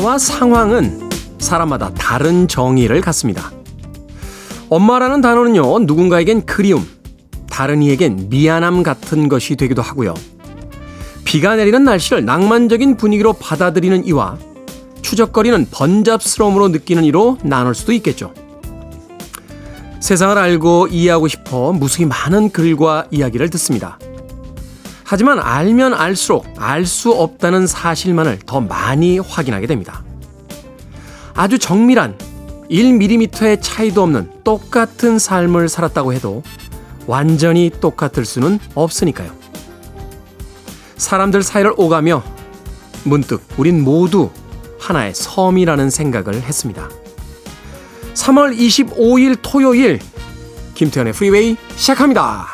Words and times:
단어와 0.00 0.18
상황은 0.18 1.10
사람마다 1.38 1.92
다른 1.94 2.48
정의를 2.48 3.00
갖습니다. 3.00 3.52
엄마라는 4.70 5.20
단어는요, 5.20 5.80
누군가에겐 5.80 6.46
그리움, 6.46 6.86
다른 7.50 7.82
이에겐 7.82 8.28
미안함 8.30 8.82
같은 8.82 9.28
것이 9.28 9.56
되기도 9.56 9.82
하고요. 9.82 10.14
비가 11.24 11.54
내리는 11.54 11.84
날씨를 11.84 12.24
낭만적인 12.24 12.96
분위기로 12.96 13.34
받아들이는 13.34 14.06
이와 14.06 14.38
추적거리는 15.02 15.66
번잡스러움으로 15.70 16.68
느끼는 16.68 17.04
이로 17.04 17.36
나눌 17.42 17.74
수도 17.74 17.92
있겠죠. 17.92 18.32
세상을 20.00 20.36
알고 20.36 20.88
이해하고 20.88 21.28
싶어 21.28 21.72
무수히 21.72 22.06
많은 22.06 22.50
글과 22.50 23.06
이야기를 23.10 23.50
듣습니다. 23.50 23.98
하지만 25.10 25.40
알면 25.40 25.92
알수록 25.92 26.46
알 26.56 26.86
수 26.86 27.10
없다는 27.10 27.66
사실만을 27.66 28.38
더 28.46 28.60
많이 28.60 29.18
확인하게 29.18 29.66
됩니다. 29.66 30.04
아주 31.34 31.58
정밀한 31.58 32.16
1mm의 32.70 33.58
차이도 33.60 34.04
없는 34.04 34.30
똑같은 34.44 35.18
삶을 35.18 35.68
살았다고 35.68 36.12
해도 36.12 36.44
완전히 37.08 37.72
똑같을 37.80 38.24
수는 38.24 38.60
없으니까요. 38.76 39.32
사람들 40.96 41.42
사이를 41.42 41.72
오가며 41.76 42.22
문득 43.02 43.42
우린 43.56 43.82
모두 43.82 44.30
하나의 44.78 45.12
섬이라는 45.16 45.90
생각을 45.90 46.34
했습니다. 46.34 46.88
3월 48.14 48.56
25일 48.56 49.38
토요일 49.42 49.98
김태현의 50.74 51.14
프리웨이 51.14 51.56
시작합니다. 51.74 52.49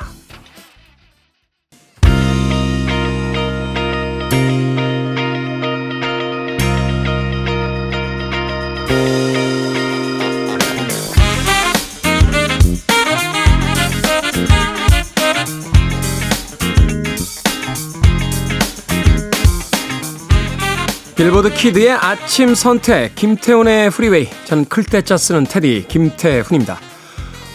빌보드 21.26 21.52
키드의 21.54 21.90
아침 21.90 22.54
선택 22.54 23.16
김태훈의 23.16 23.90
프리웨이 23.90 24.28
저는 24.44 24.66
클 24.66 24.89
태 24.89 25.05
자 25.05 25.16
쓰는 25.16 25.42
태디 25.42 25.86
김태훈입니다. 25.88 26.78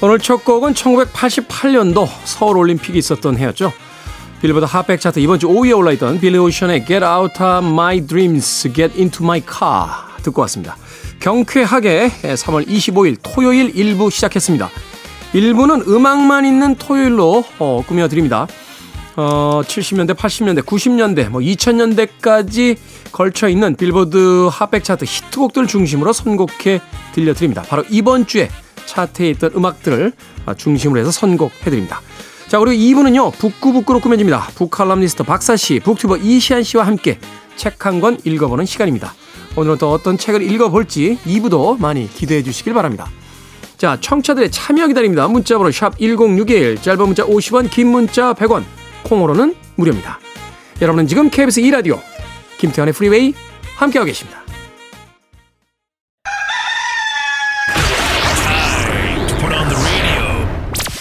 오늘 0.01 0.19
첫 0.19 0.43
곡은 0.43 0.73
1988년도 0.73 2.05
서울 2.25 2.57
올림픽이 2.57 2.97
있었던 2.97 3.37
해였죠. 3.37 3.71
빌보드 4.41 4.65
핫백 4.65 4.99
차트 4.99 5.19
이번 5.19 5.39
주 5.39 5.47
5위에 5.47 5.77
올라있던 5.77 6.19
빌리 6.19 6.37
오션의 6.37 6.85
Get 6.85 7.05
Out 7.05 7.41
of 7.41 7.65
My 7.65 8.05
Dreams, 8.05 8.73
Get 8.73 8.97
Into 8.97 9.23
My 9.23 9.41
Car 9.41 9.87
듣고 10.21 10.41
왔습니다. 10.41 10.75
경쾌하게 11.21 12.11
3월 12.23 12.67
25일 12.67 13.19
토요일 13.23 13.71
1부 13.73 14.11
시작했습니다. 14.11 14.69
1부는 15.31 15.87
음악만 15.87 16.45
있는 16.45 16.75
토요일로 16.75 17.45
어, 17.59 17.85
꾸며드립니다. 17.87 18.47
어, 19.15 19.61
70년대, 19.65 20.15
80년대, 20.15 20.61
90년대, 20.65 21.29
뭐 21.29 21.41
2000년대까지 21.41 22.77
걸쳐 23.11 23.49
있는 23.49 23.75
빌보드 23.75 24.47
핫백 24.51 24.83
차트 24.83 25.05
히트곡들 25.05 25.67
중심으로 25.67 26.13
선곡해 26.13 26.81
들려드립니다. 27.13 27.61
바로 27.63 27.83
이번 27.89 28.25
주에 28.25 28.49
차트에 28.85 29.29
있던 29.31 29.51
음악들을 29.55 30.13
중심으로 30.57 30.99
해서 30.99 31.11
선곡해 31.11 31.65
드립니다. 31.65 32.01
자, 32.47 32.59
그리고 32.59 32.73
2부는요, 32.73 33.33
북구북구로 33.37 33.99
꾸며집니다. 33.99 34.47
북칼럼니스트 34.55 35.23
박사씨, 35.23 35.79
북튜버 35.81 36.17
이시안 36.17 36.63
씨와 36.63 36.85
함께 36.85 37.19
책 37.55 37.85
한 37.85 37.99
권 38.01 38.17
읽어보는 38.23 38.65
시간입니다. 38.65 39.13
오늘은 39.55 39.77
또 39.77 39.91
어떤 39.91 40.17
책을 40.17 40.41
읽어볼지 40.41 41.19
2부도 41.25 41.79
많이 41.79 42.09
기대해 42.13 42.41
주시길 42.43 42.73
바랍니다. 42.73 43.07
자, 43.77 43.97
청취자들의 43.99 44.51
참여 44.51 44.87
기다립니다. 44.87 45.27
문자번호 45.27 45.71
샵 45.71 45.97
1061, 45.99 46.81
짧은 46.81 47.05
문자 47.05 47.23
50원, 47.25 47.69
긴 47.69 47.87
문자 47.87 48.33
100원, 48.33 48.63
콩으로는 49.03 49.55
무료입니다. 49.75 50.19
여러분은 50.81 51.07
지금 51.07 51.29
KBS 51.29 51.61
2라디오 51.61 51.99
김태현의 52.57 52.93
프리웨이 52.93 53.33
함께하고 53.75 54.05
계십니다. 54.05 54.41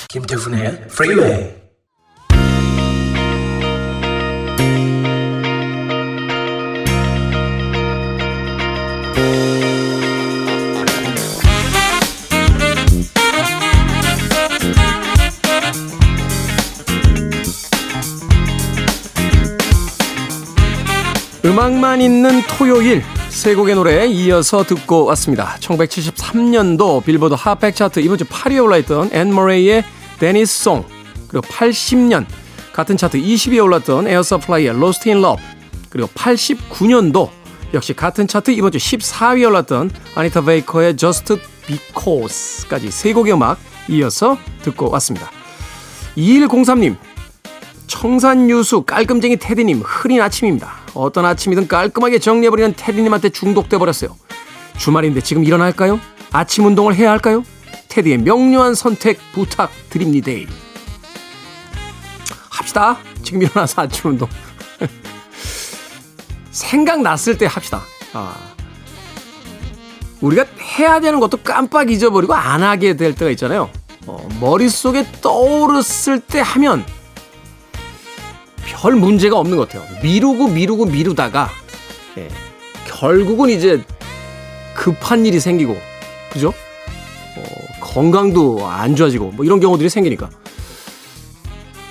김태훈의 0.08 0.88
프리웨이 0.88 1.59
음악만 22.00 22.02
있는 22.02 22.42
토요일 22.48 23.02
세 23.28 23.54
곡의 23.54 23.74
노래 23.74 24.06
이어서 24.06 24.64
듣고 24.64 25.04
왔습니다. 25.04 25.56
1973년도 25.60 27.04
빌보드 27.04 27.34
핫백 27.34 27.76
차트 27.76 28.00
이번 28.00 28.16
주 28.16 28.24
8위에 28.24 28.64
올라있던 28.64 29.10
앤 29.12 29.34
머레이의 29.34 29.84
Danny's 30.18 30.64
Song 30.64 30.84
그리고 31.28 31.46
80년 31.46 32.24
같은 32.72 32.96
차트 32.96 33.20
20위에 33.20 33.62
올랐던 33.62 34.08
에어 34.08 34.22
서플라이의 34.22 34.74
In 35.06 35.20
Love 35.20 35.42
그리고 35.90 36.08
89년도 36.08 37.28
역시 37.74 37.92
같은 37.92 38.26
차트 38.26 38.50
이번 38.52 38.72
주 38.72 38.78
14위에 38.78 39.46
올랐던 39.46 39.90
아니타 40.14 40.40
베이커의 40.42 40.96
Just 40.96 41.36
Because까지 41.66 42.90
세 42.90 43.12
곡의 43.12 43.34
음악 43.34 43.58
이어서 43.88 44.38
듣고 44.62 44.90
왔습니다. 44.90 45.30
2103님 46.16 46.96
청산유수 47.86 48.82
깔끔쟁이 48.82 49.36
테디님 49.36 49.82
흐린 49.84 50.20
아침입니다. 50.22 50.79
어떤 50.94 51.24
아침이든 51.24 51.68
깔끔하게 51.68 52.18
정리해버리는 52.18 52.74
테디님한테 52.76 53.30
중독돼 53.30 53.78
버렸어요. 53.78 54.16
주말인데 54.78 55.20
지금 55.20 55.44
일어날까요? 55.44 56.00
아침 56.32 56.66
운동을 56.66 56.94
해야 56.94 57.10
할까요? 57.10 57.44
테디의 57.88 58.18
명료한 58.18 58.74
선택 58.74 59.18
부탁드립니다. 59.32 60.30
합시다. 62.50 62.98
지금 63.22 63.42
일어나서 63.42 63.82
아침 63.82 64.10
운동. 64.10 64.28
생각났을 66.50 67.38
때 67.38 67.46
합시다. 67.46 67.82
아. 68.12 68.36
우리가 70.20 70.44
해야 70.78 71.00
되는 71.00 71.18
것도 71.18 71.38
깜빡 71.38 71.90
잊어버리고 71.90 72.34
안 72.34 72.62
하게 72.62 72.96
될 72.96 73.14
때가 73.14 73.30
있잖아요. 73.32 73.70
어, 74.06 74.28
머릿속에 74.40 75.06
떠오르을 75.20 76.20
때 76.26 76.40
하면 76.40 76.84
별 78.70 78.94
문제가 78.94 79.36
없는 79.38 79.56
것 79.56 79.68
같아요. 79.68 79.86
미루고 80.02 80.48
미루고 80.48 80.86
미루다가 80.86 81.50
예, 82.16 82.28
결국은 82.86 83.50
이제 83.50 83.82
급한 84.74 85.26
일이 85.26 85.40
생기고 85.40 85.76
그죠? 86.32 86.48
어, 87.36 87.42
건강도 87.80 88.66
안 88.66 88.94
좋아지고 88.96 89.32
뭐 89.32 89.44
이런 89.44 89.60
경우들이 89.60 89.88
생기니까 89.88 90.30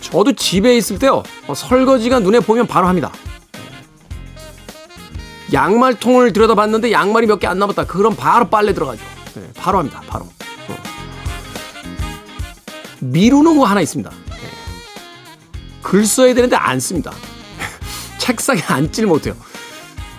저도 0.01 0.31
집에 0.33 0.75
있을 0.77 0.97
때요 0.97 1.21
어, 1.47 1.53
설거지가 1.53 2.19
눈에 2.19 2.39
보면 2.39 2.65
바로 2.65 2.87
합니다. 2.87 3.11
예. 5.51 5.53
양말통을 5.53 6.33
들여다봤는데 6.33 6.91
양말이 6.91 7.27
몇 7.27 7.39
개 7.39 7.47
안 7.47 7.59
남았다. 7.59 7.85
그럼 7.85 8.15
바로 8.15 8.47
빨래 8.49 8.73
들어가죠. 8.73 9.01
네, 9.35 9.41
바로 9.55 9.77
합니다. 9.79 10.01
바로. 10.07 10.25
어. 10.25 10.75
미루는 13.01 13.57
거 13.57 13.65
하나 13.65 13.81
있습니다. 13.81 14.09
글 15.81 16.05
써야 16.05 16.33
되는데 16.33 16.55
안 16.55 16.79
씁니다. 16.79 17.11
책상에 18.19 18.61
앉질 18.61 19.07
못해요. 19.07 19.35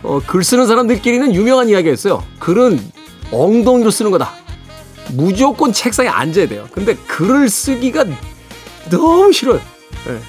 어, 0.02 0.20
글 0.26 0.42
쓰는 0.42 0.66
사람들끼리는 0.66 1.34
유명한 1.34 1.68
이야기가 1.68 1.92
있어요. 1.92 2.24
글은 2.38 2.80
엉덩이로 3.30 3.90
쓰는 3.90 4.10
거다. 4.10 4.32
무조건 5.12 5.72
책상에 5.72 6.08
앉아야 6.08 6.48
돼요. 6.48 6.68
근데 6.72 6.94
글을 6.94 7.48
쓰기가 7.48 8.04
너무 8.90 9.32
싫어요. 9.32 9.60
네. 10.06 10.20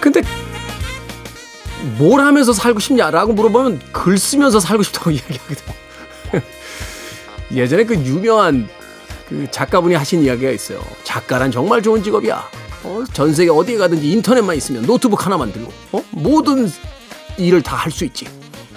근데 0.00 0.22
뭘 1.98 2.20
하면서 2.20 2.52
살고 2.52 2.80
싶냐라고 2.80 3.32
물어보면 3.32 3.80
글 3.92 4.18
쓰면서 4.18 4.60
살고 4.60 4.82
싶다고 4.82 5.10
이야기하거든요. 5.12 5.74
예전에 7.52 7.84
그 7.84 7.94
유명한 7.94 8.68
그 9.28 9.46
작가분이 9.50 9.94
하신 9.94 10.22
이야기가 10.22 10.50
있어요. 10.50 10.82
작가란 11.04 11.50
정말 11.50 11.82
좋은 11.82 12.02
직업이야. 12.02 12.63
어, 12.84 13.02
전 13.12 13.34
세계 13.34 13.50
어디에 13.50 13.76
가든지 13.78 14.10
인터넷만 14.10 14.56
있으면 14.56 14.84
노트북 14.86 15.24
하나만 15.26 15.52
들고 15.52 15.72
어? 15.92 16.04
모든 16.10 16.70
일을 17.38 17.62
다 17.62 17.76
할 17.76 17.90
수 17.92 18.04
있지. 18.04 18.26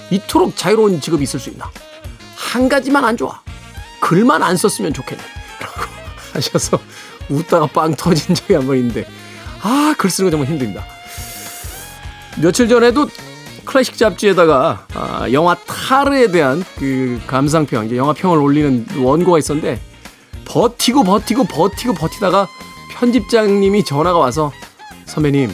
이토록 0.09 0.55
자유로운 0.55 1.01
직업이 1.01 1.23
있을 1.23 1.39
수 1.39 1.49
있나? 1.49 1.69
한 2.35 2.69
가지만 2.69 3.03
안 3.03 3.17
좋아. 3.17 3.41
글만 3.99 4.41
안 4.41 4.55
썼으면 4.55 4.93
좋겠네. 4.93 5.21
라고 5.59 5.81
하셔서 6.33 6.79
웃다가 7.29 7.67
빵 7.67 7.93
터진 7.95 8.33
적이 8.35 8.53
한 8.55 8.67
번 8.67 8.77
있는데 8.77 9.05
아, 9.61 9.93
글 9.97 10.09
쓰는 10.09 10.27
거 10.29 10.31
정말 10.31 10.49
힘듭니다. 10.49 10.85
며칠 12.41 12.67
전에도 12.69 13.09
클래식 13.65 13.97
잡지에다가 13.97 14.87
아, 14.93 15.27
영화 15.33 15.55
타르에 15.55 16.31
대한 16.31 16.63
그 16.77 17.19
감상평, 17.27 17.87
이제 17.87 17.97
영화평을 17.97 18.37
올리는 18.39 18.85
원고가 18.97 19.39
있었는데 19.39 19.81
버티고 20.45 21.03
버티고 21.03 21.43
버티고 21.43 21.93
버티다가 21.95 22.47
편집장님이 22.99 23.83
전화가 23.83 24.17
와서 24.17 24.51
선배님 25.05 25.51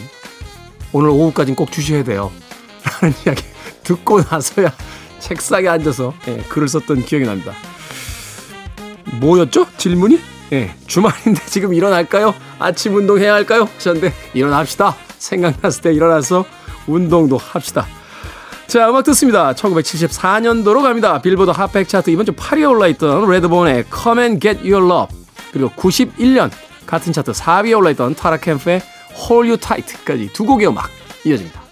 오늘 0.92 1.10
오후까지는 1.10 1.56
꼭 1.56 1.70
주셔야 1.70 2.02
돼요. 2.02 2.32
라는 2.84 3.14
이야기 3.24 3.42
듣고 3.82 4.22
나서야 4.22 4.72
책상에 5.18 5.68
앉아서 5.68 6.14
예, 6.28 6.38
글을 6.48 6.68
썼던 6.68 7.04
기억이 7.04 7.26
납니다. 7.26 7.52
뭐였죠? 9.20 9.66
질문이? 9.76 10.20
예, 10.52 10.74
주말인데 10.86 11.44
지금 11.46 11.74
일어날까요? 11.74 12.34
아침 12.58 12.94
운동 12.94 13.18
해야 13.18 13.34
할까요? 13.34 13.68
하셨는데 13.76 14.12
일어납시다. 14.32 14.96
생각났을 15.18 15.82
때 15.82 15.92
일어나서 15.92 16.44
운동도 16.86 17.36
합시다. 17.36 17.86
자, 18.66 18.88
음악 18.88 19.04
듣습니다. 19.04 19.52
1974년도로 19.52 20.82
갑니다. 20.82 21.20
빌보드 21.20 21.50
핫백 21.50 21.88
차트 21.88 22.10
이번 22.10 22.24
주 22.24 22.32
8위에 22.32 22.70
올라있던 22.70 23.28
레드본의 23.28 23.84
Come 23.94 24.22
and 24.22 24.40
Get 24.40 24.60
Your 24.70 24.86
Love 24.90 25.16
그리고 25.52 25.70
91년 25.70 26.50
같은 26.86 27.12
차트 27.12 27.32
4위에 27.32 27.76
올라있던 27.76 28.14
타라 28.14 28.38
캠프의 28.38 28.80
Hold 29.12 29.50
You 29.50 29.56
Tight까지 29.56 30.32
두 30.32 30.44
곡의 30.44 30.68
음악 30.68 30.90
이어집니다. 31.24 31.62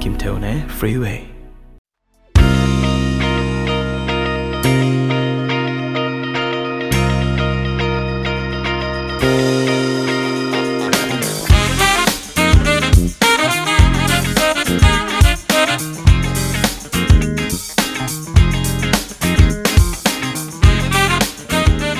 김태훈의 0.00 0.64
Freeway. 0.70 1.37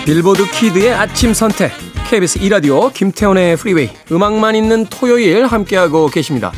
빌보드 0.08 0.50
키드의 0.52 0.94
아침 0.94 1.34
선택 1.34 1.70
KBS 2.08 2.38
2라디오 2.38 2.90
김태훈의 2.94 3.58
프리웨이 3.58 3.90
음악만 4.10 4.56
있는 4.56 4.87
토요일 4.87 5.44
함께하고 5.44 6.06
계십니다. 6.06 6.50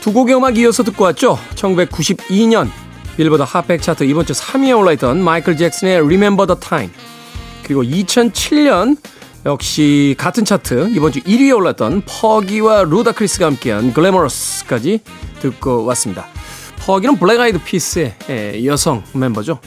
두 0.00 0.12
곡의 0.12 0.36
음악 0.36 0.56
이어서 0.56 0.84
듣고 0.84 1.02
왔죠. 1.02 1.40
1992년 1.56 2.68
빌보드 3.16 3.42
핫백 3.42 3.82
차트 3.82 4.04
이번 4.04 4.26
주 4.26 4.32
3위에 4.32 4.78
올라있던 4.78 5.20
마이클 5.20 5.56
잭슨의 5.56 5.96
Remember 5.96 6.46
the 6.46 6.60
Time 6.60 6.92
그리고 7.64 7.82
2007년 7.82 8.96
역시 9.44 10.14
같은 10.16 10.44
차트 10.44 10.90
이번 10.90 11.10
주 11.10 11.18
1위에 11.22 11.56
올랐던 11.56 12.02
퍼기와 12.06 12.84
루다크리스가 12.84 13.46
함께한 13.46 13.92
Glamorous까지 13.92 15.00
듣고 15.40 15.84
왔습니다. 15.86 16.26
퍼기는 16.78 17.18
블랙 17.18 17.40
아이드 17.40 17.58
피스의 17.58 18.14
예, 18.30 18.64
여성 18.66 19.02
멤버죠. 19.14 19.58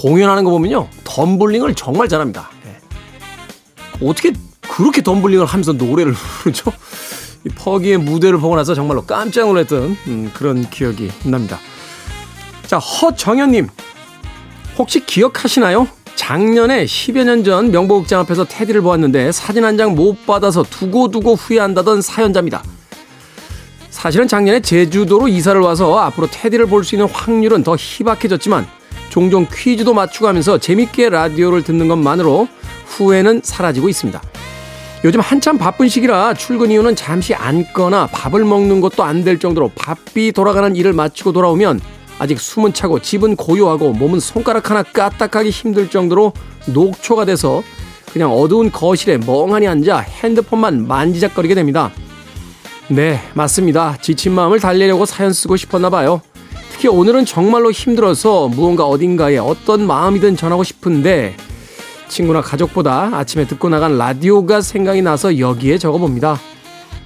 공연하는 0.00 0.44
거 0.44 0.50
보면요. 0.50 0.88
덤블링을 1.04 1.74
정말 1.74 2.08
잘합니다. 2.08 2.50
예. 2.66 4.06
어떻게 4.06 4.32
그렇게 4.68 5.02
덤블링을 5.02 5.46
하면서 5.46 5.72
노래를 5.72 6.12
부르죠? 6.12 6.70
이 7.46 7.48
퍼기의 7.48 7.98
무대를 7.98 8.38
보고 8.38 8.56
나서 8.56 8.74
정말로 8.74 9.02
깜짝 9.06 9.46
놀랐던 9.46 9.96
음, 10.08 10.30
그런 10.34 10.68
기억이 10.68 11.10
납니다. 11.24 11.58
자, 12.66 12.78
허정현님. 12.78 13.68
혹시 14.76 15.00
기억하시나요? 15.06 15.88
작년에 16.16 16.84
10여 16.84 17.24
년 17.24 17.44
전 17.44 17.70
명보극장 17.70 18.20
앞에서 18.20 18.44
테디를 18.44 18.80
보았는데 18.82 19.32
사진 19.32 19.64
한 19.64 19.76
장 19.78 19.94
못 19.94 20.26
받아서 20.26 20.62
두고두고 20.62 21.34
후회한다던 21.36 22.02
사연자입니다. 22.02 22.62
사실은 23.90 24.28
작년에 24.28 24.60
제주도로 24.60 25.28
이사를 25.28 25.58
와서 25.60 25.98
앞으로 26.00 26.26
테디를 26.30 26.66
볼 26.66 26.84
수 26.84 26.94
있는 26.96 27.08
확률은 27.08 27.62
더 27.62 27.76
희박해졌지만 27.78 28.66
종종 29.16 29.46
퀴즈도 29.50 29.94
맞추고 29.94 30.28
하면서 30.28 30.58
재밌게 30.58 31.08
라디오를 31.08 31.62
듣는 31.62 31.88
것만으로 31.88 32.48
후회는 32.84 33.40
사라지고 33.42 33.88
있습니다. 33.88 34.20
요즘 35.04 35.20
한참 35.20 35.56
바쁜 35.56 35.88
시기라 35.88 36.34
출근 36.34 36.70
이후는 36.70 36.94
잠시 36.96 37.34
앉거나 37.34 38.08
밥을 38.08 38.44
먹는 38.44 38.82
것도 38.82 39.04
안 39.04 39.24
될 39.24 39.38
정도로 39.38 39.70
바삐 39.74 40.32
돌아가는 40.32 40.76
일을 40.76 40.92
마치고 40.92 41.32
돌아오면 41.32 41.80
아직 42.18 42.38
숨은 42.38 42.74
차고 42.74 43.00
집은 43.00 43.36
고요하고 43.36 43.94
몸은 43.94 44.20
손가락 44.20 44.68
하나 44.68 44.82
까딱하기 44.82 45.48
힘들 45.48 45.88
정도로 45.88 46.34
녹초가 46.66 47.24
돼서 47.24 47.62
그냥 48.12 48.30
어두운 48.34 48.70
거실에 48.70 49.16
멍하니 49.16 49.66
앉아 49.66 49.96
핸드폰만 49.96 50.86
만지작거리게 50.86 51.54
됩니다. 51.54 51.90
네, 52.88 53.18
맞습니다. 53.32 53.96
지친 54.02 54.32
마음을 54.32 54.60
달래려고 54.60 55.06
사연 55.06 55.32
쓰고 55.32 55.56
싶었나 55.56 55.88
봐요. 55.88 56.20
특히 56.76 56.88
오늘은 56.88 57.24
정말로 57.24 57.70
힘들어서 57.70 58.48
무언가 58.48 58.84
어딘가에 58.84 59.38
어떤 59.38 59.86
마음이든 59.86 60.36
전하고 60.36 60.62
싶은데 60.62 61.34
친구나 62.06 62.42
가족보다 62.42 63.12
아침에 63.14 63.46
듣고 63.46 63.70
나간 63.70 63.96
라디오가 63.96 64.60
생각이 64.60 65.00
나서 65.00 65.38
여기에 65.38 65.78
적어봅니다. 65.78 66.38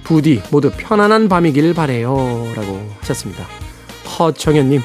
부디 0.03 0.43
모두 0.51 0.71
편안한 0.75 1.29
밤이길 1.29 1.73
바래요. 1.73 2.17
라고 2.53 2.85
하셨습니다. 2.99 3.47
허청현님. 4.19 4.81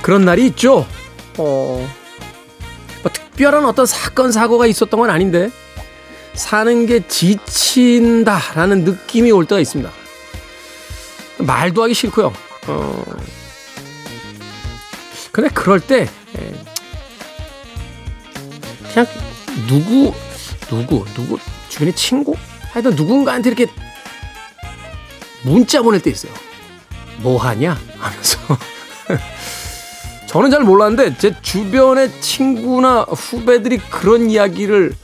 그런 0.00 0.24
날이 0.24 0.46
있죠. 0.46 0.86
어, 1.38 1.88
뭐 3.02 3.12
특별한 3.12 3.64
어떤 3.64 3.86
사건, 3.86 4.30
사고가 4.30 4.68
있었던 4.68 5.00
건 5.00 5.10
아닌데, 5.10 5.50
사는 6.34 6.86
게 6.86 7.08
지친다라는 7.08 8.84
느낌이 8.84 9.32
올 9.32 9.46
때가 9.46 9.60
있습니다. 9.60 10.05
말도 11.38 11.82
하기 11.84 11.94
싫고요. 11.94 12.32
어, 12.68 13.04
근데 15.32 15.50
그럴 15.50 15.80
때, 15.80 16.08
예, 16.38 16.64
그냥 18.92 19.06
누구, 19.68 20.14
누구, 20.68 21.04
누구, 21.14 21.38
주변의 21.68 21.94
친구? 21.94 22.34
하여튼 22.72 22.94
누군가한테 22.94 23.50
이렇게 23.50 23.66
문자 25.42 25.82
보낼 25.82 26.00
때 26.00 26.10
있어요. 26.10 26.32
뭐 27.18 27.38
하냐? 27.38 27.78
하면서. 27.98 28.38
저는 30.26 30.50
잘 30.50 30.62
몰랐는데 30.62 31.16
제 31.18 31.34
주변의 31.40 32.20
친구나 32.20 33.02
후배들이 33.02 33.78
그런 33.78 34.28
이야기를 34.30 34.94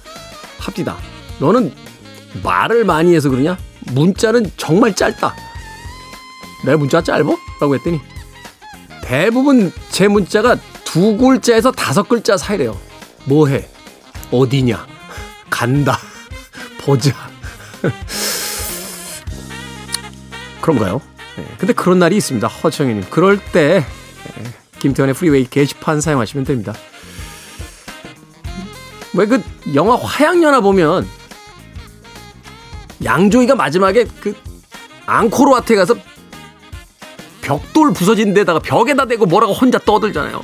합니다. 0.58 0.96
너는 1.38 1.72
말을 2.42 2.84
많이 2.84 3.14
해서 3.14 3.30
그러냐? 3.30 3.56
문자는 3.92 4.50
정말 4.56 4.94
짧다. 4.94 5.34
내 6.64 6.76
문자가 6.76 7.02
짧어? 7.04 7.37
라고 7.61 7.75
했더니 7.75 8.00
대부분 9.02 9.73
제 9.90 10.09
문자가 10.09 10.57
두 10.85 11.16
글자에서 11.16 11.73
다섯 11.73 12.09
글자 12.09 12.37
사이래요. 12.37 12.78
뭐 13.25 13.49
해? 13.49 13.69
어디냐? 14.31 14.87
간다. 15.50 15.99
보자. 16.81 17.12
그런가요? 20.61 21.00
네, 21.37 21.47
근데 21.59 21.73
그런 21.73 21.99
날이 21.99 22.16
있습니다. 22.16 22.47
허청희님. 22.47 23.07
그럴 23.11 23.38
때 23.38 23.85
네, 24.37 24.45
김태현의 24.78 25.14
프리웨이 25.14 25.47
게시판 25.49 26.00
사용하시면 26.00 26.45
됩니다. 26.45 26.75
왜 29.14 29.26
그 29.26 29.42
영화 29.75 29.97
화양연화 29.97 30.61
보면 30.61 31.07
양조이가 33.04 33.54
마지막에 33.57 34.07
그 34.21 34.35
앙코르와트에 35.07 35.76
가서 35.76 35.97
벽돌 37.42 37.92
부서진 37.92 38.32
데다가 38.32 38.58
벽에다 38.61 39.06
대고 39.06 39.26
뭐라고 39.26 39.52
혼자 39.52 39.78
떠들잖아요. 39.78 40.42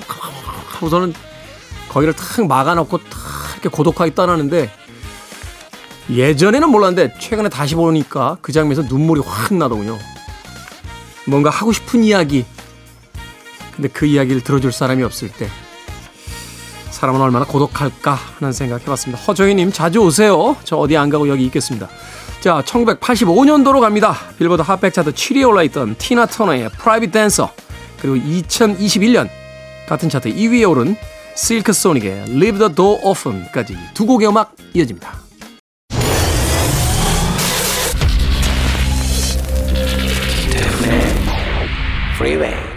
하고서는 0.66 1.14
거기를 1.88 2.12
탁 2.12 2.46
막아놓고 2.46 2.98
탁 2.98 3.18
이렇게 3.54 3.68
고독하게 3.70 4.14
떠나는데 4.14 4.70
예전에는 6.10 6.68
몰랐는데 6.70 7.18
최근에 7.18 7.48
다시 7.48 7.74
보니까 7.74 8.36
그 8.42 8.52
장면에서 8.52 8.82
눈물이 8.82 9.22
확 9.24 9.54
나더군요. 9.54 9.98
뭔가 11.26 11.50
하고 11.50 11.72
싶은 11.72 12.04
이야기. 12.04 12.44
근데 13.74 13.88
그 13.88 14.06
이야기를 14.06 14.42
들어줄 14.42 14.72
사람이 14.72 15.02
없을 15.04 15.30
때 15.30 15.48
사람은 16.90 17.20
얼마나 17.20 17.44
고독할까 17.44 18.18
하는 18.38 18.52
생각 18.52 18.82
해봤습니다. 18.82 19.22
허정희님 19.22 19.70
자주 19.70 20.00
오세요. 20.00 20.56
저 20.64 20.76
어디 20.76 20.96
안 20.96 21.10
가고 21.10 21.28
여기 21.28 21.44
있겠습니다. 21.46 21.88
자, 22.48 22.62
1985년도로 22.62 23.78
갑니다. 23.80 24.16
빌보드 24.38 24.62
핫백 24.62 24.94
차트 24.94 25.12
7위에 25.12 25.46
올라있던 25.46 25.96
티나 25.98 26.24
터너의 26.24 26.70
Private 26.70 27.12
Dancer 27.12 27.52
그리고 28.00 28.16
2021년 28.16 29.28
같은 29.86 30.08
차트 30.08 30.32
2위에 30.34 30.66
오른 30.66 30.96
실크 31.36 31.74
소닉의 31.74 32.24
Leave 32.28 32.58
the 32.58 32.74
Door 32.74 33.02
Open까지 33.04 33.76
두 33.92 34.06
곡의 34.06 34.28
음악 34.28 34.56
이어집니다. 34.72 35.12
Freeway. 42.14 42.67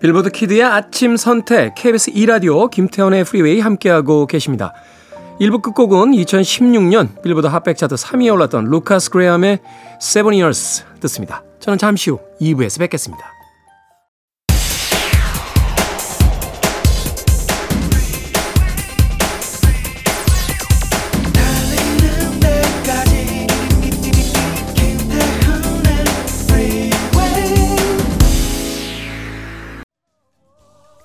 빌보드 0.00 0.30
키드의 0.30 0.62
아침 0.62 1.16
선택 1.16 1.74
KBS 1.74 2.12
2라디오 2.12 2.70
김태훈의 2.70 3.24
프리웨이 3.24 3.60
함께하고 3.60 4.26
계십니다. 4.26 4.72
1부 5.40 5.60
끝곡은 5.62 6.12
2016년 6.12 7.20
빌보드 7.22 7.46
핫백 7.46 7.76
차트 7.76 7.96
3위에 7.96 8.32
올랐던 8.32 8.66
루카스 8.66 9.10
그레함의 9.10 9.58
Seven 10.00 10.34
Years 10.34 10.84
듣습니다. 11.00 11.42
저는 11.58 11.78
잠시 11.78 12.10
후 12.10 12.20
2부에서 12.40 12.78
뵙겠습니다. 12.78 13.37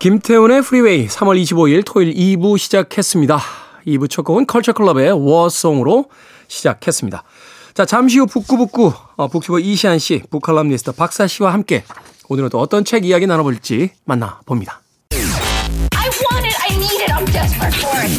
김태훈의 0.03 0.61
프리웨이 0.63 1.07
3월 1.07 1.41
25일 1.41 1.85
토요일 1.85 2.13
2부 2.13 2.57
시작했습니다. 2.57 3.39
2부 3.87 4.09
첫 4.09 4.23
곡은 4.23 4.47
컬처클럽의 4.47 5.13
War 5.13 5.39
Song으로 5.39 6.09
시작했습니다. 6.49 7.23
자, 7.73 7.85
잠시 7.85 8.19
후 8.19 8.25
북끄북끄 8.25 8.91
어, 9.15 9.27
북튜버 9.29 9.59
이시한 9.59 9.99
씨, 9.99 10.21
북칼럼니스트 10.29 10.91
박사 10.91 11.25
씨와 11.25 11.53
함께 11.53 11.85
오늘은 12.27 12.49
또 12.49 12.59
어떤 12.59 12.83
책 12.83 13.05
이야기 13.05 13.27
나눠볼지 13.27 13.91
만나봅니다. 14.03 14.81
I 15.13 16.09
want 16.09 16.47
it, 16.47 16.57
I 16.59 16.75
need 16.75 17.01
it, 17.01 17.13
I'm 17.13 17.25
desperate 17.31 17.73
for 17.79 18.03
it. 18.03 18.11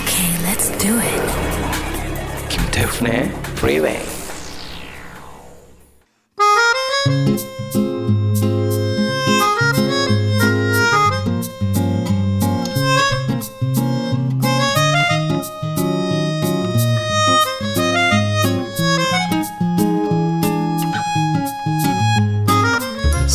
Okay, 0.00 0.32
let's 0.48 0.70
do 0.78 0.98
it. 0.98 1.20
김태훈의 2.48 3.30
프리웨이 3.56 4.19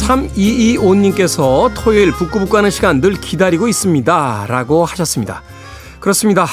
3225님께서 0.05 1.71
토요일 1.74 2.12
북구북구 2.12 2.57
하는 2.57 2.69
시간 2.69 3.01
늘 3.01 3.13
기다리고 3.13 3.67
있습니다. 3.67 4.45
라고 4.47 4.85
하셨습니다. 4.85 5.41
그렇습니다. 6.00 6.45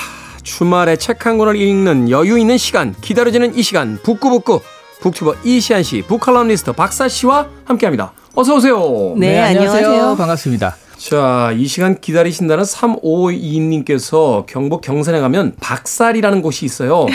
주말에 0.42 0.96
책 0.96 1.26
한 1.26 1.38
권을 1.38 1.56
읽는 1.56 2.10
여유 2.10 2.38
있는 2.38 2.58
시간, 2.58 2.94
기다려지는 3.00 3.54
이 3.54 3.62
시간, 3.62 3.98
북구북구, 4.02 4.60
북튜버 5.00 5.36
이시안 5.44 5.82
씨, 5.82 6.02
북칼럼니스트 6.02 6.72
박사 6.72 7.08
씨와 7.08 7.46
함께 7.64 7.86
합니다. 7.86 8.12
어서오세요. 8.34 9.14
네, 9.18 9.32
네 9.32 9.40
안녕하세요. 9.40 10.16
반갑습니다. 10.16 10.76
자, 11.02 11.52
이 11.58 11.66
시간 11.66 12.00
기다리신다는 12.00 12.62
3522님께서 12.62 14.46
경북 14.46 14.82
경산에 14.82 15.18
가면 15.18 15.54
박살이라는 15.60 16.42
곳이 16.42 16.64
있어요. 16.64 17.06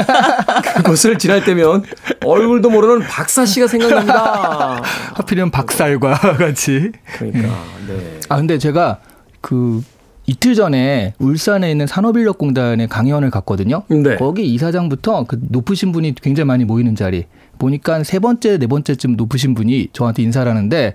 그곳을 0.76 1.16
지날 1.16 1.42
때면 1.42 1.84
얼굴도 2.22 2.68
모르는 2.68 3.06
박사 3.06 3.46
씨가 3.46 3.66
생각납니다. 3.66 4.78
하필이면 5.14 5.50
박살과 5.52 6.12
같이. 6.36 6.92
그러니까, 7.16 7.48
네. 7.88 8.20
아, 8.28 8.36
근데 8.36 8.58
제가 8.58 8.98
그 9.40 9.82
이틀 10.26 10.54
전에 10.54 11.14
울산에 11.18 11.70
있는 11.70 11.86
산업인력공단에 11.86 12.88
강연을 12.88 13.30
갔거든요. 13.30 13.84
네. 13.88 14.16
거기 14.16 14.52
이사장부터 14.52 15.24
그 15.24 15.38
높으신 15.48 15.92
분이 15.92 16.16
굉장히 16.16 16.46
많이 16.46 16.66
모이는 16.66 16.94
자리 16.94 17.24
보니까 17.58 18.04
세 18.04 18.18
번째, 18.18 18.58
네 18.58 18.66
번째쯤 18.66 19.16
높으신 19.16 19.54
분이 19.54 19.88
저한테 19.94 20.22
인사를 20.22 20.50
하는데 20.50 20.94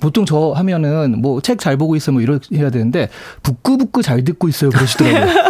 보통 0.00 0.24
저 0.24 0.52
하면은 0.52 1.20
뭐 1.20 1.40
책 1.40 1.58
잘 1.58 1.76
보고 1.76 1.96
있어 1.96 2.12
뭐 2.12 2.20
이래야 2.22 2.70
되는데 2.70 3.08
북구북구 3.42 4.02
잘 4.02 4.22
듣고 4.24 4.48
있어요 4.48 4.70
그러시더라고요. 4.70 5.48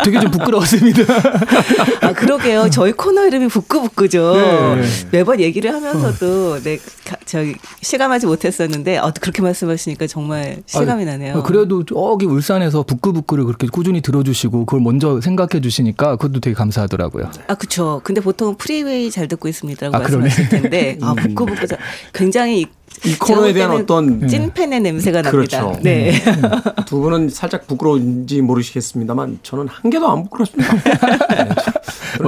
되게 0.04 0.20
좀 0.20 0.30
부끄러웠습니다. 0.30 1.02
아 2.02 2.12
그러게요. 2.12 2.68
저희 2.70 2.92
코너 2.92 3.26
이름이 3.26 3.48
북구북구죠. 3.48 4.34
네. 4.76 4.82
매번 5.10 5.40
얘기를 5.40 5.72
하면서도 5.72 6.60
네 6.62 6.78
저기 7.24 7.54
실감하지 7.82 8.26
못했었는데 8.26 8.98
어 8.98 9.12
그렇게 9.20 9.42
말씀하시니까 9.42 10.06
정말 10.06 10.62
실감이 10.66 11.04
나네요. 11.04 11.38
아, 11.38 11.42
그래도 11.42 11.84
저기 11.84 12.26
울산에서 12.26 12.82
북구북구를 12.82 13.44
그렇게 13.44 13.66
꾸준히 13.66 14.00
들어주시고 14.00 14.66
그걸 14.66 14.80
먼저 14.80 15.20
생각해 15.20 15.60
주시니까 15.62 16.16
그것도 16.16 16.40
되게 16.40 16.54
감사하더라고요. 16.54 17.30
아 17.48 17.54
그렇죠. 17.54 18.00
근데 18.04 18.20
보통 18.20 18.56
프리웨이 18.56 19.10
잘 19.10 19.28
듣고 19.28 19.48
있습니다라고 19.48 19.96
아, 19.96 20.00
말씀하실 20.00 20.48
텐데 20.48 20.98
아 21.02 21.14
북구북구 21.14 21.66
굉장히 22.12 22.66
이 23.04 23.16
코너에 23.16 23.52
대한 23.52 23.70
어떤 23.70 24.26
찐팬의 24.28 24.80
냄새가 24.80 25.22
그렇죠. 25.22 25.56
납니다. 25.56 25.80
네. 25.82 26.12
음. 26.26 26.42
두 26.86 27.00
분은 27.00 27.30
살짝 27.30 27.66
부끄러운지 27.66 28.42
모르시겠습니다만 28.42 29.38
저는 29.42 29.68
한 29.68 29.90
개도 29.90 30.10
안 30.10 30.24
부끄럽습니다. 30.24 30.74
네. 31.34 31.48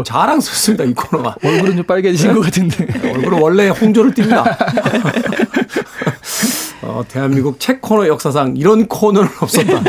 자랑스럽습니다 0.05 0.85
이 0.85 0.95
코너가. 0.95 1.37
얼굴은 1.45 1.77
좀 1.77 1.85
빨개지신 1.85 2.29
네. 2.29 2.35
것 2.35 2.41
같은데. 2.43 2.87
얼굴은 3.11 3.41
원래 3.41 3.69
홍조를 3.69 4.15
띱니다. 4.15 4.57
어, 6.83 7.05
대한민국 7.07 7.61
책 7.61 7.81
코너 7.81 8.09
역사상 8.09 8.57
이런 8.57 8.87
코너는 8.89 9.29
없었다. 9.41 9.83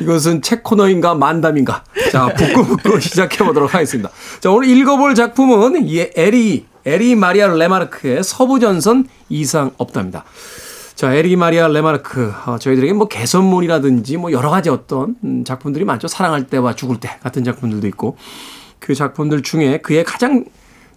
이것은 0.00 0.42
책 0.42 0.62
코너인가 0.62 1.14
만담인가. 1.14 1.84
자, 2.12 2.28
북끄북끄 2.34 3.00
시작해 3.00 3.44
보도록 3.44 3.74
하겠습니다. 3.74 4.10
자, 4.40 4.50
오늘 4.50 4.68
읽어볼 4.68 5.14
작품은 5.14 5.86
이 5.86 6.06
에리 6.14 6.66
에리히 6.86 7.14
마리아 7.16 7.48
레마르크의 7.48 8.24
서부전선 8.24 9.08
이상 9.28 9.72
없답니다. 9.78 10.24
자, 10.94 11.14
에리히 11.14 11.36
마리아 11.36 11.68
레마르크. 11.68 12.32
어, 12.46 12.58
저희들에게 12.58 12.92
뭐 12.92 13.06
개선문이라든지 13.06 14.16
뭐 14.16 14.32
여러 14.32 14.50
가지 14.50 14.68
어떤 14.68 15.14
음, 15.22 15.44
작품들이 15.44 15.84
많죠. 15.84 16.08
사랑할 16.08 16.48
때와 16.48 16.74
죽을 16.74 16.98
때 16.98 17.18
같은 17.22 17.44
작품들도 17.44 17.86
있고 17.88 18.16
그 18.78 18.94
작품들 18.94 19.42
중에 19.42 19.78
그의 19.78 20.04
가장 20.04 20.44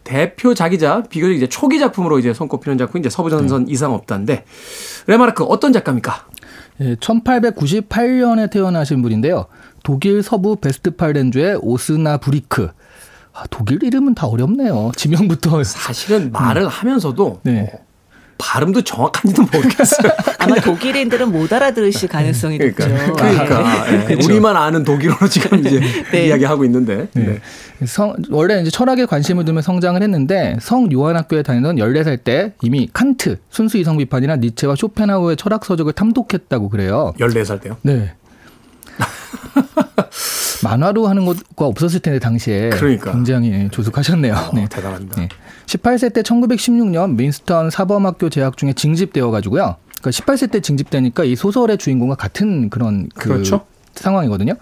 대표작이자 0.04 1.04
비교적 1.04 1.34
이제 1.36 1.48
초기 1.48 1.78
작품으로 1.78 2.18
이제 2.18 2.34
손꼽히는 2.34 2.78
작품 2.78 3.00
이제 3.00 3.10
서부전선 3.10 3.66
네. 3.66 3.72
이상 3.72 3.94
없다인데 3.94 4.46
레마르크 5.06 5.44
어떤 5.44 5.72
작가입니까? 5.74 6.26
예, 6.82 6.96
1898년에 6.96 8.50
태어나신 8.50 9.02
분인데요. 9.04 9.46
독일 9.84 10.24
서부 10.24 10.56
베스트팔렌주의 10.56 11.60
오스나브뤼크 11.62 12.70
아, 13.34 13.44
독일 13.50 13.84
이름은 13.84 14.16
다 14.16 14.28
어렵네요. 14.28 14.92
지명부터. 14.96 15.64
사실은 15.64 16.32
말을 16.32 16.64
음. 16.64 16.68
하면서도 16.68 17.42
네. 17.44 17.72
어, 17.72 17.91
발음도 18.42 18.82
정확한지도 18.82 19.44
모르겠어요. 19.44 20.12
아마 20.40 20.56
독일인들은 20.56 21.32
못 21.32 21.54
알아들으실 21.54 22.10
가능성이 22.10 22.58
그러니까, 22.58 22.88
높죠. 22.88 23.14
그러니까 23.14 23.86
네. 23.86 24.16
네. 24.16 24.26
우리만 24.26 24.58
아는 24.58 24.84
독일어로 24.84 25.28
지금 25.30 25.60
이제 25.60 25.80
네. 26.12 26.28
이야기하고 26.28 26.66
있는데. 26.66 27.08
네. 27.14 27.40
네. 27.80 27.86
성, 27.86 28.16
원래 28.30 28.62
이제 28.62 28.72
철학에 28.72 29.06
관심을 29.06 29.46
두며 29.46 29.62
성장을 29.62 30.02
했는데 30.02 30.58
성 30.60 30.92
요한학교에 30.92 31.44
다니던 31.44 31.78
14살 31.78 32.24
때 32.24 32.54
이미 32.62 32.90
칸트, 32.92 33.38
순수 33.50 33.78
이성 33.78 33.98
비판이나 33.98 34.38
니체와 34.38 34.76
쇼펜하우의 34.76 35.38
철학 35.38 35.64
서적을 35.64 35.94
탐독했다고 35.94 36.70
그래요. 36.70 37.14
14살 37.20 37.62
때요? 37.62 37.78
네. 37.84 38.14
만화로 40.64 41.08
하는 41.08 41.26
것과 41.26 41.66
없었을 41.66 42.00
텐데 42.00 42.20
당시에 42.20 42.70
그러니까. 42.70 43.12
굉장히 43.12 43.70
조숙하셨네요. 43.72 44.34
어, 44.34 44.52
네. 44.54 44.68
대단합니다. 44.70 45.22
네. 45.22 45.30
18세 45.66 46.14
때 46.14 46.22
1916년 46.22 47.16
민스턴 47.16 47.70
사범학교 47.70 48.30
재학 48.30 48.58
중에 48.58 48.74
징집되어 48.74 49.32
가지고요. 49.32 49.76
그러니까 50.02 50.10
18세 50.10 50.52
때 50.52 50.60
징집되니까 50.62 51.24
이 51.24 51.36
소설의 51.36 51.78
주인공과 51.78 52.16
같은 52.16 52.70
그런 52.70 53.10
그 53.16 53.30
그렇죠? 53.30 53.66
상황이거든요. 53.96 54.56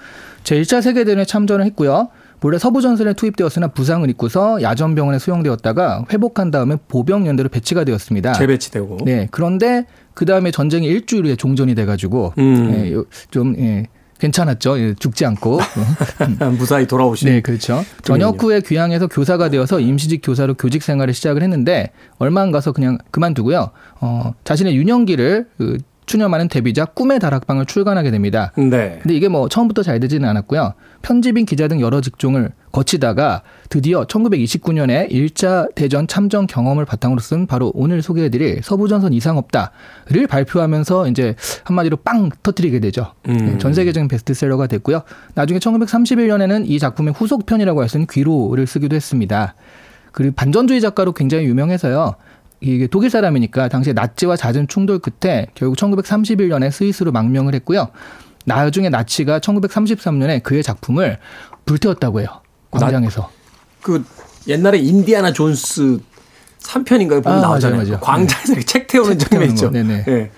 제1차 0.44 0.82
세계대전에 0.82 1.26
참전을 1.26 1.66
했고요. 1.66 2.10
본래 2.40 2.58
서부전선에 2.58 3.14
투입되었으나 3.14 3.68
부상을 3.68 4.10
입고서 4.10 4.62
야전병원에 4.62 5.20
수용되었다가 5.20 6.06
회복한 6.12 6.52
다음에 6.52 6.78
보병연대로 6.88 7.50
배치가 7.50 7.84
되었습니다. 7.84 8.34
재배치되고. 8.34 9.00
네. 9.04 9.28
그런데 9.32 9.86
그 10.14 10.26
다음에 10.26 10.52
전쟁이 10.52 10.88
일주일 10.88 11.26
후에 11.26 11.36
종전이 11.36 11.76
돼가지고 11.76 12.34
음. 12.38 12.72
예, 12.74 12.96
좀 13.30 13.56
예, 13.58 13.88
괜찮았죠. 14.20 14.80
예, 14.80 14.94
죽지 14.96 15.26
않고. 15.26 15.60
무사히 16.58 16.86
돌아오신. 16.86 17.30
네, 17.30 17.42
그렇죠. 17.42 17.84
전역 18.04 18.42
후에 18.44 18.62
귀향해서 18.62 19.08
교사가 19.08 19.50
되어서 19.50 19.80
임시직 19.80 20.22
교사로 20.24 20.54
교직 20.56 20.84
생활을 20.84 21.14
시작을 21.14 21.42
했는데 21.42 21.92
얼마 22.18 22.42
안 22.42 22.52
가서 22.52 22.72
그냥 22.72 22.98
그만두고요. 23.12 23.72
어, 24.02 24.34
자신의 24.44 24.76
유년기를 24.76 25.48
그 25.58 25.78
추념하는 26.10 26.48
데뷔작 26.48 26.96
꿈의 26.96 27.20
다락방을 27.20 27.68
출간하게 27.68 28.10
됩니다. 28.10 28.52
네. 28.58 28.98
근데 29.02 29.14
이게 29.14 29.28
뭐 29.28 29.48
처음부터 29.48 29.84
잘 29.84 30.00
되지는 30.00 30.28
않았고요. 30.28 30.74
편집인 31.04 31.46
기자 31.46 31.68
등 31.68 31.80
여러 31.82 32.02
직종을 32.02 32.52
거치다가 32.72 33.44
드디어 33.70 34.06
1929년에 34.06 35.10
1차 35.12 35.74
대전 35.76 36.08
참전 36.08 36.48
경험을 36.48 36.86
바탕으로 36.86 37.20
쓴 37.20 37.46
바로 37.46 37.72
오늘 37.76 38.02
소개해드릴 38.02 38.62
서부전선 38.64 39.14
이상 39.14 39.38
없다를 39.38 40.26
발표하면서 40.28 41.10
이제 41.10 41.36
한마디로 41.64 41.98
빵 41.98 42.32
터트리게 42.42 42.80
되죠. 42.80 43.14
음. 43.28 43.38
네, 43.38 43.58
전 43.60 43.74
세계적인 43.76 44.08
베스트셀러가 44.08 44.66
됐고요. 44.66 45.04
나중에 45.36 45.60
1931년에는 45.60 46.68
이 46.68 46.80
작품의 46.80 47.14
후속편이라고 47.14 47.82
할 47.82 47.88
수 47.90 47.98
있는 47.98 48.08
귀로를 48.10 48.66
쓰기도 48.66 48.96
했습니다. 48.96 49.54
그리고 50.12 50.34
반전주의 50.36 50.82
작가로 50.82 51.14
굉장히 51.14 51.46
유명해서요. 51.46 52.16
이게 52.62 52.88
독일 52.88 53.10
사람이니까 53.10 53.70
당시에 53.70 53.94
나치와 53.94 54.36
잦은 54.36 54.68
충돌 54.68 55.00
끝에 55.00 55.48
결국 55.56 55.78
1931년에 55.78 56.72
스위스로 56.72 57.12
망명을 57.12 57.56
했고요. 57.56 57.90
나중에 58.46 58.90
나치가 58.90 59.40
1933년에 59.40 60.44
그의 60.44 60.64
작품을 60.64 61.20
불태웠다고 61.66 62.22
해요. 62.22 62.28
광장에서. 62.72 63.30
그 63.82 64.04
옛날에 64.48 64.80
인디아나 64.80 65.32
존스 65.32 66.00
3편인가요? 66.60 67.24
보면 67.24 67.40
아, 67.40 67.42
나오잖아요. 67.42 67.78
맞아요, 67.78 67.90
맞아요. 67.90 68.00
광장에서 68.02 68.56
네. 68.56 68.62
책 68.62 68.88
태우는 68.88 69.18
책 69.18 69.30
장면 69.30 69.50
있죠. 69.50 69.68
거. 69.68 69.72
네네. 69.72 70.04
네. 70.04 70.32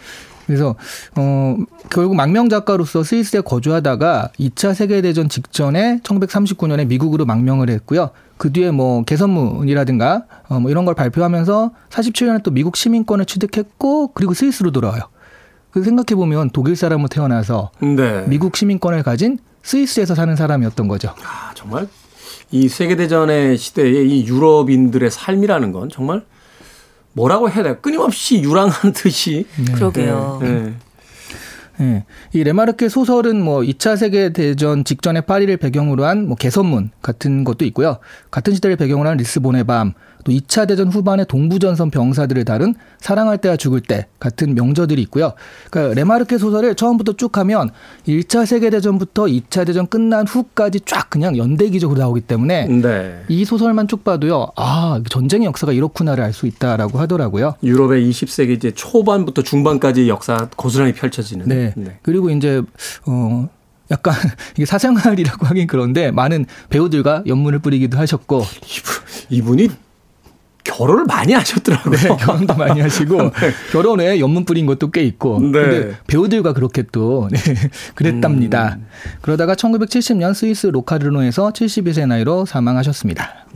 그래서 0.46 0.76
어 1.16 1.58
결국 1.90 2.16
망명 2.16 2.50
작가로서 2.50 3.04
스위스에 3.04 3.42
거주하다가 3.42 4.32
2차 4.40 4.74
세계 4.74 5.02
대전 5.02 5.30
직전에 5.30 6.02
1939년에 6.04 6.88
미국으로 6.88 7.26
망명을 7.26 7.70
했고요. 7.70 8.12
그 8.42 8.52
뒤에 8.52 8.72
뭐 8.72 9.04
개선문이라든가 9.04 10.24
어 10.50 10.60
뭐 10.60 10.70
이런 10.72 10.86
걸 10.86 10.96
발표하면서 10.96 11.72
47년에 11.90 12.44
또 12.44 12.52
미국 12.52 12.76
시민권을 12.76 13.26
취득했고 13.26 14.10
그리고 14.14 14.34
스위스로 14.34 14.72
돌아와요. 14.72 15.02
그 15.72 15.84
생각해 15.84 16.16
보면 16.16 16.50
독일 16.52 16.76
사람으로 16.76 17.08
태어나서 17.08 17.72
네. 17.80 18.26
미국 18.28 18.58
시민권을 18.58 19.04
가진 19.04 19.38
스위스에서 19.64 20.16
사는 20.16 20.36
사람이었던 20.36 20.88
거죠. 20.88 21.10
아, 21.24 21.52
정말 21.56 21.88
이 22.52 22.68
세계 22.68 22.96
대전의 22.96 23.58
시대에 23.58 24.04
이 24.04 24.26
유럽인들의 24.26 25.10
삶이라는 25.10 25.72
건 25.72 25.90
정말 25.90 26.24
뭐라고 27.14 27.50
해야 27.50 27.64
돼요? 27.64 27.78
끊임없이 27.82 28.42
유랑한 28.42 28.92
듯이. 28.94 29.46
그러게요. 29.76 30.40
네. 30.42 30.74
예. 31.82 32.04
이 32.34 32.44
레마르크의 32.44 32.90
소설은 32.90 33.42
뭐 33.44 33.62
2차 33.62 33.98
세계 33.98 34.32
대전 34.34 34.84
직전의 34.84 35.24
파리를 35.24 35.56
배경으로 35.58 36.06
한 36.06 36.28
뭐 36.28 36.36
개선문 36.36 36.92
같은 37.02 37.44
것도 37.44 37.66
있고요. 37.66 37.98
같은 38.30 38.54
시대를 38.54 38.76
배경으로 38.76 39.10
한 39.10 39.18
리스본의 39.18 39.64
밤, 39.64 39.94
또 40.24 40.32
2차 40.32 40.68
대전 40.68 40.90
후반의 40.90 41.26
동부전선 41.28 41.92
병사들을 41.92 42.46
다룬 42.46 42.76
사랑할 43.00 43.38
때와 43.38 43.56
죽을 43.56 43.82
때 43.82 44.08
같은 44.20 44.56
명저들이 44.56 45.02
있고요. 45.04 45.34
그러니까 45.70 45.96
레마르크의 45.96 46.40
소설을 46.40 46.76
처음부터 46.76 47.14
쭉 47.14 47.38
하면 47.38 47.70
1차 48.08 48.46
세계 48.46 48.70
대전부터 48.70 49.26
2차 49.26 49.66
대전 49.66 49.88
끝난 49.88 50.28
후까지 50.28 50.82
쫙 50.86 51.10
그냥 51.10 51.38
연대기적으로 51.38 52.00
나오기 52.00 52.22
때문에 52.22 52.66
네. 52.68 53.24
이 53.28 53.46
소설만 53.46 53.88
쭉 53.88 54.04
봐도요. 54.04 54.48
아, 54.56 55.02
전쟁의 55.10 55.46
역사가 55.48 55.72
이렇구나를 55.74 56.24
알 56.24 56.32
수 56.32 56.48
있다라고 56.48 56.98
하더라고요. 56.98 57.56
유럽의 57.62 58.10
20세기 58.10 58.52
이제 58.56 58.72
초반부터 58.72 59.42
중반까지 59.44 60.08
역사 60.08 60.48
고스란히 60.56 60.94
펼쳐지는. 60.94 61.46
네. 61.76 62.00
그리고 62.04 62.30
이제 62.30 62.62
어 63.06 63.50
약간 63.92 64.14
이게 64.56 64.66
사생활이라고 64.66 65.46
하긴 65.46 65.68
그런데 65.68 66.10
많은 66.12 66.46
배우들과 66.70 67.24
연문을 67.28 67.60
뿌리기도 67.60 67.98
하셨고 67.98 68.38
이분, 68.40 69.58
이분이 69.58 69.70
결혼을 70.64 71.06
많이 71.06 71.34
하셨더라고요. 71.34 71.96
네, 71.96 72.08
결혼도 72.08 72.56
많이 72.56 72.80
하시고 72.82 73.32
결혼에 73.72 74.20
연문 74.20 74.46
뿌린 74.46 74.66
것도 74.66 74.92
꽤 74.92 75.04
있고 75.04 75.40
네. 75.40 75.52
근데 75.52 75.98
배우들과 76.08 76.54
그렇게 76.54 76.84
또 76.92 77.28
네, 77.32 77.40
그랬답니다. 77.96 78.78
음. 78.78 78.88
그러다가 79.22 79.56
1970년 79.56 80.34
스위스 80.34 80.68
로카르노에서 80.68 81.52
72세 81.52 82.08
나이로 82.08 82.46
사망하셨습니다. 82.46 83.48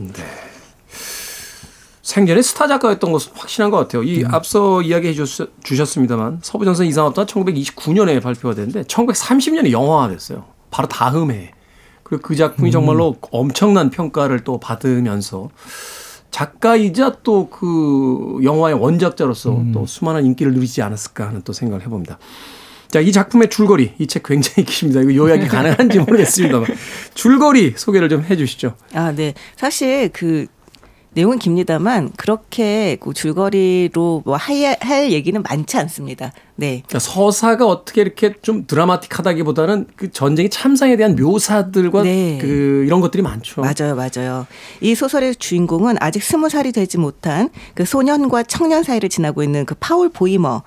생전에 2.02 2.40
스타 2.40 2.68
작가였던 2.68 3.10
것은 3.10 3.32
확신한 3.34 3.70
것 3.70 3.78
같아요. 3.78 4.02
음. 4.02 4.06
이 4.06 4.24
앞서 4.24 4.80
이야기해 4.80 5.12
주셨, 5.12 5.50
주셨습니다만 5.64 6.38
서부전선 6.40 6.86
이상업도가 6.86 7.26
1929년에 7.26 8.22
발표가 8.22 8.54
됐는데 8.54 8.82
1930년에 8.84 9.72
영화화 9.72 10.08
됐어요. 10.08 10.44
바로 10.70 10.86
다음 10.88 11.32
해. 11.32 11.50
그리고 12.04 12.22
그 12.22 12.34
음. 12.34 12.36
작품이 12.36 12.70
정말로 12.70 13.16
엄청난 13.32 13.90
평가를 13.90 14.44
또 14.44 14.60
받으면서 14.60 15.50
작가이자 16.40 17.16
또 17.22 17.48
그 17.48 18.40
영화의 18.42 18.74
원작자로서 18.74 19.56
음. 19.56 19.72
또 19.72 19.86
수많은 19.86 20.26
인기를 20.26 20.52
누리지 20.52 20.82
않았을까 20.82 21.28
하는 21.28 21.40
또 21.42 21.52
생각을 21.54 21.82
해봅니다. 21.86 22.18
자, 22.90 23.00
이 23.00 23.10
작품의 23.10 23.48
줄거리, 23.48 23.94
이 23.98 24.06
책 24.06 24.22
굉장히 24.24 24.64
기십니다. 24.64 25.00
이거 25.00 25.14
요약이 25.14 25.46
가능한지 25.48 25.98
모르겠습니다만 26.00 26.66
줄거리 27.14 27.72
소개를 27.76 28.10
좀 28.10 28.22
해주시죠. 28.22 28.74
아, 28.92 29.12
네. 29.12 29.32
사실 29.56 30.10
그 30.12 30.46
내용은 31.16 31.38
깁니다만 31.38 32.12
그렇게 32.14 32.98
그 33.00 33.14
줄거리로 33.14 34.22
뭐 34.26 34.36
할, 34.36 34.76
할 34.80 35.12
얘기는 35.12 35.42
많지 35.42 35.78
않습니다. 35.78 36.30
네. 36.56 36.82
그러니까 36.86 36.98
서사가 36.98 37.66
어떻게 37.66 38.02
이렇게 38.02 38.34
좀 38.42 38.66
드라마틱하다기보다는 38.66 39.86
그 39.96 40.10
전쟁의 40.10 40.50
참상에 40.50 40.94
대한 40.96 41.16
묘사들과 41.16 42.02
네. 42.02 42.36
그 42.38 42.84
이런 42.86 43.00
것들이 43.00 43.22
많죠. 43.22 43.62
맞아요, 43.62 43.96
맞아요. 43.96 44.46
이 44.82 44.94
소설의 44.94 45.36
주인공은 45.36 45.96
아직 46.00 46.22
스무 46.22 46.50
살이 46.50 46.70
되지 46.70 46.98
못한 46.98 47.48
그 47.74 47.86
소년과 47.86 48.42
청년 48.42 48.82
사이를 48.82 49.08
지나고 49.08 49.42
있는 49.42 49.64
그 49.64 49.74
파울 49.80 50.10
보이머 50.10 50.62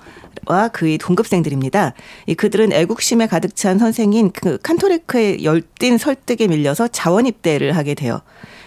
와 0.46 0.66
그의 0.66 0.98
동급생들입니다. 0.98 1.94
이 2.26 2.34
그들은 2.34 2.72
애국심에 2.72 3.28
가득 3.28 3.54
찬 3.54 3.78
선생인 3.78 4.32
그 4.32 4.58
칸토레크의 4.58 5.44
열띤 5.44 5.96
설득에 5.96 6.48
밀려서 6.48 6.88
자원 6.88 7.26
입대를 7.26 7.76
하게 7.76 7.94
돼요. 7.94 8.20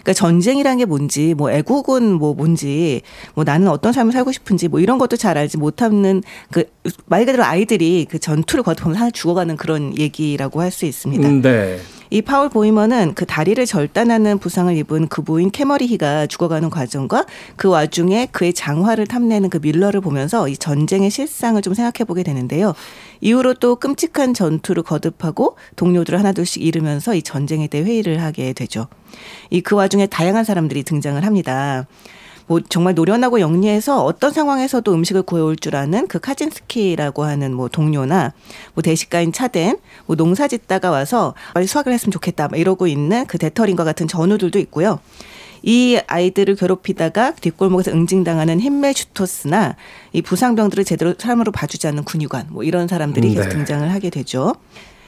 그러니까 0.03 0.13
전쟁이란 0.13 0.77
게 0.77 0.85
뭔지, 0.85 1.33
뭐 1.33 1.49
애국은 1.51 2.13
뭐 2.13 2.33
뭔지, 2.33 3.01
뭐 3.33 3.43
나는 3.43 3.67
어떤 3.69 3.93
삶을 3.93 4.11
살고 4.11 4.31
싶은지, 4.31 4.67
뭐 4.67 4.79
이런 4.79 4.97
것도 4.97 5.15
잘 5.17 5.37
알지 5.37 5.57
못하는 5.57 6.21
그 6.51 6.63
말 7.05 7.25
그대로 7.25 7.43
아이들이 7.43 8.05
그 8.09 8.19
전투를 8.19 8.63
거듭하면서 8.63 8.99
하나 8.99 9.11
죽어가는 9.11 9.55
그런 9.57 9.97
얘기라고 9.97 10.61
할 10.61 10.71
수 10.73 10.85
있습니다. 10.85 11.27
음, 11.29 11.41
네. 11.41 11.77
이 12.13 12.21
파울 12.21 12.47
보이머는 12.47 13.15
그 13.15 13.25
다리를 13.25 13.65
절단하는 13.65 14.37
부상을 14.37 14.77
입은 14.77 15.07
그 15.07 15.23
부인 15.23 15.49
캐머리히가 15.49 16.27
죽어가는 16.27 16.69
과정과 16.69 17.25
그 17.55 17.69
와중에 17.69 18.27
그의 18.27 18.53
장화를 18.53 19.07
탐내는 19.07 19.49
그 19.49 19.57
밀러를 19.59 19.99
보면서 19.99 20.47
이 20.47 20.55
전쟁의 20.55 21.09
실상을 21.09 21.59
좀 21.63 21.73
생각해 21.73 22.05
보게 22.05 22.21
되는데요. 22.21 22.75
이후로 23.21 23.55
또 23.55 23.77
끔찍한 23.77 24.35
전투를 24.35 24.83
거듭하고 24.83 25.57
동료들을 25.75 26.19
하나둘씩 26.19 26.61
잃으면서 26.61 27.15
이 27.15 27.23
전쟁에 27.23 27.65
대해 27.65 27.83
회의를 27.83 28.21
하게 28.21 28.53
되죠. 28.53 28.85
이 29.49 29.61
그 29.61 29.75
와중에 29.75 30.05
다양한 30.05 30.43
사람들이 30.43 30.83
등장을 30.83 31.25
합니다. 31.25 31.87
뭐 32.47 32.59
정말 32.67 32.93
노련하고 32.93 33.39
영리해서 33.39 34.03
어떤 34.03 34.31
상황에서도 34.31 34.93
음식을 34.93 35.23
구해올 35.23 35.55
줄 35.55 35.75
아는 35.75 36.07
그 36.07 36.19
카진스키라고 36.19 37.23
하는 37.23 37.53
뭐 37.53 37.67
동료나 37.67 38.33
뭐 38.73 38.81
대식가인 38.81 39.31
차덴, 39.31 39.77
뭐 40.05 40.15
농사 40.15 40.47
짓다가 40.47 40.91
와서 40.91 41.33
빨리 41.53 41.67
수확을 41.67 41.93
했으면 41.93 42.11
좋겠다 42.11 42.47
막 42.49 42.59
이러고 42.59 42.87
있는 42.87 43.25
그 43.25 43.37
대터린과 43.37 43.83
같은 43.83 44.07
전우들도 44.07 44.59
있고요. 44.59 44.99
이 45.63 45.97
아이들을 46.07 46.55
괴롭히다가 46.55 47.35
뒷골목에서 47.35 47.91
응징당하는 47.91 48.59
힌멜슈토스나 48.59 49.77
이 50.11 50.21
부상병들을 50.21 50.83
제대로 50.83 51.15
사람으로 51.17 51.53
봐주지 51.53 51.87
않는 51.87 52.03
군의관 52.03 52.47
뭐 52.49 52.63
이런 52.63 52.89
사람들이 52.89 53.29
계속 53.29 53.43
네. 53.43 53.49
등장을 53.49 53.89
하게 53.89 54.09
되죠. 54.09 54.55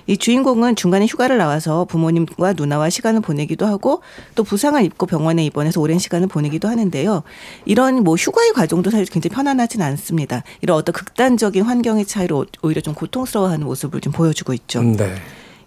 이 0.07 0.17
주인공은 0.17 0.75
중간에 0.75 1.07
휴가를 1.07 1.37
나와서 1.37 1.85
부모님과 1.85 2.53
누나와 2.53 2.89
시간을 2.89 3.21
보내기도 3.21 3.65
하고 3.65 4.01
또 4.35 4.43
부상을 4.43 4.83
입고 4.83 5.07
병원에 5.07 5.43
입원해서 5.43 5.81
오랜 5.81 5.97
시간을 5.97 6.27
보내기도 6.27 6.67
하는데요. 6.67 7.23
이런 7.65 8.03
뭐 8.03 8.15
휴가의 8.15 8.53
과정도 8.53 8.91
사실 8.91 9.07
굉장히 9.07 9.33
편안하진 9.33 9.81
않습니다. 9.81 10.43
이런 10.61 10.77
어떤 10.77 10.93
극단적인 10.93 11.63
환경의 11.63 12.05
차이로 12.05 12.45
오히려 12.61 12.81
좀 12.81 12.93
고통스러워하는 12.93 13.65
모습을 13.65 14.01
좀 14.01 14.13
보여주고 14.13 14.53
있죠. 14.53 14.79
음, 14.79 14.95
네. 14.95 15.15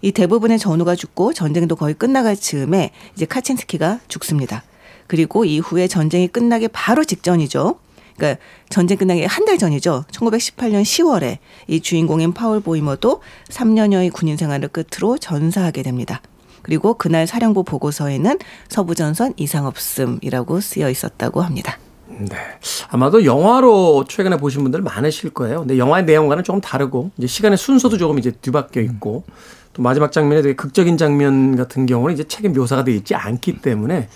이 0.01 0.13
대부분의 0.13 0.59
전우가 0.59 0.95
죽고 0.95 1.33
전쟁도 1.33 1.75
거의 1.75 1.93
끝나갈 1.93 2.37
즈음에 2.37 2.91
이제 3.15 3.25
카친스키가 3.25 3.99
죽습니다. 4.07 4.63
그리고 5.07 5.43
이후에 5.43 5.87
전쟁이 5.87 6.27
끝나기 6.27 6.69
바로 6.69 7.03
직전이죠. 7.03 7.77
그러니까 8.19 8.39
전쟁 8.69 8.97
끝나기 8.97 9.23
한 9.25 9.45
달 9.45 9.57
전이죠. 9.57 10.03
1918년 10.11 10.83
10월에 10.83 11.37
이 11.67 11.79
주인공인 11.81 12.33
파울 12.33 12.59
보이머도 12.59 13.21
3년여의 13.49 14.11
군인 14.13 14.37
생활을 14.37 14.67
끝으로 14.69 15.17
전사하게 15.17 15.81
됩니다. 15.81 16.21
그리고 16.61 16.93
그날 16.93 17.25
사령부 17.25 17.63
보고서에는 17.63 18.37
서부전선 18.67 19.33
이상 19.37 19.65
없음이라고 19.65 20.59
쓰여 20.59 20.89
있었다고 20.89 21.41
합니다. 21.41 21.79
네. 22.09 22.35
아마도 22.89 23.23
영화로 23.23 24.03
최근에 24.07 24.37
보신 24.37 24.61
분들 24.63 24.81
많으실 24.81 25.29
거예요. 25.29 25.59
근데 25.61 25.77
영화의 25.77 26.03
내용과는 26.03 26.43
조금 26.43 26.59
다르고 26.59 27.11
이제 27.17 27.27
시간의 27.27 27.57
순서도 27.57 27.97
조금 27.97 28.19
이제 28.19 28.31
뒤바뀌어 28.31 28.81
있고 28.83 29.23
또 29.73 29.81
마지막 29.81 30.11
장면에 30.11 30.41
되게 30.41 30.55
극적인 30.55 30.97
장면 30.97 31.55
같은 31.55 31.85
경우는 31.85 32.13
이제 32.13 32.25
책에 32.25 32.49
묘사가 32.49 32.83
되어 32.83 32.93
있지 32.95 33.15
않기 33.15 33.61
때문에 33.61 34.09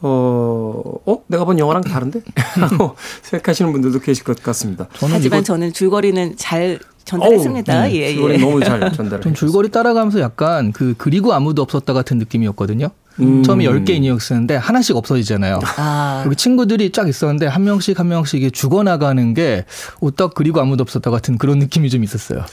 어, 0.00 0.82
어? 1.06 1.18
내가 1.26 1.44
본 1.44 1.58
영화랑 1.58 1.82
다른데? 1.82 2.20
하고 2.36 2.96
생각하시는 3.22 3.72
분들도 3.72 4.00
계실 4.00 4.24
것 4.24 4.40
같습니다. 4.42 4.86
저는 4.94 5.16
하지만 5.16 5.38
이거 5.38 5.44
저는 5.44 5.72
줄거리는 5.72 6.36
잘 6.36 6.78
전달했습니다. 7.04 7.80
어우, 7.82 7.90
예, 7.90 8.12
줄거리 8.12 8.34
예. 8.34 8.38
너무 8.38 8.62
잘 8.62 8.80
전달을 8.92 9.22
전 9.22 9.34
줄거리 9.34 9.70
따라가면서 9.70 10.20
약간 10.20 10.72
그 10.72 10.94
그리고 10.98 11.32
아무도 11.32 11.62
없었다 11.62 11.92
같은 11.92 12.18
느낌이었거든요. 12.18 12.90
음. 13.20 13.42
처음에 13.42 13.64
10개 13.64 13.90
인형 13.90 14.18
쓰는데 14.18 14.54
하나씩 14.54 14.94
없어지잖아요. 14.94 15.58
아, 15.76 16.22
여기 16.24 16.36
친구들이 16.36 16.92
쫙 16.92 17.08
있었는데 17.08 17.46
한 17.46 17.64
명씩 17.64 17.98
한 17.98 18.08
명씩 18.08 18.40
이게 18.40 18.50
죽어나가는 18.50 19.34
게 19.34 19.64
오딱 20.00 20.34
그리고 20.34 20.60
아무도 20.60 20.82
없었다 20.82 21.10
같은 21.10 21.38
그런 21.38 21.58
느낌이 21.58 21.90
좀 21.90 22.04
있었어요. 22.04 22.44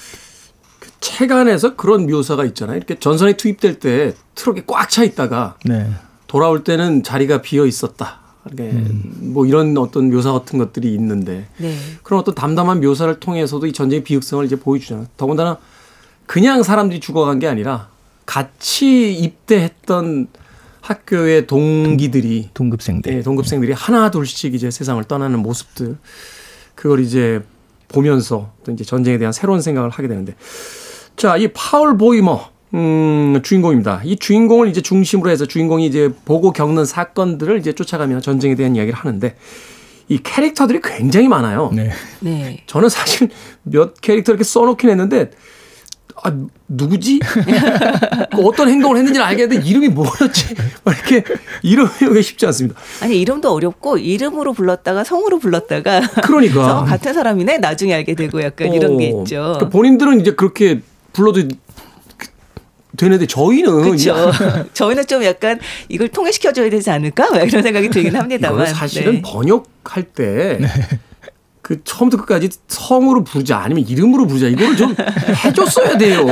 책 1.01 1.31
안에서 1.31 1.75
그런 1.75 2.07
묘사가 2.07 2.45
있잖아요. 2.45 2.77
이렇게 2.77 2.97
전선에 2.97 3.33
투입될 3.33 3.79
때 3.79 4.13
트럭이 4.33 4.63
꽉차 4.65 5.03
있다가 5.03 5.55
네. 5.65 5.87
돌아올 6.35 6.65
때는 6.65 7.01
자리가 7.01 7.41
비어 7.41 7.65
있었다. 7.65 8.19
이게 8.51 8.69
뭐 9.21 9.45
이런 9.45 9.77
어떤 9.77 10.11
묘사 10.11 10.33
같은 10.33 10.59
것들이 10.59 10.93
있는데 10.93 11.47
네. 11.57 11.77
그런 12.03 12.19
어떤 12.19 12.35
담담한 12.35 12.81
묘사를 12.81 13.21
통해서도 13.21 13.67
이 13.67 13.71
전쟁의 13.71 14.03
비극성을 14.03 14.43
이제 14.43 14.57
보여주잖아요. 14.57 15.07
더군다나 15.15 15.57
그냥 16.25 16.61
사람들이 16.61 16.99
죽어간 16.99 17.39
게 17.39 17.47
아니라 17.47 17.87
같이 18.25 19.13
입대했던 19.13 20.27
학교의 20.81 21.47
동기들이 21.47 22.49
동급생들. 22.53 23.15
네, 23.15 23.21
동급생들이 23.21 23.71
하나 23.71 24.11
둘씩 24.11 24.55
이제 24.55 24.69
세상을 24.69 25.01
떠나는 25.05 25.39
모습들 25.39 25.95
그걸 26.75 26.99
이제 26.99 27.41
보면서 27.87 28.51
또 28.65 28.73
이제 28.73 28.83
전쟁에 28.83 29.17
대한 29.17 29.31
새로운 29.31 29.61
생각을 29.61 29.89
하게 29.89 30.09
되는데 30.09 30.35
자, 31.15 31.37
이 31.37 31.47
파울 31.53 31.97
보이머 31.97 32.49
음, 32.75 33.39
주인공입니다. 33.41 34.01
이 34.03 34.17
주인공을 34.17 34.67
이제 34.67 34.81
중심으로 34.81 35.29
해서 35.29 35.45
주인공이 35.45 35.85
이제 35.85 36.11
보고 36.25 36.51
겪는 36.51 36.83
사건들을 36.83 37.57
이제 37.57 37.71
쫓아가며 37.73 38.19
전쟁에 38.19 38.55
대한 38.55 38.75
이야기를 38.75 38.99
하는데 38.99 39.35
이 40.09 40.19
캐릭터들이 40.21 40.81
굉장히 40.83 41.29
많아요. 41.29 41.71
네. 41.73 41.91
네. 42.19 42.63
저는 42.67 42.89
사실 42.89 43.29
몇 43.63 43.99
캐릭터 44.01 44.33
이렇게 44.33 44.43
써놓긴 44.43 44.89
했는데 44.89 45.31
아 46.21 46.33
누구지? 46.67 47.19
그 47.19 48.41
어떤 48.45 48.69
행동을 48.69 48.97
했는지는 48.97 49.25
알겠는데 49.25 49.67
이름이 49.67 49.89
뭐였지? 49.89 50.55
막 50.83 50.95
이렇게 50.95 51.23
이름이 51.63 51.89
외우기 52.01 52.23
쉽지 52.23 52.45
않습니다. 52.45 52.79
아니 53.01 53.19
이름도 53.19 53.51
어렵고 53.51 53.97
이름으로 53.97 54.53
불렀다가 54.53 55.03
성으로 55.03 55.39
불렀다가 55.39 56.01
그러니까 56.23 56.63
성 56.67 56.85
같은 56.85 57.13
사람이네 57.13 57.59
나중에 57.59 57.93
알게 57.93 58.15
되고 58.15 58.41
약간 58.41 58.73
이런 58.73 58.97
게 58.97 59.11
어, 59.13 59.21
있죠. 59.21 59.35
그러니까 59.35 59.69
본인들은 59.69 60.21
이제 60.21 60.31
그렇게 60.31 60.81
불러도 61.13 61.41
되는데 62.97 63.25
저희는 63.25 63.81
그렇죠. 63.83 64.31
저희는 64.73 65.05
좀 65.07 65.23
약간 65.23 65.59
이걸 65.89 66.09
통일시켜줘야 66.09 66.69
되지 66.69 66.89
않을까? 66.89 67.29
막 67.31 67.47
이런 67.47 67.61
생각이 67.63 67.89
들긴 67.89 68.15
합니다만. 68.15 68.65
사실은 68.67 69.13
네. 69.15 69.21
번역할 69.21 70.03
때. 70.03 70.59
그 71.61 71.83
처음부터 71.83 72.23
끝까지 72.23 72.49
성으로 72.67 73.23
부르자 73.23 73.57
아니면 73.57 73.87
이름으로 73.87 74.27
부르자 74.27 74.45
이거를 74.45 74.77
좀 74.77 74.95
해줬어야 75.45 75.97
돼요. 75.97 76.23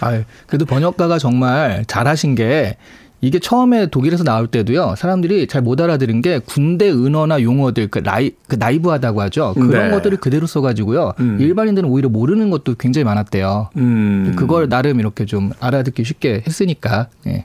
아, 0.00 0.20
그래도 0.48 0.64
번역가가 0.64 1.20
정말 1.20 1.84
잘하신 1.86 2.34
게 2.34 2.76
이게 3.24 3.38
처음에 3.38 3.86
독일에서 3.86 4.24
나올 4.24 4.48
때도요 4.48 4.94
사람들이 4.96 5.46
잘 5.46 5.62
못 5.62 5.80
알아들은 5.80 6.22
게 6.22 6.40
군대 6.40 6.90
은어나 6.90 7.40
용어들 7.40 7.86
그 7.86 8.00
라이 8.00 8.32
그 8.48 8.56
나이브하다고 8.56 9.22
하죠 9.22 9.54
그런 9.54 9.88
네. 9.88 9.90
것들을 9.94 10.18
그대로 10.18 10.48
써가지고요 10.48 11.12
음. 11.20 11.38
일반인들은 11.40 11.88
오히려 11.88 12.08
모르는 12.08 12.50
것도 12.50 12.74
굉장히 12.74 13.04
많았대요. 13.04 13.68
음. 13.76 14.34
그걸 14.36 14.68
나름 14.68 14.98
이렇게 14.98 15.24
좀 15.24 15.52
알아듣기 15.60 16.02
쉽게 16.02 16.42
했으니까 16.44 17.06
예. 17.28 17.44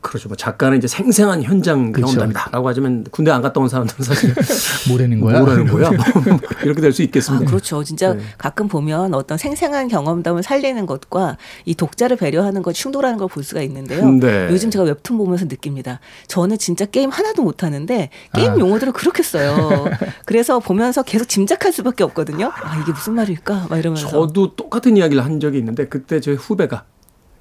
그렇죠. 0.00 0.28
뭐 0.28 0.36
작가는 0.36 0.76
이제 0.76 0.86
생생한 0.86 1.42
현장 1.42 1.92
그렇죠. 1.92 2.14
경험담이다라고 2.14 2.68
하지만 2.68 3.04
군대 3.10 3.30
안 3.30 3.40
갔다 3.42 3.60
온 3.60 3.68
사람들은 3.68 4.04
사실 4.04 4.34
뭐라는 4.88 5.20
거야? 5.20 5.38
뭐라는 5.40 5.66
거야? 5.66 5.90
뭐 6.26 6.38
이렇게 6.62 6.80
될수 6.80 7.02
아, 7.02 7.04
있겠습니다. 7.04 7.46
그렇죠. 7.46 7.82
진짜 7.84 8.14
네. 8.14 8.22
가끔 8.38 8.68
보면 8.68 9.14
어떤 9.14 9.38
생생한 9.38 9.88
경험담을 9.88 10.42
살리는 10.42 10.84
것과 10.86 11.36
이 11.64 11.74
독자를 11.74 12.16
배려하는 12.16 12.62
것 12.62 12.74
충돌하는 12.74 13.16
걸 13.18 13.30
볼 13.30 13.44
수가 13.44 13.62
있는데요. 13.62 14.10
네. 14.10 14.48
요즘 14.50 14.70
제가 14.70 14.84
웹툰 14.84 15.16
보면서 15.16 15.44
느낍니다. 15.44 16.00
저는 16.26 16.58
진짜 16.58 16.84
게임 16.84 17.10
하나도 17.10 17.42
못 17.44 17.62
하는데 17.62 18.10
게임 18.34 18.52
아. 18.52 18.58
용어들을 18.58 18.92
그렇게 18.92 19.22
써요. 19.22 19.86
그래서 20.26 20.58
보면서 20.58 21.02
계속 21.04 21.28
짐작할 21.28 21.72
수밖에 21.72 22.02
없거든요. 22.04 22.50
아 22.52 22.80
이게 22.82 22.90
무슨 22.92 23.14
말일까? 23.14 23.66
막 23.70 23.78
이러면서. 23.78 24.08
저도 24.08 24.56
똑같은 24.56 24.96
이야기를 24.96 25.24
한 25.24 25.38
적이 25.38 25.58
있는데 25.58 25.86
그때 25.86 26.20
저희 26.20 26.34
후배가 26.34 26.84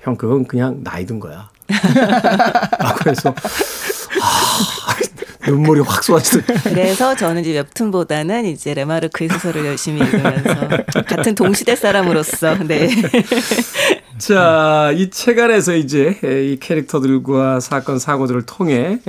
형 0.02 0.16
그건 0.16 0.46
그냥 0.46 0.82
나이 0.84 1.06
든 1.06 1.20
거야. 1.20 1.50
라고 2.80 3.10
해서 3.10 3.34
아, 4.22 4.96
눈물이 5.48 5.82
확 5.82 6.04
쏟아지듯 6.04 6.46
그래서 6.64 7.16
저는 7.16 7.42
이제 7.42 7.54
웹툰보다는 7.54 8.46
이제 8.46 8.74
레마르크의 8.74 9.30
소설을 9.30 9.66
열심히 9.66 10.02
읽으면서 10.02 10.68
같은 11.08 11.36
동시대 11.36 11.76
사람으로서 11.76 12.56
네. 12.66 12.90
자, 14.18 14.92
이 14.96 15.10
책 15.12 15.40
안에서 15.40 15.76
이제 15.76 16.20
이 16.24 16.58
캐릭터들과 16.60 17.60
사건, 17.62 18.00
사고들을 18.00 18.46
통해 18.46 19.00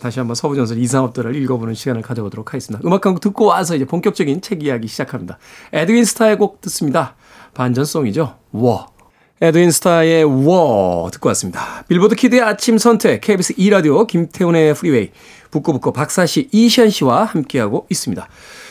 다시 0.00 0.18
한번 0.18 0.34
서부전설 0.34 0.78
이상업들을 0.78 1.34
읽어보는 1.36 1.74
시간을 1.74 2.02
가져보도록 2.02 2.48
하겠습니다. 2.52 2.86
음악 2.86 3.06
한 3.06 3.14
곡 3.14 3.20
듣고 3.20 3.46
와서 3.46 3.74
이제 3.76 3.84
본격적인 3.86 4.42
책 4.42 4.62
이야기 4.62 4.86
시작합니다. 4.88 5.38
에드윈 5.72 6.04
스타의 6.04 6.36
곡 6.36 6.60
듣습니다. 6.60 7.14
반전 7.54 7.89
song이죠. 7.89 8.34
War. 8.52 8.97
에드윈 9.40 9.70
스타의 9.70 10.24
워 10.24 11.08
듣고 11.12 11.28
왔습니다. 11.28 11.84
빌보드 11.86 12.16
키드의 12.16 12.42
아침 12.42 12.76
선택, 12.76 13.20
KBS 13.20 13.54
2라디오, 13.54 14.04
김태훈의 14.06 14.74
프리웨이, 14.74 15.10
북끄북끄 15.52 15.92
박사씨, 15.92 16.48
이시한 16.50 16.90
씨와 16.90 17.24
함께하고 17.24 17.86
있습니다. 17.88 18.28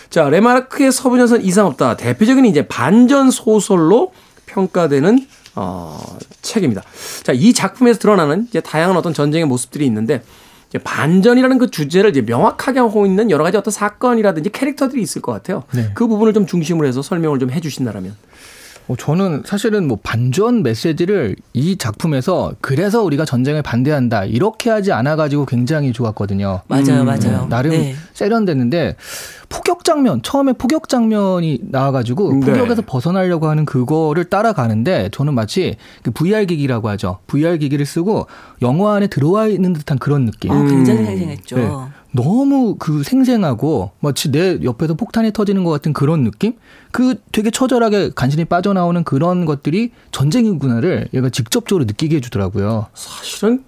자, 0.09 0.29
레마르크의 0.29 0.91
서부전선 0.91 1.43
이상없다. 1.43 1.95
대표적인 1.95 2.45
이제 2.45 2.67
반전 2.67 3.31
소설로 3.31 4.11
평가되는 4.45 5.25
어, 5.55 5.99
책입니다. 6.41 6.83
자, 7.23 7.31
이 7.31 7.53
작품에서 7.53 7.99
드러나는 7.99 8.45
이제 8.49 8.59
다양한 8.59 8.95
어떤 8.97 9.13
전쟁의 9.13 9.45
모습들이 9.45 9.85
있는데 9.85 10.21
이제 10.69 10.77
반전이라는 10.79 11.57
그 11.57 11.71
주제를 11.71 12.09
이제 12.09 12.21
명확하게 12.21 12.79
하고 12.79 13.05
있는 13.05 13.31
여러 13.31 13.43
가지 13.43 13.55
어떤 13.57 13.71
사건이라든지 13.71 14.49
캐릭터들이 14.49 15.01
있을 15.01 15.21
것 15.21 15.31
같아요. 15.31 15.63
네. 15.73 15.91
그 15.93 16.07
부분을 16.07 16.33
좀 16.33 16.45
중심으로 16.45 16.87
해서 16.87 17.01
설명을 17.01 17.39
좀 17.39 17.51
해주신다라면. 17.51 18.15
어, 18.87 18.95
저는 18.95 19.43
사실은 19.45 19.87
뭐 19.87 19.97
반전 20.01 20.63
메시지를 20.63 21.35
이 21.53 21.77
작품에서 21.77 22.53
그래서 22.61 23.03
우리가 23.03 23.25
전쟁을 23.25 23.61
반대한다 23.61 24.25
이렇게 24.25 24.69
하지 24.69 24.91
않아 24.91 25.15
가지고 25.15 25.45
굉장히 25.45 25.91
좋았거든요. 25.91 26.61
맞아요, 26.67 27.01
음, 27.01 27.05
맞아요. 27.05 27.47
나름 27.49 27.71
네. 27.71 27.95
세련됐는데 28.13 28.95
포격 29.49 29.83
장면 29.83 30.21
처음에 30.21 30.53
포격 30.53 30.89
장면이 30.89 31.59
나와가지고 31.63 32.33
네. 32.33 32.45
포격에서 32.45 32.81
벗어나려고 32.85 33.47
하는 33.47 33.65
그거를 33.65 34.25
따라가는데 34.25 35.09
저는 35.11 35.33
마치 35.33 35.75
그 36.03 36.11
VR 36.11 36.45
기기라고 36.45 36.89
하죠. 36.89 37.19
VR 37.27 37.57
기기를 37.57 37.85
쓰고 37.85 38.27
영화 38.61 38.95
안에 38.95 39.07
들어와 39.07 39.47
있는 39.47 39.73
듯한 39.73 39.99
그런 39.99 40.25
느낌. 40.25 40.51
어, 40.51 40.63
굉장히 40.63 40.99
음. 41.01 41.05
생생했죠. 41.05 41.55
네. 41.57 41.69
너무 42.17 42.75
그 42.79 43.03
생생하고 43.03 43.91
마치 43.99 44.31
내 44.31 44.59
옆에서 44.63 44.95
폭탄이 44.95 45.31
터지는 45.33 45.63
것 45.63 45.69
같은 45.69 45.93
그런 45.93 46.23
느낌? 46.23 46.53
그 46.91 47.15
되게 47.31 47.51
처절하게 47.51 48.09
간신히 48.15 48.43
빠져나오는 48.45 49.03
그런 49.03 49.45
것들이 49.45 49.91
전쟁이구나를 50.11 51.09
얘가 51.13 51.29
직접적으로 51.29 51.85
느끼게 51.85 52.15
해주더라고요. 52.15 52.87
사실은 52.95 53.63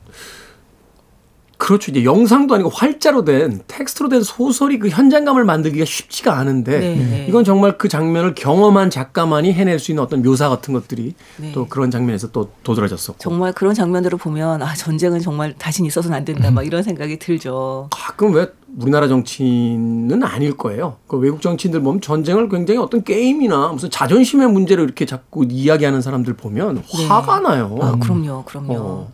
그렇죠. 1.59 1.91
이제 1.91 2.05
영상도 2.05 2.55
아니고 2.55 2.69
활자로 2.69 3.25
된 3.25 3.59
텍스트로 3.67 4.07
된 4.07 4.23
소설이 4.23 4.79
그 4.79 4.87
현장감을 4.87 5.43
만들기가 5.43 5.83
쉽지가 5.83 6.37
않은데 6.37 6.79
네, 6.79 6.95
네. 6.95 7.25
이건 7.27 7.43
정말 7.43 7.77
그 7.77 7.89
장면을 7.89 8.33
경험한 8.33 8.89
작가만이 8.89 9.51
해낼 9.51 9.77
수 9.77 9.91
있는 9.91 10.01
어떤 10.01 10.23
묘사 10.23 10.47
같은 10.47 10.73
것들이 10.73 11.15
네. 11.35 11.51
또 11.51 11.67
그런 11.67 11.91
장면에서 11.91 12.31
또 12.31 12.49
도드라졌었고 12.63 13.19
정말 13.19 13.51
그런 13.51 13.73
장면들을 13.73 14.17
보면 14.17 14.63
아 14.63 14.73
전쟁은 14.73 15.19
정말 15.19 15.53
다신 15.57 15.85
있어서는 15.85 16.15
안 16.15 16.23
된다 16.23 16.49
막 16.49 16.65
이런 16.65 16.81
생각이 16.81 17.19
들죠. 17.19 17.89
가끔 17.91 18.33
왜 18.33 18.47
우리나라 18.77 19.09
정치인은 19.09 20.23
아닐 20.23 20.55
거예요. 20.55 20.95
그 21.07 21.17
외국 21.17 21.41
정치인들 21.41 21.81
보면 21.81 21.99
전쟁을 21.99 22.47
굉장히 22.47 22.79
어떤 22.79 23.03
게임이나 23.03 23.73
무슨 23.73 23.89
자존심의 23.89 24.49
문제로 24.49 24.83
이렇게 24.83 25.05
자꾸 25.05 25.45
이야기하는 25.49 26.01
사람들 26.01 26.35
보면 26.37 26.83
화가 27.09 27.41
나요. 27.41 27.77
아 27.81 27.97
그럼요, 27.99 28.45
그럼요. 28.45 28.73
어. 28.77 29.11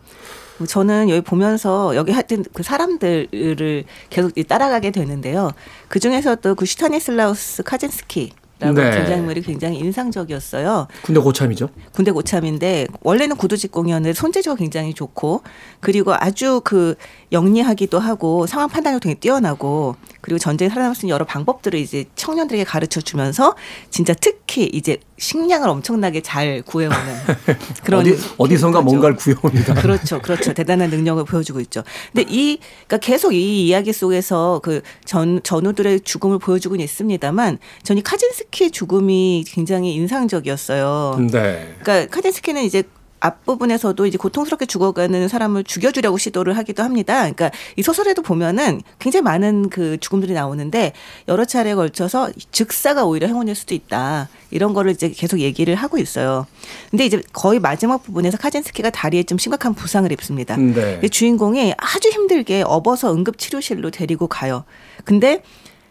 저는 0.64 1.10
여기 1.10 1.20
보면서 1.20 1.94
여기 1.96 2.12
하여튼 2.12 2.44
그 2.52 2.62
사람들을 2.62 3.84
계속 4.10 4.32
따라가게 4.48 4.90
되는데요. 4.90 5.50
그 5.88 6.00
중에서도 6.00 6.54
그 6.54 6.64
슈타니슬라우스 6.64 7.62
카젠스키. 7.62 8.32
라고 8.58 8.80
네. 8.80 8.90
등장인물이 8.90 9.42
굉장히 9.42 9.78
인상적이었어요. 9.80 10.86
군대 11.02 11.20
고참이죠. 11.20 11.68
군대 11.92 12.10
고참인데 12.10 12.86
원래는 13.02 13.36
구두직공이었는데 13.36 14.14
손재주가 14.14 14.56
굉장히 14.56 14.94
좋고 14.94 15.42
그리고 15.80 16.14
아주 16.14 16.62
그 16.64 16.94
영리하기도 17.32 17.98
하고 17.98 18.46
상황 18.46 18.70
판단력 18.70 19.02
되게 19.02 19.14
뛰어나고 19.14 19.96
그리고 20.22 20.38
전쟁에 20.38 20.70
살아남을 20.70 20.94
수 20.94 21.04
있는 21.04 21.12
여러 21.12 21.26
방법들을 21.26 21.78
이제 21.78 22.06
청년들에게 22.16 22.64
가르쳐 22.64 23.02
주면서 23.02 23.54
진짜 23.90 24.14
특히 24.14 24.64
이제 24.72 25.00
식량을 25.18 25.68
엄청나게 25.68 26.20
잘 26.20 26.62
구해오는 26.62 26.96
그런 27.84 28.00
어디 28.00 28.10
어디선가 28.36 28.80
캐릭터죠. 28.80 28.82
뭔가를 28.82 29.16
구해옵니다. 29.16 29.74
그렇죠, 29.74 30.20
그렇죠. 30.20 30.52
대단한 30.52 30.90
능력을 30.90 31.24
보여주고 31.24 31.60
있죠. 31.60 31.82
근데 32.12 32.26
이, 32.30 32.58
그러니까 32.86 32.98
계속 32.98 33.32
이 33.32 33.66
이야기 33.66 33.92
속에서 33.92 34.60
그 34.62 34.82
전, 35.04 35.40
전우들의 35.42 36.00
죽음을 36.00 36.38
보여주고는 36.38 36.84
있습니다만, 36.84 37.58
전이 37.82 38.02
카진스키의 38.02 38.70
죽음이 38.70 39.44
굉장히 39.46 39.94
인상적이었어요. 39.94 41.18
네. 41.32 41.74
그러니까 41.80 42.14
카진스키는 42.14 42.62
이제 42.64 42.82
앞부분에서도 43.20 44.06
이제 44.06 44.18
고통스럽게 44.18 44.66
죽어가는 44.66 45.28
사람을 45.28 45.64
죽여주려고 45.64 46.18
시도를 46.18 46.56
하기도 46.56 46.82
합니다. 46.82 47.20
그러니까 47.20 47.50
이 47.76 47.82
소설에도 47.82 48.22
보면은 48.22 48.82
굉장히 48.98 49.22
많은 49.22 49.70
그 49.70 49.98
죽음들이 49.98 50.32
나오는데 50.32 50.92
여러 51.28 51.44
차례에 51.44 51.74
걸쳐서 51.74 52.30
즉사가 52.52 53.04
오히려 53.04 53.26
행운일 53.26 53.54
수도 53.54 53.74
있다. 53.74 54.28
이런 54.50 54.74
거를 54.74 54.92
이제 54.92 55.08
계속 55.08 55.40
얘기를 55.40 55.74
하고 55.74 55.98
있어요. 55.98 56.46
근데 56.90 57.04
이제 57.04 57.20
거의 57.32 57.58
마지막 57.58 58.02
부분에서 58.02 58.38
카젠스키가 58.38 58.90
다리에 58.90 59.22
좀 59.24 59.38
심각한 59.38 59.74
부상을 59.74 60.10
입습니다. 60.12 60.56
네. 60.56 61.00
주인공이 61.08 61.74
아주 61.76 62.08
힘들게 62.10 62.62
업어서 62.64 63.12
응급치료실로 63.14 63.90
데리고 63.90 64.26
가요. 64.26 64.64
근데 65.04 65.42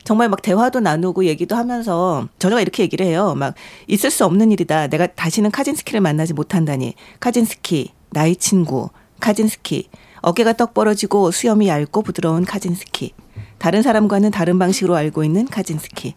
정말 0.05 0.29
막 0.29 0.41
대화도 0.41 0.79
나누고 0.79 1.25
얘기도 1.25 1.55
하면서 1.55 2.29
저자가 2.37 2.61
이렇게 2.61 2.83
얘기를 2.83 3.05
해요. 3.05 3.33
막 3.35 3.55
있을 3.87 4.11
수 4.11 4.23
없는 4.23 4.51
일이다. 4.51 4.87
내가 4.87 5.07
다시는 5.07 5.49
카진스키를 5.51 5.99
만나지 5.99 6.33
못한다니. 6.33 6.93
카진스키, 7.19 7.91
나의 8.11 8.35
친구, 8.37 8.89
카진스키. 9.19 9.89
어깨가 10.21 10.53
떡 10.53 10.75
벌어지고 10.75 11.31
수염이 11.31 11.67
얇고 11.67 12.03
부드러운 12.03 12.45
카진스키. 12.45 13.13
다른 13.57 13.81
사람과는 13.81 14.29
다른 14.29 14.59
방식으로 14.59 14.95
알고 14.95 15.23
있는 15.23 15.45
카진스키. 15.45 16.15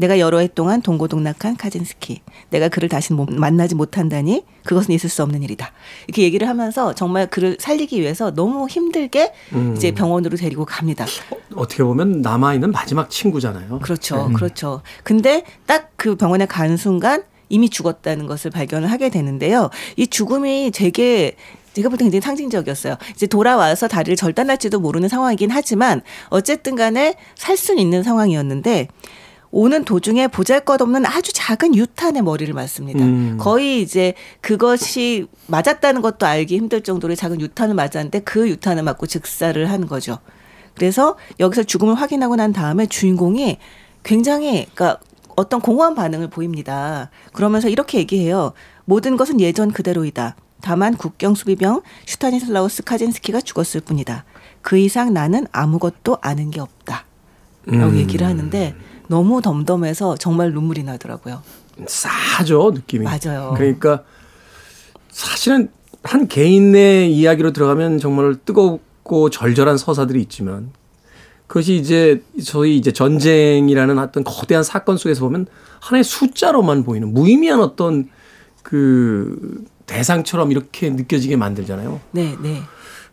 내가 0.00 0.18
여러 0.18 0.38
해 0.38 0.48
동안 0.48 0.80
동고동락한 0.80 1.56
카진스키. 1.58 2.22
내가 2.48 2.68
그를 2.68 2.88
다시 2.88 3.12
만나지 3.12 3.74
못한다니 3.74 4.44
그것은 4.64 4.94
있을 4.94 5.10
수 5.10 5.22
없는 5.22 5.42
일이다. 5.42 5.72
이렇게 6.08 6.22
얘기를 6.22 6.48
하면서 6.48 6.94
정말 6.94 7.26
그를 7.26 7.58
살리기 7.60 8.00
위해서 8.00 8.32
너무 8.34 8.66
힘들게 8.66 9.32
음. 9.52 9.74
이제 9.76 9.92
병원으로 9.92 10.38
데리고 10.38 10.64
갑니다. 10.64 11.04
어떻게 11.54 11.84
보면 11.84 12.22
남아 12.22 12.54
있는 12.54 12.72
마지막 12.72 13.10
친구잖아요. 13.10 13.78
그렇죠. 13.80 14.28
네. 14.28 14.34
그렇죠. 14.34 14.82
근데 15.04 15.44
딱 15.66 15.90
그 16.00 16.16
병원에 16.16 16.46
간 16.46 16.78
순간 16.78 17.24
이미 17.50 17.68
죽었다는 17.68 18.26
것을 18.26 18.50
발견을 18.50 18.90
하게 18.90 19.10
되는데요. 19.10 19.68
이 19.98 20.06
죽음이 20.06 20.70
되게 20.72 21.36
제가 21.74 21.90
볼 21.90 21.98
때 21.98 22.04
굉장히 22.04 22.22
상징적이었어요. 22.22 22.96
이제 23.14 23.26
돌아와서 23.26 23.86
다리를 23.86 24.16
절단할지도 24.16 24.80
모르는 24.80 25.10
상황이긴 25.10 25.50
하지만 25.50 26.00
어쨌든 26.30 26.74
간에 26.74 27.16
살 27.34 27.58
수는 27.58 27.82
있는 27.82 28.02
상황이었는데 28.02 28.88
오는 29.52 29.84
도중에 29.84 30.28
보잘것없는 30.28 31.06
아주 31.06 31.32
작은 31.32 31.74
유탄의 31.74 32.22
머리를 32.22 32.52
맞습니다. 32.54 33.04
음. 33.04 33.36
거의 33.38 33.82
이제 33.82 34.14
그것이 34.40 35.26
맞았다는 35.48 36.02
것도 36.02 36.26
알기 36.26 36.56
힘들 36.56 36.82
정도로 36.82 37.16
작은 37.16 37.40
유탄을 37.40 37.74
맞았는데 37.74 38.20
그 38.20 38.48
유탄을 38.48 38.82
맞고 38.84 39.06
즉사를 39.06 39.68
한 39.68 39.86
거죠. 39.86 40.18
그래서 40.74 41.16
여기서 41.40 41.64
죽음을 41.64 41.94
확인하고 41.94 42.36
난 42.36 42.52
다음에 42.52 42.86
주인공이 42.86 43.58
굉장히 44.04 44.66
그러니까 44.74 45.00
어떤 45.36 45.60
공허한 45.60 45.94
반응을 45.94 46.28
보입니다. 46.28 47.10
그러면서 47.32 47.68
이렇게 47.68 47.98
얘기해요. 47.98 48.52
모든 48.84 49.16
것은 49.16 49.40
예전 49.40 49.72
그대로이다. 49.72 50.36
다만 50.60 50.96
국경 50.96 51.34
수비병 51.34 51.82
슈타니슬라우스 52.06 52.84
카진스키가 52.84 53.40
죽었을 53.40 53.80
뿐이다. 53.80 54.24
그 54.62 54.76
이상 54.76 55.12
나는 55.12 55.46
아무것도 55.52 56.18
아는 56.20 56.50
게 56.50 56.60
없다. 56.60 57.04
라고 57.66 57.92
음. 57.92 57.96
얘기를 57.96 58.26
하는데 58.26 58.74
너무 59.10 59.42
덤덤해서 59.42 60.14
정말 60.18 60.52
눈물이 60.52 60.84
나더라고요. 60.84 61.42
싸죠 61.84 62.70
느낌이. 62.72 63.04
맞아요. 63.04 63.54
그러니까 63.56 64.04
사실은 65.10 65.68
한 66.04 66.28
개인의 66.28 67.12
이야기로 67.12 67.52
들어가면 67.52 67.98
정말 67.98 68.36
뜨겁고 68.44 69.28
절절한 69.30 69.78
서사들이 69.78 70.22
있지만 70.22 70.70
그것이 71.48 71.74
이제 71.74 72.22
저희 72.44 72.76
이제 72.76 72.92
전쟁이라는 72.92 73.98
어떤 73.98 74.22
거대한 74.22 74.62
사건 74.62 74.96
속에서 74.96 75.22
보면 75.22 75.48
하나의 75.80 76.04
숫자로만 76.04 76.84
보이는 76.84 77.12
무의미한 77.12 77.60
어떤 77.60 78.08
그 78.62 79.64
대상처럼 79.86 80.52
이렇게 80.52 80.88
느껴지게 80.88 81.34
만들잖아요. 81.34 82.00
네, 82.12 82.36
네. 82.40 82.62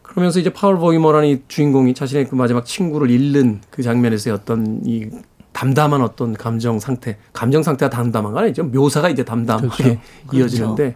그러면서 0.03 0.39
이제 0.39 0.53
파울 0.53 0.77
보이머라는 0.77 1.27
이 1.27 1.41
주인공이 1.47 1.95
자신의 1.95 2.27
그 2.29 2.35
마지막 2.35 2.65
친구를 2.65 3.09
잃는 3.09 3.61
그 3.71 3.81
장면에서의 3.81 4.35
어떤 4.35 4.81
이 4.85 5.09
담담한 5.57 6.03
어떤 6.03 6.35
감정 6.35 6.79
상태, 6.79 7.17
감정 7.33 7.63
상태가 7.63 7.89
담담한 7.89 8.31
거 8.31 8.39
아니죠. 8.41 8.63
묘사가 8.63 9.09
이제 9.09 9.25
담담하게 9.25 9.99
그렇죠. 10.27 10.37
이어지는데 10.37 10.95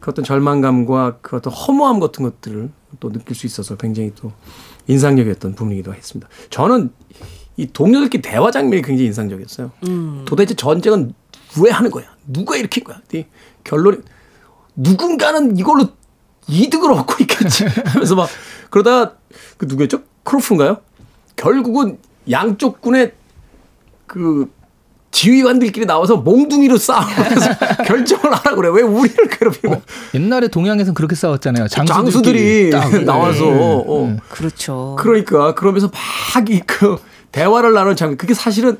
그 0.00 0.10
어떤 0.10 0.24
절망감과 0.24 1.18
그 1.20 1.36
어떤 1.36 1.52
허무함 1.52 2.00
같은 2.00 2.24
것들을 2.24 2.70
또 2.98 3.12
느낄 3.12 3.36
수 3.36 3.44
있어서 3.44 3.76
굉장히 3.76 4.10
또 4.14 4.32
인상적이었던 4.86 5.54
부분이기도 5.54 5.92
했습니다. 5.92 6.30
저는 6.48 6.92
이 7.58 7.66
동료들끼리 7.66 8.22
대화 8.22 8.50
장면이 8.50 8.80
굉장히 8.80 9.04
인상적이었어요. 9.08 9.70
음. 9.86 10.24
도대체 10.26 10.54
전쟁은 10.54 11.12
왜 11.62 11.70
하는 11.70 11.90
거야? 11.90 12.06
누가 12.26 12.56
일으킨 12.56 12.84
거야? 12.84 13.02
이 13.12 13.26
결론이 13.64 13.98
누군가는 14.76 15.58
이걸로 15.58 15.88
이득을 16.48 16.90
얻고 16.90 17.16
있겠지 17.20 17.66
하면서 17.84 18.14
막 18.14 18.30
그러다가 18.70 19.16
그 19.58 19.66
누구였죠? 19.66 20.00
크로프인가요? 20.22 20.78
결국은 21.36 21.98
양쪽 22.30 22.80
군의 22.80 23.12
그 24.06 24.50
지휘관들끼리 25.10 25.86
나와서 25.86 26.16
몽둥이로 26.16 26.76
싸우면서 26.76 27.50
결정을 27.86 28.24
하라 28.34 28.56
그래. 28.56 28.68
왜 28.72 28.82
우리를 28.82 29.28
괴롭히는 29.28 29.74
거야? 29.76 29.82
옛날에 30.14 30.48
동양에서는 30.48 30.94
그렇게 30.94 31.14
싸웠잖아요. 31.14 31.68
장수들이 31.68 32.70
장수들끼리 32.70 32.70
딱. 32.70 32.90
나와서 33.04 33.44
어. 33.46 34.16
그렇죠. 34.28 34.96
그러니까 34.98 35.54
그러면서 35.54 35.88
막 35.88 36.50
이 36.50 36.60
그 36.66 36.96
대화를 37.30 37.72
나누는 37.72 37.96
장면 37.96 38.16
그게 38.16 38.34
사실은 38.34 38.78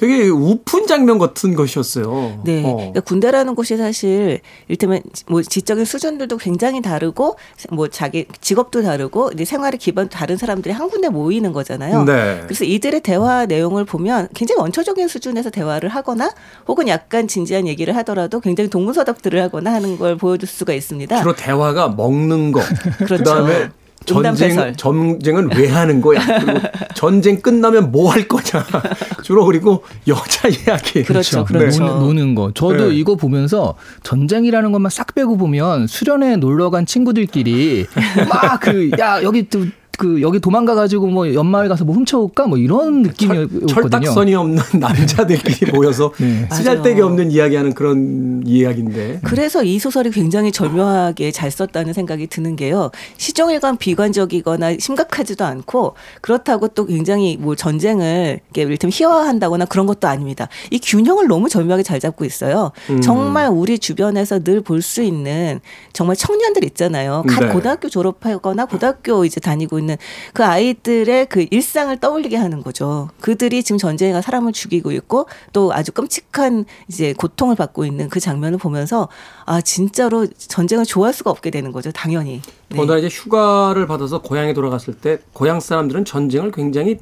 되게 0.00 0.28
우픈 0.28 0.86
장면 0.86 1.18
같은 1.18 1.54
것이었어요. 1.54 2.40
네. 2.42 2.64
어. 2.64 2.74
그러니까 2.74 3.00
군대라는 3.00 3.54
곳이 3.54 3.76
사실 3.76 4.40
이를테면 4.66 5.02
뭐 5.26 5.42
지적인 5.42 5.84
수준들도 5.84 6.38
굉장히 6.38 6.80
다르고 6.80 7.36
뭐 7.70 7.88
자기 7.88 8.24
직업도 8.40 8.82
다르고 8.82 9.32
이제 9.34 9.44
생활의 9.44 9.78
기반도 9.78 10.08
다른 10.08 10.38
사람들이 10.38 10.72
한 10.72 10.88
군데 10.88 11.10
모이는 11.10 11.52
거잖아요. 11.52 12.04
네. 12.04 12.40
그래서 12.44 12.64
이들의 12.64 13.02
대화 13.02 13.44
내용을 13.44 13.84
보면 13.84 14.28
굉장히 14.34 14.62
원초적인 14.62 15.06
수준에서 15.06 15.50
대화를 15.50 15.90
하거나 15.90 16.32
혹은 16.66 16.88
약간 16.88 17.28
진지한 17.28 17.66
얘기를 17.66 17.94
하더라도 17.96 18.40
굉장히 18.40 18.70
동문서답들을 18.70 19.42
하거나 19.42 19.74
하는 19.74 19.98
걸 19.98 20.16
보여줄 20.16 20.48
수가 20.48 20.72
있습니다. 20.72 21.18
주로 21.18 21.36
대화가 21.36 21.90
먹는 21.90 22.52
거. 22.52 22.60
그렇죠. 23.04 23.18
그다음에 23.18 23.68
전쟁. 24.06 24.74
전쟁은 24.76 25.50
왜 25.56 25.68
하는 25.68 26.00
거야? 26.00 26.20
그리고 26.40 26.58
전쟁 26.94 27.40
끝나면 27.40 27.92
뭐 27.92 28.10
할 28.10 28.26
거냐? 28.26 28.64
주로 29.22 29.44
그리고 29.44 29.84
여자 30.08 30.48
이야기. 30.48 31.04
그렇죠, 31.04 31.44
네. 31.44 31.58
그렇죠. 31.58 31.84
노는, 31.84 32.00
노는 32.00 32.34
거. 32.34 32.50
저도 32.54 32.88
네. 32.88 32.94
이거 32.96 33.14
보면서 33.14 33.74
전쟁이라는 34.02 34.72
것만 34.72 34.90
싹 34.90 35.14
빼고 35.14 35.36
보면 35.36 35.86
수련회 35.86 36.36
놀러 36.36 36.70
간 36.70 36.86
친구들끼리 36.86 37.86
막 38.28 38.60
그 38.60 38.90
야 38.98 39.22
여기 39.22 39.48
또 39.48 39.64
그 40.00 40.22
여기 40.22 40.40
도망가 40.40 40.74
가지고 40.74 41.08
뭐 41.08 41.34
연마을 41.34 41.68
가서 41.68 41.84
뭐 41.84 41.94
훔쳐올까 41.94 42.46
뭐 42.46 42.56
이런 42.56 43.02
느낌이었거든요. 43.02 43.66
철 43.66 43.90
딱선이 43.90 44.34
없는 44.34 44.62
남자들끼리 44.80 45.72
모여서 45.72 46.10
네. 46.18 46.48
쓰잘데기. 46.50 47.02
없는 47.02 47.30
이야기하는 47.30 47.74
그런 47.74 48.42
이야기인데. 48.46 49.20
그래서 49.24 49.62
이 49.62 49.78
소설이 49.78 50.10
굉장히 50.10 50.52
절묘하게 50.52 51.32
잘 51.32 51.50
썼다는 51.50 51.92
생각이 51.92 52.28
드는 52.28 52.56
게요. 52.56 52.90
시종일관 53.18 53.76
비관적이거나 53.76 54.78
심각하지도 54.78 55.44
않고 55.44 55.94
그렇다고 56.22 56.68
또 56.68 56.86
굉장히 56.86 57.36
뭐 57.36 57.54
전쟁을 57.54 58.40
이렇게 58.46 58.62
이를테면 58.62 58.92
희화화한다거나 58.94 59.66
그런 59.66 59.84
것도 59.84 60.08
아닙니다. 60.08 60.48
이 60.70 60.78
균형을 60.78 61.28
너무 61.28 61.50
절묘하게 61.50 61.82
잘 61.82 62.00
잡고 62.00 62.24
있어요. 62.24 62.70
음. 62.88 63.02
정말 63.02 63.50
우리 63.50 63.78
주변에서 63.78 64.38
늘 64.42 64.62
볼 64.62 64.80
수 64.80 65.02
있는 65.02 65.60
정말 65.92 66.16
청년들 66.16 66.64
있잖아요. 66.64 67.22
갓 67.28 67.40
네. 67.44 67.52
고등학교 67.52 67.88
졸업하거나 67.90 68.64
고등학교 68.64 69.26
이제 69.26 69.40
다니고 69.40 69.78
있는 69.78 69.89
그 70.32 70.44
아이들의 70.44 71.26
그 71.26 71.46
일상을 71.50 71.96
떠올리게 71.98 72.36
하는 72.36 72.62
거죠. 72.62 73.08
그들이 73.20 73.62
지금 73.62 73.78
전쟁에 73.78 74.12
가 74.12 74.20
사람을 74.20 74.52
죽이고 74.52 74.92
있고 74.92 75.26
또 75.52 75.72
아주 75.72 75.92
끔찍한 75.92 76.64
이제 76.88 77.12
고통을 77.12 77.56
받고 77.56 77.84
있는 77.84 78.08
그 78.08 78.20
장면을 78.20 78.58
보면서 78.58 79.08
아 79.46 79.60
진짜로 79.60 80.26
전쟁을 80.26 80.84
좋아할 80.84 81.12
수가 81.12 81.30
없게 81.30 81.50
되는 81.50 81.72
거죠. 81.72 81.92
당연히. 81.92 82.42
네. 82.68 82.76
더군다나 82.76 82.98
이제 82.98 83.08
휴가를 83.08 83.86
받아서 83.86 84.22
고향에 84.22 84.54
돌아갔을 84.54 84.94
때 84.94 85.18
고향 85.32 85.60
사람들은 85.60 86.04
전쟁을 86.04 86.52
굉장히 86.52 86.98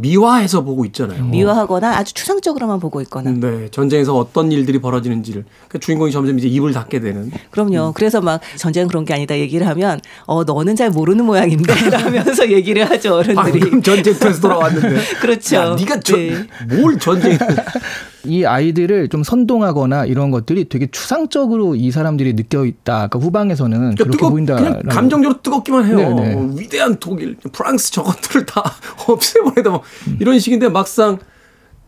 미화해서 0.00 0.62
보고 0.62 0.84
있잖아요. 0.84 1.24
미화하거나 1.24 1.96
아주 1.96 2.14
추상적으로만 2.14 2.78
보고 2.78 3.00
있거나. 3.02 3.32
네, 3.32 3.68
전쟁에서 3.70 4.16
어떤 4.16 4.52
일들이 4.52 4.78
벌어지는지를 4.80 5.44
그러니까 5.66 5.78
주인공이 5.80 6.12
점점 6.12 6.38
이제 6.38 6.46
입을 6.46 6.72
닫게 6.72 7.00
되는. 7.00 7.32
그럼요. 7.50 7.92
그래서 7.94 8.20
막 8.20 8.40
전쟁은 8.56 8.86
그런 8.86 9.04
게 9.04 9.14
아니다 9.14 9.36
얘기를 9.36 9.66
하면 9.66 10.00
어 10.26 10.44
너는 10.44 10.76
잘 10.76 10.90
모르는 10.90 11.24
모양인데 11.24 11.74
라면서 11.90 12.48
얘기를 12.48 12.88
하죠 12.88 13.16
어른들이. 13.16 13.58
방금 13.60 13.82
전쟁터에서 13.82 14.40
돌아왔는데. 14.40 15.02
그렇죠. 15.20 15.56
야, 15.56 15.74
네가 15.74 15.98
전, 16.00 16.16
네. 16.16 16.46
뭘 16.76 16.96
전쟁? 17.00 17.36
이 18.28 18.44
아이들을 18.44 19.08
좀 19.08 19.24
선동하거나 19.24 20.04
이런 20.04 20.30
것들이 20.30 20.68
되게 20.68 20.86
추상적으로 20.90 21.74
이 21.74 21.90
사람들이 21.90 22.36
느껴 22.36 22.66
있다. 22.66 23.02
아까 23.02 23.18
후방에서는 23.18 23.78
그러니까 23.78 24.04
그렇게 24.04 24.18
뜨거, 24.18 24.30
보인다. 24.30 24.56
그냥 24.56 24.80
감정적으로 24.88 25.40
뜨겁기만 25.42 25.86
해요. 25.86 26.16
어, 26.16 26.54
위대한 26.56 26.98
독일, 27.00 27.36
프랑스 27.52 27.90
저것들을 27.92 28.46
다 28.46 28.62
없애버리다 29.08 29.70
뭐 29.70 29.82
이런 30.20 30.38
식인데 30.38 30.68
막상 30.68 31.18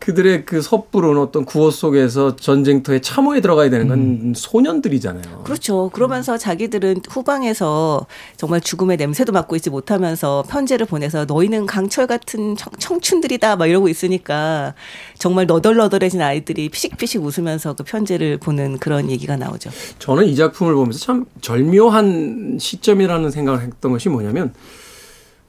그들의 0.01 0.45
그 0.45 0.63
섣부른 0.63 1.15
어떤 1.19 1.45
구호 1.45 1.69
속에서 1.69 2.35
전쟁터에 2.35 3.01
참호에 3.01 3.39
들어가야 3.39 3.69
되는 3.69 3.87
건 3.87 3.99
음. 3.99 4.33
소년들이잖아요. 4.35 5.43
그렇죠. 5.43 5.91
그러면서 5.93 6.39
자기들은 6.39 7.01
후방에서 7.07 8.07
정말 8.35 8.61
죽음의 8.61 8.97
냄새도 8.97 9.31
맡고 9.31 9.55
있지 9.57 9.69
못하면서 9.69 10.43
편지를 10.49 10.87
보내서 10.87 11.25
너희는 11.25 11.67
강철 11.67 12.07
같은 12.07 12.55
청, 12.79 12.99
춘들이다 12.99 13.57
막 13.57 13.67
이러고 13.67 13.89
있으니까 13.89 14.73
정말 15.19 15.45
너덜너덜해진 15.45 16.19
아이들이 16.19 16.69
피식피식 16.69 17.23
웃으면서 17.23 17.75
그 17.75 17.83
편지를 17.83 18.37
보는 18.39 18.79
그런 18.79 19.11
얘기가 19.11 19.37
나오죠. 19.37 19.69
저는 19.99 20.25
이 20.25 20.35
작품을 20.35 20.73
보면서 20.73 20.97
참 20.97 21.25
절묘한 21.41 22.57
시점이라는 22.59 23.29
생각을 23.29 23.61
했던 23.61 23.91
것이 23.91 24.09
뭐냐면 24.09 24.51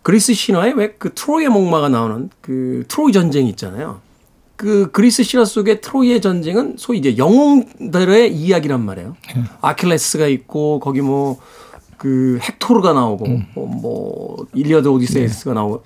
그리스 0.02 0.34
신화에 0.34 0.72
왜 0.76 0.92
그 0.98 1.14
트로이의 1.14 1.48
목마가 1.48 1.88
나오는 1.88 2.28
그 2.42 2.84
트로이 2.88 3.12
전쟁이 3.12 3.48
있잖아요. 3.48 4.00
그 4.62 4.90
그리스 4.92 5.22
신화 5.24 5.44
속의 5.44 5.80
트로이의 5.80 6.20
전쟁은 6.20 6.76
소위 6.78 6.98
이제 6.98 7.16
영웅들의 7.18 8.32
이야기란 8.32 8.84
말이에요. 8.84 9.16
음. 9.36 9.46
아킬레스가 9.60 10.26
있고 10.28 10.78
거기 10.80 11.00
뭐 11.00 11.38
그 12.02 12.40
헥토르가 12.42 12.94
나오고 12.94 13.26
음. 13.26 13.46
뭐, 13.54 13.68
뭐 13.68 14.46
일리아드 14.54 14.88
오디세이스가 14.88 15.52
네. 15.52 15.54
나오고. 15.54 15.84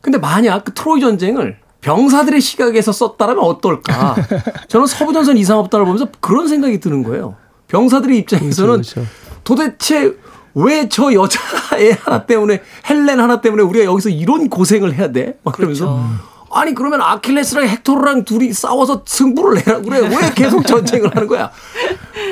근데 0.00 0.16
만약 0.16 0.64
그 0.64 0.72
트로이 0.72 1.00
전쟁을 1.00 1.58
병사들의 1.80 2.40
시각에서 2.40 2.92
썼다라면 2.92 3.42
어떨까? 3.42 4.14
저는 4.68 4.86
서부전선 4.86 5.36
이상 5.38 5.58
없다를 5.58 5.86
보면서 5.86 6.06
그런 6.20 6.46
생각이 6.46 6.78
드는 6.78 7.02
거예요. 7.02 7.34
병사들의 7.66 8.16
입장에서는 8.18 8.70
그렇죠, 8.74 8.94
그렇죠. 8.94 9.10
도대체 9.42 10.16
왜 10.54 10.88
저 10.88 11.12
여자애 11.12 11.96
하나 11.98 12.26
때문에 12.26 12.62
헬렌 12.88 13.18
하나 13.18 13.40
때문에 13.40 13.64
우리가 13.64 13.86
여기서 13.86 14.08
이런 14.10 14.48
고생을 14.48 14.94
해야 14.94 15.10
돼? 15.10 15.36
막 15.42 15.56
그러면서 15.56 15.86
그렇죠. 15.86 16.29
아니 16.50 16.74
그러면 16.74 17.00
아킬레스랑 17.00 17.68
헥토르랑 17.68 18.24
둘이 18.24 18.52
싸워서 18.52 19.02
승부를 19.06 19.62
내라 19.64 19.80
그래 19.80 20.00
왜 20.00 20.16
계속 20.34 20.66
전쟁을 20.66 21.14
하는 21.14 21.28
거야 21.28 21.50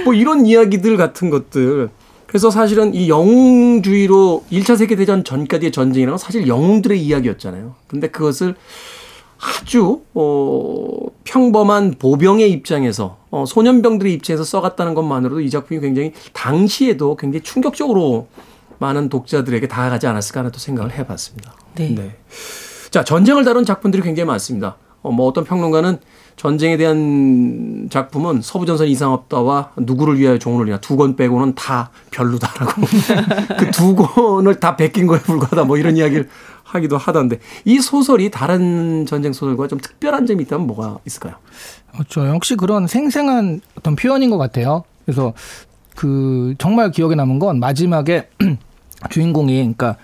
뭐 0.05 0.15
이런 0.15 0.45
이야기들 0.45 0.97
같은 0.97 1.31
것들 1.31 1.89
그래서 2.27 2.51
사실은 2.51 2.95
이 2.95 3.09
영웅주의로 3.09 4.45
1차 4.51 4.77
세계대전 4.77 5.25
전까지의 5.25 5.73
전쟁이라는 5.73 6.13
건 6.13 6.19
사실 6.19 6.47
영웅들의 6.49 7.01
이야기였잖아요 7.01 7.75
근데 7.87 8.09
그것을 8.09 8.57
아주 9.41 10.03
어 10.15 10.89
평범한 11.23 11.95
보병의 11.99 12.51
입장에서 12.51 13.19
어 13.31 13.45
소년병들의 13.47 14.13
입장에서 14.15 14.43
써갔다는 14.43 14.95
것만으로도 14.95 15.41
이 15.41 15.49
작품이 15.49 15.81
굉장히 15.81 16.13
당시에도 16.33 17.17
굉장히 17.17 17.43
충격적으로 17.45 18.27
많은 18.79 19.09
독자들에게 19.09 19.69
다가가지 19.69 20.07
않았을까 20.07 20.41
하는 20.41 20.51
또 20.51 20.59
생각을 20.59 20.93
해봤습니다. 20.93 21.55
네. 21.77 21.95
네. 21.95 22.17
자, 22.99 23.05
전쟁을 23.05 23.45
다룬 23.45 23.65
작품들이 23.65 24.03
굉장히 24.03 24.27
많습니다. 24.27 24.75
어, 25.03 25.13
뭐 25.13 25.29
어떤 25.29 25.45
평론가는 25.45 25.99
전쟁에 26.35 26.77
대한 26.77 27.87
작품은 27.93 28.43
서부전선 28.43 28.89
이상 28.89 29.13
없다와 29.13 29.71
누구를 29.77 30.19
위하여 30.19 30.37
종을 30.37 30.67
위하 30.67 30.81
두권 30.81 31.15
빼고는 31.15 31.55
다 31.55 31.91
별로다라고 32.11 32.73
그 33.57 33.71
두 33.71 33.95
권을 33.95 34.59
다 34.59 34.75
베낀 34.75 35.07
거에 35.07 35.21
불과하다 35.21 35.63
뭐 35.63 35.77
이런 35.77 35.97
이야기를 35.97 36.29
하기도 36.65 36.99
하던데 36.99 37.39
이 37.65 37.79
소설이 37.79 38.33
다른 38.33 39.07
전쟁 39.07 39.33
소설과 39.33 39.69
좀 39.69 39.79
특별한 39.79 40.27
점이 40.27 40.43
있다면 40.43 40.67
뭐가 40.67 40.99
있을까요? 41.07 41.35
그렇죠. 41.93 42.27
역시 42.27 42.57
그런 42.57 42.89
생생한 42.89 43.61
어떤 43.79 43.95
표현인 43.95 44.31
것 44.31 44.39
같아요. 44.39 44.83
그래서 45.07 45.35
그 45.95 46.57
정말 46.59 46.91
기억에 46.91 47.15
남은 47.15 47.39
건 47.39 47.61
마지막에 47.61 48.29
주인공이 49.11 49.55
그러니까 49.55 49.97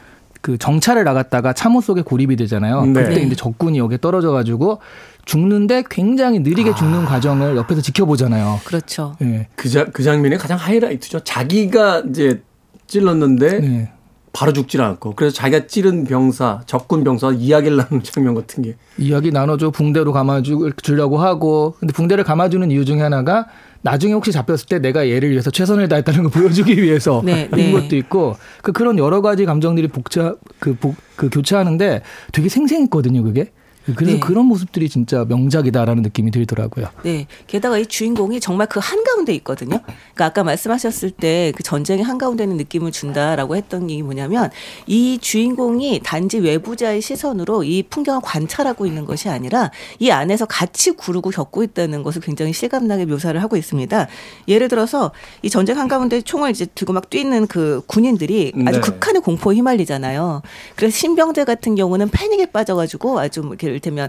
그 0.45 0.59
정찰을 0.59 1.05
나갔다가 1.05 1.55
참호 1.55 1.81
속에 1.81 2.03
고립이 2.03 2.37
되잖아요. 2.37 2.85
네. 2.85 2.93
그때 2.93 3.23
이제 3.23 3.35
적군이 3.35 3.79
여기에 3.79 3.97
떨어져 4.03 4.31
가지고 4.31 4.79
죽는데 5.25 5.85
굉장히 5.89 6.41
느리게 6.41 6.73
아. 6.73 6.75
죽는 6.75 7.07
과정을 7.07 7.57
옆에서 7.57 7.81
지켜보잖아요. 7.81 8.61
그렇죠. 8.67 9.17
네. 9.21 9.49
그, 9.57 9.71
자, 9.71 9.87
그 9.87 10.03
장면이 10.03 10.37
가장 10.37 10.59
하이라이트죠. 10.59 11.21
자기가 11.21 12.03
이제 12.11 12.43
찔렀는데 12.87 13.59
네. 13.61 13.93
바로 14.35 14.53
죽질 14.53 14.83
않고 14.83 15.15
그래서 15.15 15.35
자기가 15.35 15.67
찌른 15.67 16.05
병사 16.05 16.61
적군 16.67 17.05
병사 17.05 17.31
이야기를 17.31 17.79
나누는 17.79 18.03
장면 18.03 18.35
같은 18.35 18.65
게 18.65 18.77
이야기 18.99 19.31
나눠줘 19.31 19.71
붕대로 19.71 20.13
감아주려고 20.13 21.17
하고 21.17 21.75
근데 21.81 21.95
붕대를 21.95 22.23
감아주는 22.23 22.71
이유 22.71 22.85
중에 22.85 23.01
하나가 23.01 23.47
나중에 23.85 24.15
혹시 24.15 24.33
잡혔을 24.33 24.67
때 24.67 24.79
내가 24.79 25.09
얘를 25.11 25.31
위해서 25.31 25.51
최선을 25.51 25.89
다했다는 25.89 26.23
걸 26.23 26.31
보여주기 26.33 26.83
위해서 26.83 27.23
네, 27.23 27.49
네. 27.53 27.71
것도 27.71 27.97
있고 27.97 28.37
그 28.63 28.73
그런 28.73 28.99
여러 28.99 29.21
가지 29.21 29.45
감정들이 29.45 29.89
복차 29.89 30.35
그, 30.59 30.75
복, 30.75 30.97
그 31.17 31.29
교차하는데 31.29 32.01
되게 32.33 32.49
생생했거든요 32.49 33.23
그게 33.23 33.53
그래서 33.97 34.15
네. 34.15 34.21
그런 34.21 34.47
모습들이 34.47 34.89
진짜 34.89 35.25
명작이다라는 35.25 36.03
느낌이 36.03 36.31
들더라고요. 36.31 36.89
네. 37.03 37.27
게다가 37.47 37.79
이 37.79 37.87
주인공이 37.87 38.41
정말 38.41 38.67
그 38.67 38.81
한가운데 38.83 39.35
있거든요. 39.37 39.81
그러니까 39.81 40.25
아까 40.27 40.45
말씀하셨을 40.45 41.11
때 41.11 41.53
그 41.55 41.63
전쟁의 41.63 42.05
한가운데 42.05 42.45
있는 42.45 42.57
느낌을 42.57 42.93
준다라고 42.93 43.57
했던 43.57 43.87
게 43.87 44.03
뭐냐면 44.03 44.51
이 44.87 45.19
주인공이 45.21 46.01
단지 46.05 46.39
외부자의 46.39 47.01
시선으로 47.01 47.65
이 47.65 47.83
풍경을 47.85 48.21
관찰하고 48.23 48.87
있는 48.87 49.05
것이 49.05 49.29
아니라 49.29 49.71
이 49.99 50.11
안에서 50.11 50.47
같이 50.47 50.93
구르고 50.93 51.31
겪고 51.31 51.63
있다는 51.63 52.03
것을 52.03 52.21
굉장히 52.21 52.53
실감나게 52.53 53.07
묘사를 53.07 53.41
하고 53.43 53.57
있습니다. 53.57 54.09
예를 54.49 54.69
들어서 54.69 55.13
이 55.43 55.51
전쟁 55.51 55.79
한가운데 55.79 56.21
총을 56.21 56.51
이제 56.51 56.67
들고 56.67 56.93
막 56.93 57.11
뛰는 57.11 57.47
그 57.47 57.83
군인들이 57.87 58.53
아주 58.67 58.81
네. 58.81 58.91
극한의 58.91 59.23
공포에 59.23 59.57
휘말리잖아요. 59.57 60.43
그래서 60.77 60.97
신병대 60.97 61.45
같은 61.45 61.75
경우는 61.75 62.09
패닉에 62.11 62.47
빠져가지고 62.47 63.19
아주 63.21 63.41
뭐 63.43 63.51
이렇게 63.51 63.74
이를테면 63.75 64.09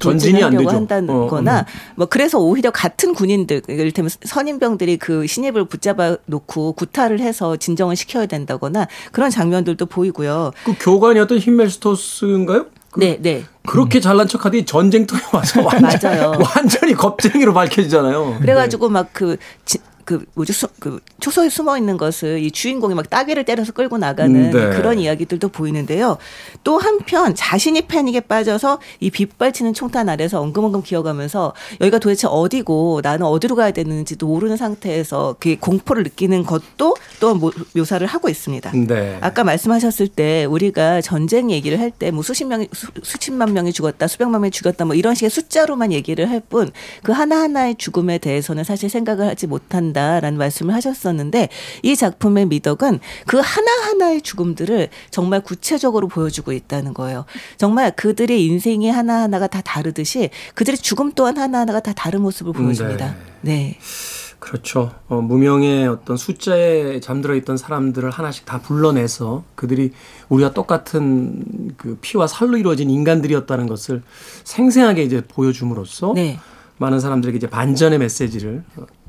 전진이 0.00 0.40
하려고 0.40 0.70
한다거나 0.70 1.56
어, 1.56 1.60
어. 1.60 1.64
뭐 1.96 2.06
그래서 2.06 2.38
오히려 2.38 2.70
같은 2.70 3.14
군인들 3.14 3.62
이를테면 3.68 4.10
선임병들이 4.24 4.96
그 4.98 5.26
신입을 5.26 5.66
붙잡아 5.66 6.16
놓고 6.26 6.72
구타를 6.72 7.20
해서 7.20 7.56
진정을 7.56 7.96
시켜야 7.96 8.26
된다거나 8.26 8.86
그런 9.12 9.30
장면들도 9.30 9.86
보이고요. 9.86 10.52
그 10.64 10.74
교관이었던 10.78 11.38
힘멜스토스인가요? 11.38 12.66
그 12.90 13.00
네, 13.00 13.18
네. 13.20 13.44
그렇게 13.66 13.98
음. 13.98 14.00
잘난 14.00 14.26
척하더니 14.26 14.64
전쟁터에 14.64 15.20
와서 15.32 15.62
완전, 15.64 15.82
맞아요. 15.82 16.32
완전히 16.56 16.94
겁쟁이로 16.94 17.54
밝혀지잖아요. 17.54 18.38
그래가지고 18.40 18.88
네. 18.88 18.92
막그 18.94 19.36
그 20.10 20.24
뭐죠 20.34 20.52
수, 20.52 20.66
그 20.80 20.98
초소에 21.20 21.48
숨어 21.48 21.78
있는 21.78 21.96
것을 21.96 22.40
이 22.40 22.50
주인공이 22.50 22.96
막 22.96 23.08
따개를 23.08 23.44
때려서 23.44 23.70
끌고 23.70 23.96
나가는 23.98 24.34
음, 24.34 24.50
네. 24.50 24.76
그런 24.76 24.98
이야기들도 24.98 25.48
보이는데요. 25.50 26.18
또 26.64 26.78
한편 26.78 27.32
자신이 27.36 27.82
패닉에 27.82 28.20
빠져서 28.22 28.80
이 28.98 29.10
빗발치는 29.10 29.72
총탄 29.72 30.08
아래서 30.08 30.40
엉금엉금 30.40 30.82
기어가면서 30.82 31.52
여기가 31.80 32.00
도대체 32.00 32.26
어디고 32.28 33.02
나는 33.04 33.26
어디로 33.26 33.54
가야 33.54 33.70
되는지도 33.70 34.26
모르는 34.26 34.56
상태에서 34.56 35.36
그 35.38 35.56
공포를 35.60 36.02
느끼는 36.02 36.42
것도 36.44 36.96
또 37.20 37.52
묘사를 37.76 38.04
하고 38.04 38.28
있습니다. 38.28 38.72
네. 38.88 39.16
아까 39.20 39.44
말씀하셨을 39.44 40.08
때 40.08 40.44
우리가 40.46 41.02
전쟁 41.02 41.52
얘기를 41.52 41.78
할 41.78 41.92
때 41.92 42.10
뭐 42.10 42.22
수십 42.24 42.46
명이 42.46 42.66
수, 42.72 42.88
수십만 43.02 43.52
명이 43.52 43.72
죽었다, 43.72 44.08
수백만 44.08 44.40
명이 44.40 44.50
죽었다 44.50 44.84
뭐 44.86 44.94
이런 44.96 45.14
식의 45.14 45.30
숫자로만 45.30 45.92
얘기를 45.92 46.28
할 46.28 46.40
뿐 46.40 46.72
그 47.04 47.12
하나하나의 47.12 47.76
죽음에 47.76 48.18
대해서는 48.18 48.64
사실 48.64 48.88
생각을 48.90 49.26
하지 49.28 49.46
못한다. 49.46 49.99
된다라는 50.00 50.38
말씀을 50.38 50.74
하셨었는데 50.74 51.48
이 51.82 51.96
작품의 51.96 52.46
미덕은 52.46 53.00
그 53.26 53.38
하나하나의 53.38 54.22
죽음들을 54.22 54.88
정말 55.10 55.42
구체적으로 55.42 56.08
보여주고 56.08 56.52
있다는 56.52 56.94
거예요. 56.94 57.26
정말 57.58 57.94
그들의 57.94 58.44
인생이 58.44 58.90
하나하나가 58.90 59.46
다 59.46 59.60
다르듯이 59.60 60.30
그들의 60.54 60.78
죽음 60.78 61.12
또한 61.12 61.36
하나하나가 61.36 61.80
다 61.80 61.92
다른 61.92 62.22
모습을 62.22 62.52
보여줍니다. 62.52 63.14
네. 63.42 63.52
네. 63.52 63.78
그렇죠. 64.38 64.90
어, 65.08 65.20
무명의 65.20 65.86
어떤 65.86 66.16
숫자에 66.16 67.00
잠들어 67.00 67.34
있던 67.34 67.58
사람들을 67.58 68.08
하나씩 68.08 68.46
다 68.46 68.58
불러내서 68.62 69.44
그들이 69.54 69.92
우리가 70.30 70.54
똑같은 70.54 71.74
그 71.76 71.98
피와 72.00 72.26
살로 72.26 72.56
이루어진 72.56 72.88
인간들이었다는 72.88 73.66
것을 73.66 74.02
생생하게 74.44 75.02
이제 75.02 75.22
보여줌으로써 75.28 76.14
네. 76.14 76.38
많은 76.80 76.98
사람들에게 76.98 77.36
이제 77.36 77.46
반전의 77.46 77.98
메시지를 77.98 78.64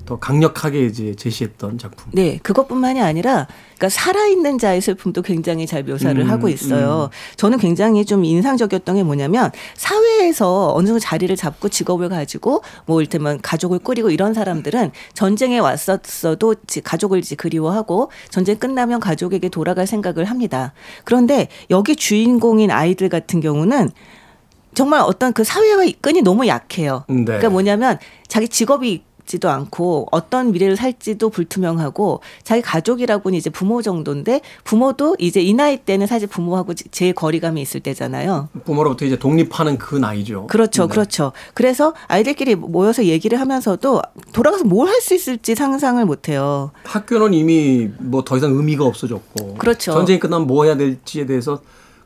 더 0.06 0.20
강력하게 0.20 0.88
이제 0.88 1.16
제시했던 1.16 1.78
작품. 1.78 2.12
네, 2.12 2.38
그것뿐만이 2.44 3.02
아니라 3.02 3.48
그러니까 3.76 3.88
살아있는 3.88 4.58
자의 4.58 4.82
슬픔도 4.82 5.22
굉장히 5.22 5.66
잘 5.66 5.84
묘사를 5.84 6.22
음, 6.22 6.30
하고 6.30 6.50
있어요. 6.50 7.10
음. 7.10 7.36
저는 7.38 7.60
굉장히 7.60 8.04
좀 8.04 8.26
인상적이었던 8.26 8.96
게 8.96 9.04
뭐냐면 9.04 9.52
사회에서 9.76 10.74
어느 10.76 10.88
정도 10.88 11.00
자리를 11.00 11.34
잡고 11.34 11.70
직업을 11.70 12.10
가지고 12.10 12.62
뭐 12.86 13.00
이를테면 13.00 13.40
가족을 13.42 13.80
꾸리고 13.80 14.10
이런 14.10 14.34
사람들은 14.34 14.92
전쟁에 15.14 15.60
왔었어도 15.60 16.56
가족을 16.84 17.20
이제 17.20 17.36
그리워하고 17.38 18.12
전쟁 18.30 18.58
끝나면 18.58 19.00
가족에게 19.00 19.48
돌아갈 19.48 19.88
생각을 19.88 20.26
합니다. 20.26 20.74
그런데 21.06 21.48
여기 21.70 21.96
주인공인 21.96 22.70
아이들 22.70 23.08
같은 23.08 23.40
경우는 23.40 23.92
정말 24.74 25.02
어떤 25.02 25.34
그 25.34 25.44
사회와 25.44 25.86
끈이 26.02 26.22
너무 26.22 26.48
약해요. 26.48 27.04
네. 27.08 27.24
그러니까 27.26 27.50
뭐냐면 27.50 27.98
자기 28.28 28.48
직업이 28.48 29.04
지도 29.24 29.50
않고 29.50 30.08
어떤 30.12 30.52
미래를 30.52 30.76
살지도 30.76 31.30
불투명하고 31.30 32.22
자기 32.44 32.62
가족이라고는 32.62 33.38
이제 33.38 33.50
부모 33.50 33.82
정도인데 33.82 34.42
부모도 34.66 35.16
이제 35.20 35.40
이 35.40 35.54
나이 35.54 35.78
때는 35.78 36.06
사실 36.08 36.28
부모하고 36.28 36.74
제일 36.74 37.14
거리감이 37.14 37.62
있을 37.62 37.80
때잖아요. 37.80 38.50
부모로부터 38.66 39.06
이제 39.06 39.18
독립하는 39.18 39.78
그 39.78 39.96
나이죠. 39.96 40.48
그렇죠, 40.48 40.88
네. 40.88 40.90
그렇죠. 40.92 41.32
그래서 41.54 41.94
아이들끼리 42.08 42.56
모여서 42.56 43.06
얘기를 43.06 43.40
하면서도 43.40 44.02
돌아가서 44.34 44.66
뭘 44.66 44.90
할 44.90 45.00
수 45.00 45.14
있을지 45.14 45.56
상상을 45.56 46.04
못 46.06 46.28
해요. 46.28 46.72
학교는 46.84 47.34
이미 47.34 47.90
뭐 48.00 48.24
더 48.26 48.36
이상 48.38 48.52
의미가 48.52 48.84
없어졌고. 48.84 49.54
그렇죠. 49.56 49.94
전쟁이 49.94 50.20
끝나면 50.20 50.48
뭐 50.48 50.66
해야 50.66 50.76
될지에 50.76 51.26
대해서 51.26 51.62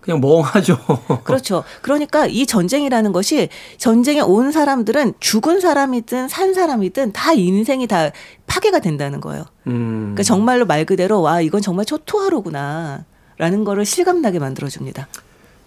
그냥 0.05 0.21
멍하죠. 0.21 0.77
그렇죠. 1.25 1.63
그러니까 1.81 2.27
이 2.27 2.45
전쟁이라는 2.45 3.11
것이 3.11 3.49
전쟁에 3.77 4.21
온 4.21 4.51
사람들은 4.51 5.15
죽은 5.19 5.59
사람이든 5.59 6.27
산 6.27 6.53
사람이든 6.53 7.11
다 7.11 7.33
인생이 7.33 7.87
다 7.87 8.11
파괴가 8.45 8.79
된다는 8.79 9.19
거예요. 9.19 9.45
음. 9.65 10.13
그러니까 10.13 10.21
정말로 10.21 10.67
말 10.67 10.85
그대로 10.85 11.21
와 11.21 11.41
이건 11.41 11.61
정말 11.61 11.85
초토화로구나. 11.85 13.03
라는 13.37 13.65
거를 13.65 13.83
실감나게 13.83 14.39
만들어줍니다. 14.39 15.07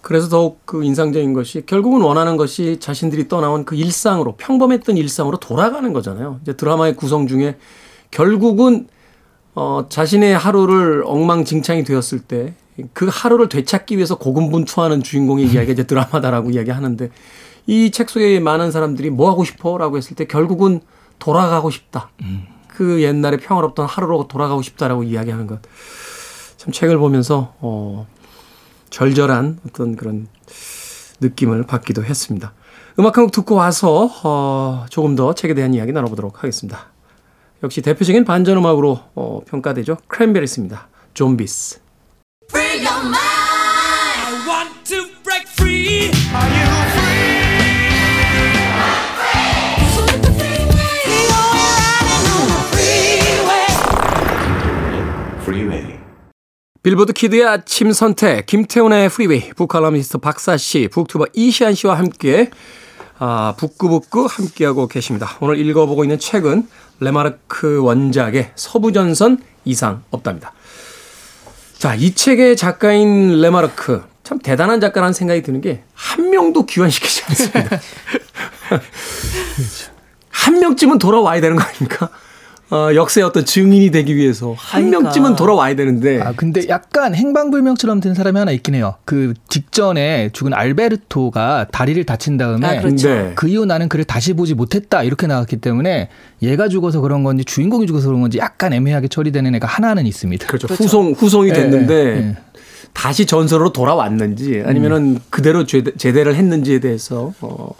그래서 0.00 0.28
더욱 0.28 0.60
그 0.64 0.84
인상적인 0.84 1.34
것이 1.34 1.66
결국은 1.66 2.00
원하는 2.00 2.38
것이 2.38 2.78
자신들이 2.80 3.28
떠나온 3.28 3.66
그 3.66 3.74
일상으로 3.74 4.36
평범했던 4.36 4.96
일상으로 4.96 5.38
돌아가는 5.38 5.92
거잖아요. 5.92 6.38
이제 6.42 6.56
드라마의 6.56 6.96
구성 6.96 7.26
중에 7.26 7.58
결국은 8.10 8.86
어 9.54 9.86
자신의 9.88 10.38
하루를 10.38 11.02
엉망진창이 11.04 11.84
되었을 11.84 12.20
때 12.20 12.54
그 12.92 13.08
하루를 13.10 13.48
되찾기 13.48 13.96
위해서 13.96 14.16
고군분투하는 14.16 15.02
주인공의 15.02 15.46
이야기가 15.46 15.72
이제 15.72 15.84
드라마다라고 15.84 16.50
이야기하는데 16.50 17.10
이 17.66 17.90
책 17.90 18.08
속에 18.10 18.40
많은 18.40 18.70
사람들이 18.70 19.10
뭐 19.10 19.30
하고 19.30 19.44
싶어라고 19.44 19.96
했을 19.96 20.16
때 20.16 20.26
결국은 20.26 20.80
돌아가고 21.18 21.70
싶다. 21.70 22.10
그 22.68 23.02
옛날에 23.02 23.36
평화롭던 23.38 23.86
하루로 23.86 24.28
돌아가고 24.28 24.62
싶다라고 24.62 25.02
이야기하는 25.02 25.46
것. 25.46 25.60
참 26.56 26.72
책을 26.72 26.96
보면서 26.98 27.54
어 27.60 28.06
절절한 28.90 29.58
어떤 29.66 29.96
그런 29.96 30.28
느낌을 31.20 31.64
받기도 31.64 32.04
했습니다. 32.04 32.52
음악 32.98 33.16
한 33.18 33.24
곡 33.26 33.32
듣고 33.32 33.54
와서 33.56 34.10
어, 34.24 34.86
조금 34.90 35.14
더 35.14 35.32
책에 35.34 35.54
대한 35.54 35.74
이야기 35.74 35.92
나눠보도록 35.92 36.42
하겠습니다. 36.42 36.86
역시 37.62 37.82
대표적인 37.82 38.24
반전 38.24 38.56
음악으로 38.56 39.00
어, 39.14 39.40
평가되죠. 39.46 39.98
크랜베리스입니다. 40.08 40.88
좀비스. 41.14 41.80
빌보드 56.88 57.12
키드의 57.12 57.44
아침 57.44 57.92
선택 57.92 58.46
김태훈의 58.46 59.10
프리웨이 59.10 59.50
북칼럼니스트 59.50 60.18
박사 60.18 60.56
씨, 60.56 60.88
북튜버 60.90 61.26
이시한 61.34 61.74
씨와 61.74 61.98
함께 61.98 62.50
아, 63.18 63.54
북끄북끄 63.58 64.26
함께하고 64.30 64.86
계십니다. 64.88 65.36
오늘 65.40 65.58
읽어보고 65.58 66.04
있는 66.04 66.18
책은 66.18 66.66
레마르크 67.00 67.82
원작의 67.82 68.52
서부전선 68.54 69.42
이상 69.66 70.02
없답니다. 70.10 70.54
자, 71.78 71.94
이 71.94 72.14
책의 72.14 72.56
작가인 72.56 73.40
레마르크 73.40 74.02
참 74.24 74.38
대단한 74.40 74.80
작가라는 74.80 75.12
생각이 75.12 75.42
드는 75.42 75.60
게 75.60 75.82
한 75.94 76.30
명도 76.30 76.64
귀환시키지 76.66 77.24
않습니다. 77.28 77.80
한 80.30 80.58
명쯤은 80.60 80.98
돌아와야 80.98 81.40
되는 81.40 81.56
거 81.56 81.62
아닙니까? 81.62 82.08
어, 82.70 82.94
역사의 82.94 83.24
어떤 83.24 83.44
증인이 83.46 83.90
되기 83.90 84.14
위해서 84.14 84.54
한 84.56 84.90
그러니까. 84.90 85.00
명쯤은 85.00 85.36
돌아와야 85.36 85.74
되는데 85.74 86.20
아 86.20 86.32
근데 86.36 86.68
약간 86.68 87.14
행방불명처럼 87.14 88.00
된 88.00 88.14
사람이 88.14 88.38
하나 88.38 88.52
있긴 88.52 88.74
해요. 88.74 88.96
그 89.06 89.32
직전에 89.48 90.30
죽은 90.34 90.52
알베르토가 90.52 91.68
다리를 91.72 92.04
다친 92.04 92.36
다음에 92.36 92.66
아, 92.66 92.80
그렇죠. 92.80 93.08
네. 93.08 93.32
그 93.34 93.48
이후 93.48 93.64
나는 93.64 93.88
그를 93.88 94.04
다시 94.04 94.34
보지 94.34 94.54
못했다 94.54 95.02
이렇게 95.02 95.26
나왔기 95.26 95.56
때문에 95.56 96.10
얘가 96.42 96.68
죽어서 96.68 97.00
그런 97.00 97.24
건지 97.24 97.44
주인공이 97.44 97.86
죽어서 97.86 98.08
그런 98.08 98.20
건지 98.20 98.38
약간 98.38 98.74
애매하게 98.74 99.08
처리되는 99.08 99.54
애가 99.54 99.66
하나는 99.66 100.06
있습니다. 100.06 100.46
그렇죠. 100.46 100.66
그렇죠. 100.66 100.84
후송 100.84 101.12
후송이 101.12 101.48
예, 101.48 101.52
됐는데 101.54 101.94
예, 101.94 102.16
예. 102.28 102.36
다시 102.92 103.24
전설로 103.24 103.72
돌아왔는지 103.72 104.62
아니면은 104.66 105.20
그대로 105.30 105.64
제대, 105.64 105.92
제대를 105.96 106.34
했는지에 106.34 106.80
대해서 106.80 107.32
어, 107.40 107.70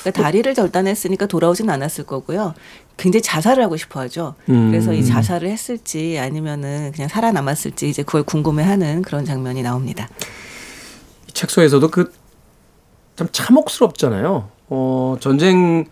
그러니까 0.00 0.22
다리를 0.22 0.54
절단했으니까 0.54 1.26
돌아오진 1.26 1.70
않았을 1.70 2.04
거고요. 2.04 2.54
굉장히 2.96 3.22
자살을 3.22 3.62
하고 3.64 3.76
싶어 3.76 4.00
하죠. 4.00 4.34
음. 4.48 4.70
그래서 4.70 4.92
이 4.92 5.04
자살을 5.04 5.48
했을지 5.48 6.18
아니면은 6.18 6.92
그냥 6.92 7.08
살아남았을지 7.08 7.88
이제 7.88 8.02
그걸 8.02 8.22
궁금해 8.22 8.62
하는 8.62 9.02
그런 9.02 9.24
장면이 9.24 9.62
나옵니다. 9.62 10.08
이책 11.28 11.50
속에서도 11.50 11.88
그 11.90 12.20
참 13.20 13.28
참혹스럽잖아요. 13.32 14.48
어, 14.70 15.16
전쟁을 15.20 15.84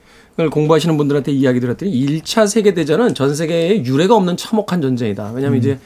공부하시는 0.50 0.96
분들한테 0.96 1.30
이야기 1.30 1.60
들었더니 1.60 1.92
1차 1.92 2.48
세계대전은 2.48 3.14
전 3.14 3.34
세계에 3.34 3.84
유례가 3.84 4.16
없는 4.16 4.38
참혹한 4.38 4.80
전쟁이다. 4.80 5.32
왜냐하면 5.34 5.58
이제 5.58 5.78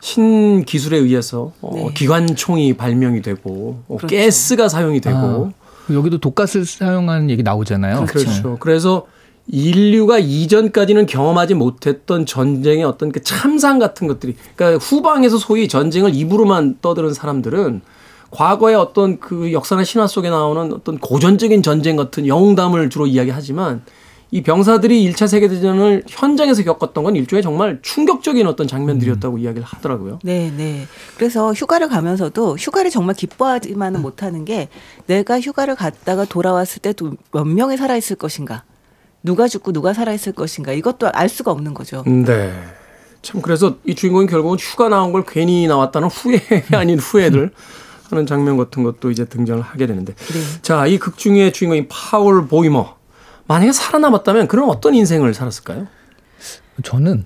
신기술에 0.00 0.96
의해서 0.96 1.52
어, 1.60 1.70
네. 1.74 1.94
기관총이 1.94 2.72
발명이 2.74 3.22
되고 3.22 3.84
어, 3.86 3.98
그렇죠. 3.98 4.16
가스가 4.16 4.68
사용이 4.68 5.00
되고 5.00 5.16
아, 5.16 5.52
여기도 5.90 6.18
독가스 6.18 6.64
사용하는 6.64 7.30
얘기 7.30 7.42
나오잖아요. 7.42 8.06
그렇죠. 8.06 8.56
그래서 8.60 9.06
인류가 9.46 10.18
이전까지는 10.18 11.06
경험하지 11.06 11.54
못했던 11.54 12.24
전쟁의 12.24 12.84
어떤 12.84 13.12
그 13.12 13.22
참상 13.22 13.78
같은 13.78 14.06
것들이, 14.06 14.36
그러니까 14.56 14.82
후방에서 14.84 15.36
소위 15.36 15.68
전쟁을 15.68 16.14
입으로만 16.14 16.78
떠드는 16.80 17.12
사람들은 17.12 17.82
과거의 18.30 18.74
어떤 18.74 19.20
그 19.20 19.52
역사나 19.52 19.84
신화 19.84 20.06
속에 20.06 20.30
나오는 20.30 20.72
어떤 20.72 20.98
고전적인 20.98 21.62
전쟁 21.62 21.96
같은 21.96 22.26
영웅담을 22.26 22.90
주로 22.90 23.06
이야기하지만 23.06 23.82
이 24.34 24.42
병사들이 24.42 25.12
1차 25.12 25.28
세계대전을 25.28 26.02
현장에서 26.08 26.64
겪었던 26.64 27.04
건 27.04 27.14
일종의 27.14 27.40
정말 27.44 27.78
충격적인 27.82 28.48
어떤 28.48 28.66
장면들이었다고 28.66 29.38
이야기를 29.38 29.64
하더라고요. 29.64 30.18
네, 30.24 30.52
네. 30.56 30.88
그래서 31.16 31.52
휴가를 31.52 31.88
가면서도 31.88 32.56
휴가를 32.56 32.90
정말 32.90 33.14
기뻐하지만은 33.14 34.02
못하는 34.02 34.44
게 34.44 34.68
내가 35.06 35.40
휴가를 35.40 35.76
갔다가 35.76 36.24
돌아왔을 36.24 36.82
때 36.82 36.92
또 36.94 37.12
몇 37.30 37.44
명이 37.44 37.76
살아 37.76 37.94
있을 37.96 38.16
것인가, 38.16 38.64
누가 39.22 39.46
죽고 39.46 39.70
누가 39.70 39.92
살아 39.92 40.12
있을 40.12 40.32
것인가 40.32 40.72
이것도 40.72 41.10
알 41.12 41.28
수가 41.28 41.52
없는 41.52 41.72
거죠. 41.72 42.02
네. 42.04 42.52
참 43.22 43.40
그래서 43.40 43.76
이 43.86 43.94
주인공이 43.94 44.26
결국은 44.26 44.58
휴가 44.58 44.88
나온 44.88 45.12
걸 45.12 45.24
괜히 45.24 45.68
나왔다는 45.68 46.08
후회 46.08 46.40
아닌 46.74 46.98
후회를 46.98 47.52
하는 48.10 48.26
장면 48.26 48.56
같은 48.56 48.82
것도 48.82 49.12
이제 49.12 49.26
등장을 49.26 49.62
하게 49.62 49.86
되는데 49.86 50.12
네. 50.12 50.40
자이 50.62 50.98
극 50.98 51.18
중의 51.18 51.52
주인공인 51.52 51.86
파울 51.88 52.48
보이머 52.48 52.96
만약에 53.46 53.72
살아남았다면 53.72 54.48
그런 54.48 54.68
어떤 54.68 54.94
인생을 54.94 55.34
살았을까요? 55.34 55.86
저는 56.82 57.24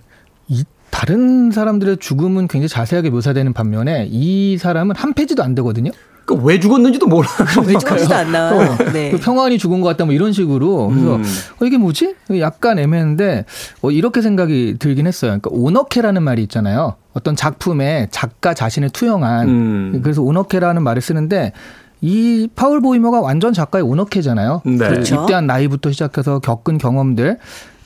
이 0.49 0.65
다른 0.91 1.51
사람들의 1.51 1.99
죽음은 1.99 2.49
굉장히 2.49 2.69
자세하게 2.69 3.11
묘사되는 3.11 3.53
반면에 3.53 4.09
이 4.11 4.59
사람은 4.59 4.97
한 4.97 5.15
페이지도 5.15 5.43
안 5.43 5.55
되거든요. 5.55 5.91
그왜 6.29 6.61
죽었는지도 6.61 7.07
몰라요. 7.07 7.33
왜 7.67 7.73
죽지도 7.79 8.15
않나. 8.15 8.77
네. 8.93 9.11
그 9.11 9.19
평안히 9.19 9.57
죽은 9.57 9.81
것 9.81 9.89
같다 9.89 10.05
뭐 10.05 10.13
이런 10.13 10.33
식으로 10.33 10.89
그래서 10.89 11.17
음. 11.17 11.25
어, 11.61 11.65
이게 11.65 11.79
뭐지? 11.79 12.17
약간 12.39 12.79
애매한데 12.79 13.47
어, 13.81 13.91
이렇게 13.91 14.21
생각이 14.21 14.77
들긴 14.79 15.07
했어요. 15.07 15.31
그러니까 15.31 15.51
오너케라는 15.53 16.23
말이 16.23 16.43
있잖아요. 16.43 16.97
어떤 17.15 17.35
작품에 17.35 18.09
작가 18.11 18.53
자신을 18.53 18.91
투영한 18.91 19.49
음. 19.49 20.01
그래서 20.03 20.21
오너케라는 20.21 20.83
말을 20.83 21.01
쓰는데 21.01 21.53
이 22.01 22.49
파울 22.55 22.81
보이머가 22.81 23.21
완전 23.21 23.53
작가의 23.53 23.85
오너케잖아요. 23.85 24.63
네. 24.65 24.77
그 24.77 24.89
그렇죠. 24.89 25.23
입대한 25.23 25.47
나이부터 25.47 25.91
시작해서 25.93 26.39
겪은 26.39 26.79
경험들 26.79 27.39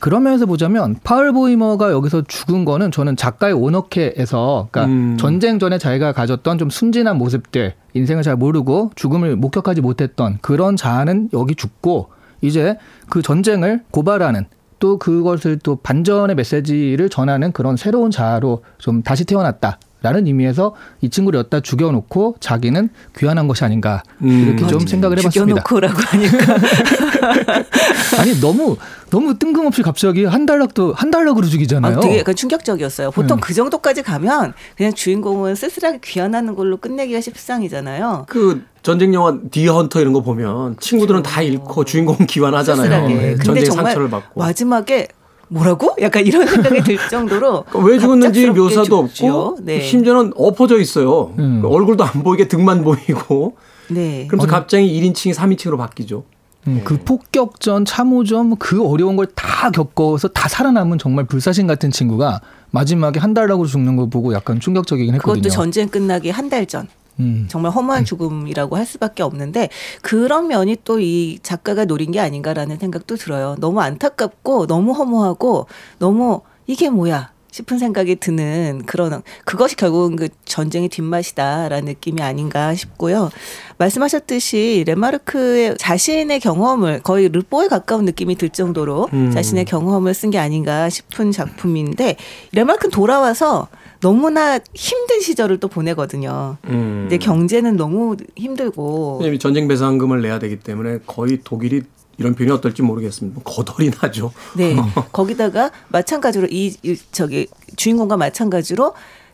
그런 0.03 0.25
면에서 0.25 0.47
보자면 0.47 0.97
파울 1.05 1.33
보이머가 1.33 1.93
여기서 1.93 2.23
죽은 2.23 2.65
거는 2.65 2.91
저는 2.91 3.17
작가의 3.17 3.55
오너케에서 3.55 4.69
그러니까 4.71 4.93
음. 4.93 5.17
전쟁 5.17 5.61
전에 5.61 5.79
자기가 5.79 6.13
가졌던 6.13 6.59
좀 6.59 6.71
순진한 6.71 7.17
모습들 7.19 7.75
인생을 7.95 8.25
잘 8.25 8.37
모르고 8.37 8.91
죽음을 8.97 9.37
목격하지 9.37 9.81
못했던 9.81 10.39
그런 10.43 10.77
자아는 10.77 11.31
여기 11.33 11.55
죽고 11.55 12.09
이제 12.41 12.77
그 13.09 13.23
전쟁을 13.23 13.83
고발하는 13.93 14.47
또 14.81 14.99
그것을 14.99 15.61
또 15.61 15.77
반전의 15.77 16.35
메시지를 16.35 17.09
전하는 17.09 17.53
그런 17.53 17.77
새로운 17.77 18.11
자아로 18.11 18.65
좀 18.79 19.05
다시 19.05 19.25
태어났다 19.25 19.79
라는 20.03 20.26
의미에서 20.26 20.74
이 21.00 21.09
친구를 21.09 21.38
여기다 21.40 21.61
죽여놓고 21.61 22.36
자기는 22.40 22.88
귀환한 23.16 23.48
것이 23.48 23.64
아닌가 23.64 24.03
음. 24.22 24.28
이렇게 24.48 24.66
좀 24.66 24.80
생각을 24.86 25.18
해봤습니다. 25.18 25.62
죽여놓고라고 25.62 25.94
하니까 25.98 26.55
아니 28.18 28.40
너무 28.40 28.76
너무 29.11 29.38
뜬금없이 29.38 29.82
갑자기 29.82 30.24
한 30.24 30.46
달락도 30.46 30.94
한 30.94 31.11
달락으로 31.11 31.46
죽이잖아요. 31.46 31.98
아, 31.98 32.00
되게 32.00 32.18
약간 32.20 32.34
충격적이었어요. 32.34 33.11
보통 33.11 33.36
네. 33.36 33.42
그 33.42 33.55
정도까지 33.55 34.03
가면 34.03 34.55
그냥 34.76 34.92
주인공은 34.94 35.55
쓸쓸하게 35.55 36.00
귀환하는 36.03 36.55
걸로 36.55 36.78
끝내기가 36.78 37.20
십상이잖아요. 37.20 38.24
그 38.28 38.62
전쟁 38.82 39.14
영화 39.14 39.36
디어 39.50 39.74
헌터 39.74 40.00
이런 40.00 40.12
거 40.12 40.22
보면 40.22 40.76
친구들은 40.80 41.22
다 41.22 41.42
잃고 41.42 41.84
주인공 41.84 42.16
기환하잖아요. 42.26 42.82
쓸쓸하게. 42.84 43.14
네, 43.14 43.20
근데 43.32 43.44
전쟁 43.44 43.64
정말 43.64 43.84
상처를 43.86 44.11
받고. 44.11 44.40
마지막에 44.40 45.09
뭐라고? 45.53 45.94
약간 46.00 46.24
이런 46.26 46.46
생각이 46.46 46.82
들 46.82 46.96
정도로 47.11 47.64
그러니까 47.70 47.78
왜 47.90 47.98
죽었는지 47.98 48.50
묘사도. 48.50 48.98
없고 48.98 49.59
네. 49.62 49.80
심지어는 49.82 50.32
엎어져 50.36 50.78
있어요. 50.80 51.32
음. 51.38 51.62
얼굴도 51.64 52.05
안 52.05 52.22
보이게 52.22 52.48
등만 52.48 52.82
보이고 52.82 53.57
네. 53.90 54.26
그러면서 54.28 54.50
갑자기 54.50 54.86
1인칭이 55.00 55.34
3인칭으로 55.34 55.76
바뀌죠. 55.76 56.24
음, 56.68 56.80
그 56.84 56.96
폭격전, 56.98 57.84
참호전 57.84 58.57
그 58.57 58.86
어려운 58.86 59.16
걸 59.16 59.26
다 59.34 59.70
겪어서 59.70 60.28
다 60.28 60.48
살아남은 60.48 60.98
정말 60.98 61.24
불사신 61.24 61.66
같은 61.68 61.90
친구가 61.90 62.40
마지막에 62.70 63.20
한 63.20 63.34
달라고 63.34 63.66
죽는 63.66 63.96
걸 63.96 64.09
보고 64.11 64.32
약간 64.32 64.59
충격적이긴 64.61 65.14
했거든요. 65.14 65.40
그것도 65.42 65.53
전쟁 65.53 65.88
끝나기 65.88 66.30
한 66.30 66.48
달 66.48 66.66
전. 66.66 66.88
음. 67.21 67.47
정말 67.51 67.73
허무한 67.73 68.05
죽음이라고 68.05 68.77
할 68.77 68.87
수밖에 68.87 69.23
없는데 69.23 69.69
그런 70.01 70.49
면이 70.49 70.77
또 70.85 70.99
이 71.03 71.39
작가가 71.43 71.85
노린 71.85 72.13
게 72.13 72.21
아닌가라는 72.21 72.79
생각도 72.79 73.17
들어요. 73.17 73.57
너무 73.59 73.81
안타깝고 73.81 74.67
너무 74.67 74.93
허무하고 74.93 75.67
너무 75.99 76.43
이게 76.67 76.91
뭐야 76.91 77.33
싶은 77.51 77.79
생각이 77.79 78.17
드는 78.17 78.83
그런 78.87 79.23
그것이 79.45 79.77
결국은 79.77 80.17
그 80.17 80.29
전쟁의 80.47 80.89
뒷맛이다라는 80.89 81.85
느낌이 81.87 82.23
아닌가 82.23 82.75
싶고요. 82.75 83.31
말씀하셨듯이 83.79 84.85
레마르크의 84.87 85.77
자신의 85.79 86.41
경험을 86.41 87.01
거의 87.03 87.29
르뽀에 87.29 87.69
가까운 87.69 88.05
느낌이 88.05 88.37
들 88.37 88.49
정도로 88.49 89.09
음. 89.13 89.31
자신의 89.33 89.65
경험을 89.67 90.15
쓴 90.15 90.31
게 90.31 90.39
아닌가 90.39 90.89
싶은 90.89 91.31
작품인데 91.33 92.17
레마르크는 92.53 92.91
돌아와서 92.91 93.69
너무나 94.03 94.59
힘든 94.74 95.20
시절을 95.20 95.61
또 95.61 95.68
보내거든요. 95.68 96.59
음. 96.64 97.07
근데 97.09 97.18
경제는 97.18 97.76
너무 97.76 98.16
힘들고 98.36 99.18
왜냐면 99.20 99.38
전쟁 99.38 99.68
배상금을 99.68 100.20
내야 100.20 100.38
되기 100.38 100.59
때문에 100.59 100.98
거의 101.07 101.38
독일이 101.42 101.82
이런 102.18 102.34
표현이 102.34 102.53
어떨지 102.53 102.82
모르겠습니다. 102.82 103.34
뭐 103.34 103.42
거덜이 103.44 103.90
나죠. 104.03 104.32
네 104.57 104.76
거기다가 105.12 105.70
마찬가지로 105.88 106.48
이, 106.50 106.76
이 106.82 106.96
저기 107.12 107.46
주인공과 107.76 108.16
마찬가지로 108.16 108.92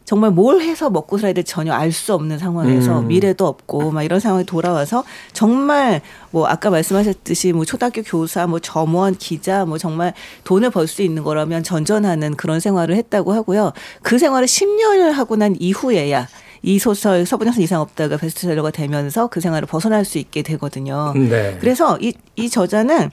정말 0.09 0.31
뭘 0.31 0.63
해서 0.63 0.89
먹고 0.89 1.19
살아야 1.19 1.35
될 1.35 1.45
전혀 1.45 1.75
알 1.75 1.93
수 1.93 2.15
없는 2.15 2.39
상황에서 2.39 3.01
음. 3.01 3.09
미래도 3.09 3.47
없고 3.47 3.91
막 3.91 4.03
이런 4.03 4.21
상황이 4.21 4.47
돌아와서 4.47 5.05
정말 5.35 6.01
뭐 6.31 6.47
아까 6.47 6.71
말씀하셨듯이 6.71 7.53
뭐 7.53 7.67
초등학교 7.67 8.03
교사 8.03 8.47
뭐 8.47 8.59
점원 8.59 9.15
기자 9.17 9.67
뭐 9.67 9.77
정말 9.77 10.15
돈을 10.45 10.71
벌 10.71 10.87
수 10.89 11.03
있는 11.03 11.23
거라면 11.25 11.63
전전하는 11.63 12.37
그런 12.37 12.59
생활을 12.59 12.97
했다고 12.97 13.35
하고요 13.35 13.73
그 14.01 14.19
생활을 14.19 14.49
10년을 14.49 15.13
하고 15.13 15.37
난 15.37 15.55
이후에야 15.61 16.27
이 16.63 16.79
소설 16.79 17.27
서부장선 17.27 17.63
이상 17.63 17.83
없다가 17.83 18.17
베스트셀러가 18.17 18.71
되면서 18.71 19.27
그 19.27 19.43
생활을 19.43 19.69
벗어날 19.69 20.07
수 20.07 20.17
있게 20.17 20.41
되거든요. 20.43 21.13
네. 21.15 21.59
그래서 21.61 21.99
이, 22.01 22.15
이 22.37 22.49
저자는 22.49 23.11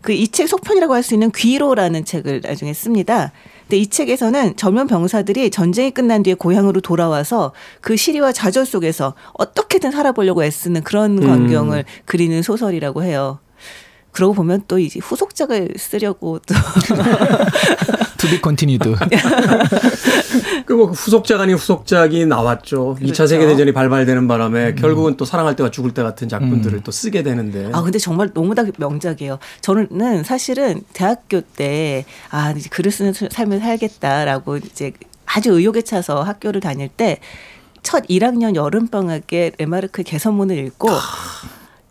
그 0.00 0.12
이 0.12 0.28
책 0.28 0.48
속편이라고 0.48 0.94
할 0.94 1.02
수 1.02 1.14
있는 1.14 1.30
귀로라는 1.30 2.04
책을 2.04 2.40
나중에 2.44 2.72
씁니다. 2.72 3.32
근데 3.68 3.76
이 3.76 3.86
책에서는 3.86 4.56
전면 4.56 4.86
병사들이 4.86 5.50
전쟁이 5.50 5.90
끝난 5.90 6.22
뒤에 6.22 6.32
고향으로 6.32 6.80
돌아와서 6.80 7.52
그 7.82 7.96
시리와 7.96 8.32
좌절 8.32 8.64
속에서 8.64 9.12
어떻게든 9.34 9.90
살아보려고 9.90 10.42
애쓰는 10.42 10.82
그런 10.84 11.22
음. 11.22 11.26
광경을 11.26 11.84
그리는 12.06 12.40
소설이라고 12.40 13.02
해요. 13.02 13.40
그러고 14.10 14.32
보면 14.32 14.62
또 14.68 14.78
이제 14.78 15.00
후속작을 15.00 15.74
쓰려고 15.76 16.38
또 16.38 16.54
To 18.18 18.28
be 18.30 18.40
continued. 18.42 18.82
그뭐 20.68 20.88
후속작 20.88 21.40
아닌 21.40 21.56
후속작이 21.56 22.26
나왔죠. 22.26 22.98
이 23.00 23.04
2차 23.04 23.06
그렇죠. 23.06 23.26
세계대전이 23.26 23.72
발발되는 23.72 24.28
바람에 24.28 24.74
결국은 24.74 25.16
또 25.16 25.24
사랑할 25.24 25.56
때와 25.56 25.70
죽을 25.70 25.94
때 25.94 26.02
같은 26.02 26.28
작품들을 26.28 26.82
또 26.84 26.92
쓰게 26.92 27.22
되는데. 27.22 27.70
아, 27.72 27.80
근데 27.80 27.98
정말 27.98 28.30
너무 28.34 28.54
다 28.54 28.64
명작이에요. 28.76 29.38
저는 29.62 30.24
사실은 30.24 30.82
대학교 30.92 31.40
때, 31.40 32.04
아, 32.30 32.50
이제 32.54 32.68
글을 32.68 32.92
쓰는 32.92 33.14
삶을 33.14 33.60
살겠다라고 33.60 34.58
이제 34.58 34.92
아주 35.24 35.52
의욕에 35.52 35.80
차서 35.80 36.22
학교를 36.22 36.60
다닐 36.60 36.88
때, 36.88 37.18
첫 37.82 38.06
1학년 38.06 38.54
여름방학에 38.54 39.52
레마르크 39.56 40.02
개선문을 40.02 40.58
읽고, 40.58 40.90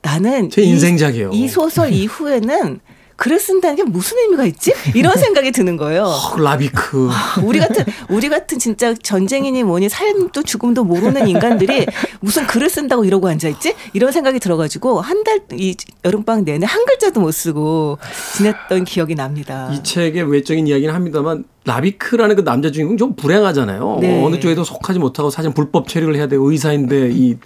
나는 0.03 0.51
제 0.51 0.61
이- 0.61 0.69
인생작이에요. 0.69 1.31
이 1.33 1.47
소설 1.47 1.89
이후에는 1.93 2.79
글을 3.17 3.39
쓴다는 3.39 3.75
게 3.75 3.83
무슨 3.83 4.17
의미가 4.19 4.45
있지? 4.45 4.73
이런 4.95 5.13
생각이 5.17 5.51
드는 5.51 5.75
거예요. 5.75 6.03
어, 6.05 6.37
라비크. 6.39 7.09
우리 7.43 7.59
같은 7.59 7.83
우리 8.09 8.29
같은 8.29 8.57
진짜 8.59 8.93
전쟁이니 8.93 9.63
뭐니 9.63 9.89
삶도 9.89 10.43
죽음도 10.43 10.83
모르는 10.83 11.27
인간들이 11.27 11.85
무슨 12.21 12.47
글을 12.47 12.69
쓴다고 12.69 13.03
이러고 13.05 13.27
앉아 13.27 13.47
있지? 13.49 13.73
이런 13.93 14.11
생각이 14.11 14.39
들어가지고 14.39 15.01
한 15.01 15.23
달 15.23 15.39
이 15.53 15.75
여름방 16.05 16.45
내내 16.45 16.65
한 16.65 16.85
글자도 16.85 17.19
못 17.19 17.31
쓰고 17.31 17.97
지냈던 18.35 18.83
기억이 18.85 19.15
납니다. 19.15 19.69
이 19.73 19.81
책의 19.83 20.31
외적인 20.31 20.67
이야기는 20.67 20.93
합니다만 20.93 21.43
라비크라는 21.65 22.35
그 22.35 22.43
남자 22.43 22.69
주인공 22.71 22.97
좀 22.97 23.15
불행하잖아요. 23.15 23.97
네. 24.01 24.23
어느 24.23 24.39
쪽에도 24.39 24.63
속하지 24.63 24.99
못하고 24.99 25.29
사실 25.31 25.53
불법 25.53 25.87
체류를 25.87 26.15
해야 26.15 26.27
되고 26.27 26.49
의사인데 26.51 27.09
이 27.11 27.37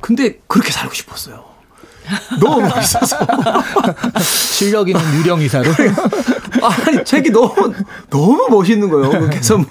근데 0.00 0.40
그렇게 0.48 0.72
살고 0.72 0.92
싶었어요. 0.94 1.44
너무 2.40 2.60
멋있어서. 2.68 3.16
실력 4.22 4.88
있는 4.88 5.02
유령 5.18 5.40
이사로. 5.42 5.70
아니 6.86 7.04
책이 7.04 7.30
너무 7.30 7.72
너무 8.10 8.46
멋있는 8.50 8.88
거예요. 8.88 9.10
그 9.10 9.30
개선 9.30 9.64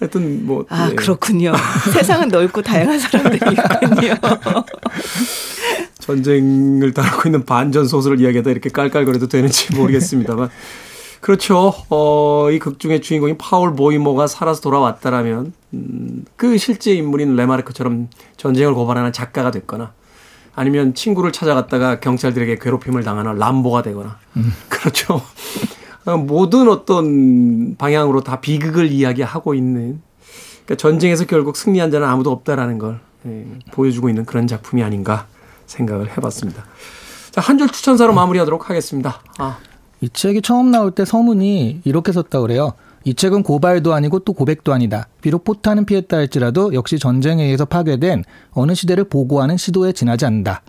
하여튼 0.00 0.46
뭐 0.46 0.64
아 0.68 0.88
예. 0.90 0.94
그렇군요. 0.94 1.52
세상은 1.92 2.28
넓고 2.28 2.62
다양한 2.62 2.98
사람들이 2.98 3.36
있군요. 3.52 4.14
전쟁을 6.00 6.92
다루고 6.94 7.28
있는 7.28 7.44
반전 7.44 7.86
소설을 7.88 8.20
이야기하다 8.20 8.50
이렇게 8.50 8.70
깔깔거려도 8.70 9.28
되는지 9.28 9.74
모르겠습니다만 9.74 10.50
그렇죠. 11.20 11.74
어, 11.90 12.48
이 12.52 12.58
극 12.60 12.78
중의 12.78 13.00
주인공인 13.00 13.36
파울 13.38 13.74
보이모가 13.74 14.28
살아서 14.28 14.60
돌아왔다라면 14.60 15.52
음, 15.74 16.24
그 16.36 16.56
실제 16.58 16.92
인물인 16.94 17.34
레마르크처럼 17.34 18.08
전쟁을 18.36 18.74
고발하는 18.74 19.12
작가가 19.12 19.50
됐거나 19.50 19.92
아니면 20.56 20.94
친구를 20.94 21.30
찾아갔다가 21.32 22.00
경찰들에게 22.00 22.58
괴롭힘을 22.58 23.04
당하는 23.04 23.36
람보가 23.36 23.82
되거나 23.82 24.18
그렇죠. 24.68 25.22
어, 26.06 26.16
모든 26.16 26.68
어떤 26.68 27.76
방향으로 27.76 28.22
다 28.22 28.40
비극을 28.40 28.90
이야기하고 28.90 29.54
있는 29.54 30.00
그러니까 30.64 30.76
전쟁에서 30.76 31.26
결국 31.26 31.56
승리한 31.56 31.90
자는 31.90 32.08
아무도 32.08 32.32
없다라는 32.32 32.78
걸 32.78 33.00
예, 33.26 33.46
보여주고 33.72 34.08
있는 34.08 34.24
그런 34.24 34.46
작품이 34.46 34.82
아닌가 34.82 35.26
생각을 35.66 36.16
해봤습니다. 36.16 36.64
자, 37.30 37.40
한 37.40 37.58
줄 37.58 37.68
추천사로 37.68 38.12
마무리하도록 38.14 38.70
하겠습니다. 38.70 39.20
아, 39.38 39.58
이 40.00 40.08
책이 40.08 40.42
처음 40.42 40.70
나올 40.70 40.90
때 40.92 41.04
서문이 41.04 41.82
이렇게 41.84 42.12
썼다 42.12 42.40
그래요. 42.40 42.72
이 43.06 43.14
책은 43.14 43.44
고발도 43.44 43.94
아니고 43.94 44.18
또 44.20 44.32
고백도 44.32 44.72
아니다. 44.74 45.06
비록 45.20 45.44
포탄은 45.44 45.86
피했다 45.86 46.16
할지라도 46.16 46.74
역시 46.74 46.98
전쟁에 46.98 47.44
의해서 47.44 47.64
파괴된 47.64 48.24
어느 48.50 48.74
시대를 48.74 49.04
보고하는 49.04 49.56
시도에 49.56 49.92
지나지 49.92 50.26
않는다. 50.26 50.62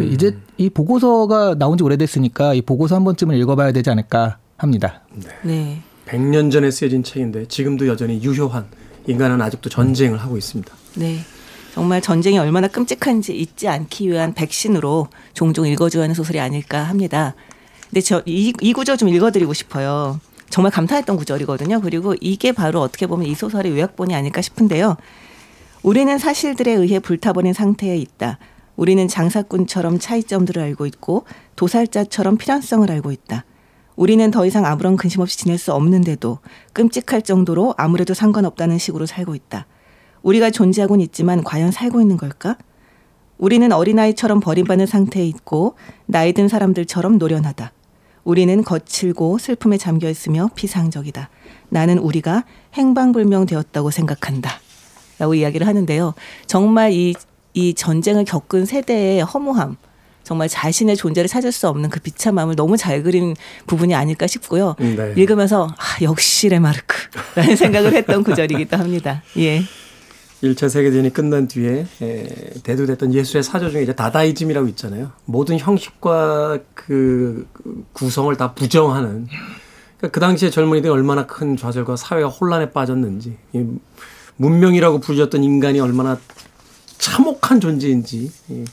이제 0.00 0.38
이 0.56 0.70
보고서가 0.70 1.56
나온 1.58 1.76
지 1.76 1.82
오래됐으니까 1.82 2.54
이 2.54 2.62
보고서 2.62 2.94
한 2.94 3.02
번쯤은 3.02 3.36
읽어봐야 3.38 3.72
되지 3.72 3.90
않을까 3.90 4.38
합니다. 4.56 5.02
네. 5.42 5.82
100년 6.06 6.52
전에 6.52 6.70
쓰여진 6.70 7.02
책인데 7.02 7.48
지금도 7.48 7.88
여전히 7.88 8.22
유효한 8.22 8.66
인간은 9.08 9.42
아직도 9.42 9.68
전쟁을 9.68 10.18
하고 10.18 10.36
있습니다. 10.38 10.72
네. 10.94 11.18
정말 11.74 12.00
전쟁이 12.00 12.38
얼마나 12.38 12.68
끔찍한지 12.68 13.36
잊지 13.36 13.66
않기 13.66 14.08
위한 14.08 14.32
백신으로 14.32 15.08
종종 15.32 15.66
읽어줘야 15.66 16.04
하는 16.04 16.14
소설이 16.14 16.38
아닐까 16.38 16.84
합니다. 16.84 17.34
근데 17.90 18.00
저 18.00 18.22
이 18.26 18.52
이 18.60 18.72
구절 18.72 18.96
좀 18.96 19.08
읽어드리고 19.08 19.52
싶어요. 19.54 20.20
정말 20.50 20.70
감탄했던 20.72 21.16
구절이거든요. 21.16 21.80
그리고 21.80 22.14
이게 22.20 22.52
바로 22.52 22.80
어떻게 22.80 23.06
보면 23.06 23.26
이 23.26 23.34
소설의 23.34 23.72
요약본이 23.72 24.14
아닐까 24.14 24.40
싶은데요. 24.40 24.96
우리는 25.82 26.16
사실들에 26.18 26.72
의해 26.72 26.98
불타버린 26.98 27.52
상태에 27.52 27.96
있다. 27.96 28.38
우리는 28.76 29.06
장사꾼처럼 29.06 29.98
차이점들을 29.98 30.62
알고 30.62 30.86
있고 30.86 31.24
도살자처럼 31.56 32.38
필연성을 32.38 32.90
알고 32.90 33.12
있다. 33.12 33.44
우리는 33.96 34.28
더 34.30 34.44
이상 34.46 34.64
아무런 34.66 34.96
근심 34.96 35.20
없이 35.20 35.38
지낼 35.38 35.58
수 35.58 35.72
없는데도 35.72 36.38
끔찍할 36.72 37.22
정도로 37.22 37.74
아무래도 37.76 38.14
상관없다는 38.14 38.78
식으로 38.78 39.06
살고 39.06 39.34
있다. 39.34 39.66
우리가 40.22 40.50
존재하고는 40.50 41.04
있지만 41.04 41.44
과연 41.44 41.70
살고 41.70 42.00
있는 42.00 42.16
걸까? 42.16 42.56
우리는 43.38 43.70
어린아이처럼 43.70 44.40
버림받는 44.40 44.86
상태에 44.86 45.24
있고 45.26 45.76
나이 46.06 46.32
든 46.32 46.48
사람들처럼 46.48 47.18
노련하다. 47.18 47.72
우리는 48.24 48.62
거칠고 48.64 49.38
슬픔에 49.38 49.78
잠겨 49.78 50.08
있으며 50.08 50.50
피상적이다. 50.54 51.28
나는 51.68 51.98
우리가 51.98 52.44
행방불명되었다고 52.74 53.90
생각한다. 53.90 54.60
라고 55.18 55.34
이야기를 55.34 55.66
하는데요. 55.66 56.14
정말 56.46 56.92
이, 56.92 57.14
이 57.52 57.74
전쟁을 57.74 58.24
겪은 58.24 58.66
세대의 58.66 59.22
허무함, 59.22 59.76
정말 60.24 60.48
자신의 60.48 60.96
존재를 60.96 61.28
찾을 61.28 61.52
수 61.52 61.68
없는 61.68 61.90
그 61.90 62.00
비참함을 62.00 62.56
너무 62.56 62.76
잘 62.76 63.02
그린 63.02 63.36
부분이 63.66 63.94
아닐까 63.94 64.26
싶고요. 64.26 64.74
네. 64.78 65.12
읽으면서 65.16 65.68
아, 65.78 66.02
역시 66.02 66.48
레마르크라는 66.48 67.56
생각을 67.56 67.92
했던 67.92 68.24
구절이기도 68.24 68.76
합니다. 68.76 69.22
예. 69.38 69.62
1차 70.44 70.68
세계대전이 70.68 71.12
끝난 71.12 71.48
뒤에 71.48 71.86
에, 72.02 72.26
대두됐던 72.62 73.14
예술의 73.14 73.42
사조 73.42 73.70
중에 73.70 73.82
이제 73.82 73.94
다다이즘이라고 73.94 74.68
있잖아요. 74.68 75.12
모든 75.24 75.58
형식과 75.58 76.58
그, 76.74 77.46
그 77.52 77.84
구성을 77.92 78.34
다 78.36 78.52
부정하는 78.52 79.26
그러니까 79.96 80.08
그 80.12 80.20
당시에 80.20 80.50
젊은이들이 80.50 80.92
얼마나 80.92 81.26
큰 81.26 81.56
좌절과 81.56 81.96
사회가 81.96 82.28
혼란에 82.28 82.70
빠졌는지, 82.70 83.36
이 83.52 83.64
문명이라고 84.36 85.00
부르셨던 85.00 85.42
인간이 85.42 85.80
얼마나 85.80 86.18
참혹한 86.98 87.60
존재인지 87.60 88.30
예, 88.50 88.64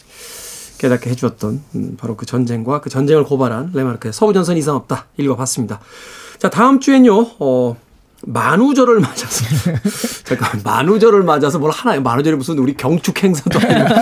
깨닫게 0.78 1.10
해주었던 1.12 1.64
음, 1.76 1.96
바로 1.98 2.16
그 2.16 2.26
전쟁과 2.26 2.82
그 2.82 2.90
전쟁을 2.90 3.24
고발한 3.24 3.72
레마르크의 3.74 4.14
서부전선 4.14 4.58
이상 4.58 4.76
없다 4.76 5.08
읽어봤습니다. 5.18 5.80
자 6.40 6.50
다음 6.50 6.80
주엔요. 6.80 7.36
어, 7.40 7.78
만우절을 8.28 9.00
맞아서 9.00 9.46
잠깐 10.24 10.62
만우절을 10.64 11.24
맞아서 11.24 11.58
뭘 11.60 11.72
하나요? 11.72 12.02
만우절이 12.02 12.38
무슨 12.38 12.58
우리 12.60 12.76
경축 12.78 13.24
행사도 13.24 13.60
아니고 13.60 13.96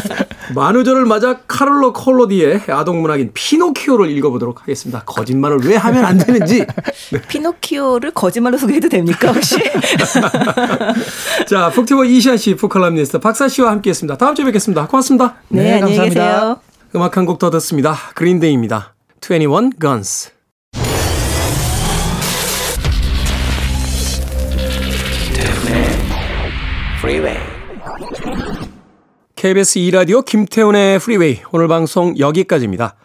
만우절을 0.54 1.04
맞아 1.04 1.40
카를로 1.46 1.92
콜로디의 1.92 2.62
아동 2.68 3.02
문학인 3.02 3.30
피노키오를 3.34 4.10
읽어보도록 4.10 4.62
하겠습니다. 4.62 5.02
거짓말을 5.04 5.58
왜 5.64 5.76
하면 5.76 6.04
안 6.04 6.18
되는지. 6.18 6.64
피노키오를 7.28 8.12
거짓말로 8.12 8.56
소개해도 8.58 8.88
됩니까 8.88 9.32
혹시? 9.32 9.56
자, 11.48 11.70
북튜버 11.70 12.04
이시한 12.04 12.36
씨, 12.36 12.54
북칼럼니스트 12.56 13.18
박사 13.20 13.48
씨와 13.48 13.70
함께했습니다. 13.72 14.16
다음 14.18 14.34
주에 14.34 14.44
뵙겠습니다. 14.44 14.86
고맙습니다. 14.86 15.36
네, 15.48 15.62
네, 15.74 15.80
감사합니다. 15.80 16.04
계세요. 16.24 16.60
음악 16.94 17.16
한 17.16 17.26
곡 17.26 17.38
더 17.38 17.50
듣습니다. 17.50 17.94
그린데이입니다. 18.14 18.94
21 19.20 19.70
Guns. 19.80 20.35
KBS 29.36 29.78
2라디오 29.78 30.24
김태훈의 30.24 30.98
프리웨이 30.98 31.40
오늘 31.52 31.68
방송 31.68 32.18
여기까지입니다. 32.18 32.96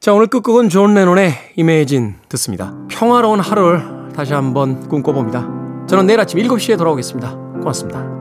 자 0.00 0.12
오늘 0.12 0.26
끝곡은 0.26 0.68
존 0.68 0.94
레논의 0.94 1.32
Imagine 1.54 2.16
듣습니다. 2.28 2.74
평화로운 2.88 3.38
하루를 3.38 4.12
다시 4.16 4.32
한번 4.32 4.88
꿈꿔봅니다. 4.88 5.86
저는 5.88 6.06
내일 6.06 6.18
아침 6.18 6.40
7시에 6.40 6.76
돌아오겠습니다. 6.76 7.36
고맙습니다. 7.60 8.15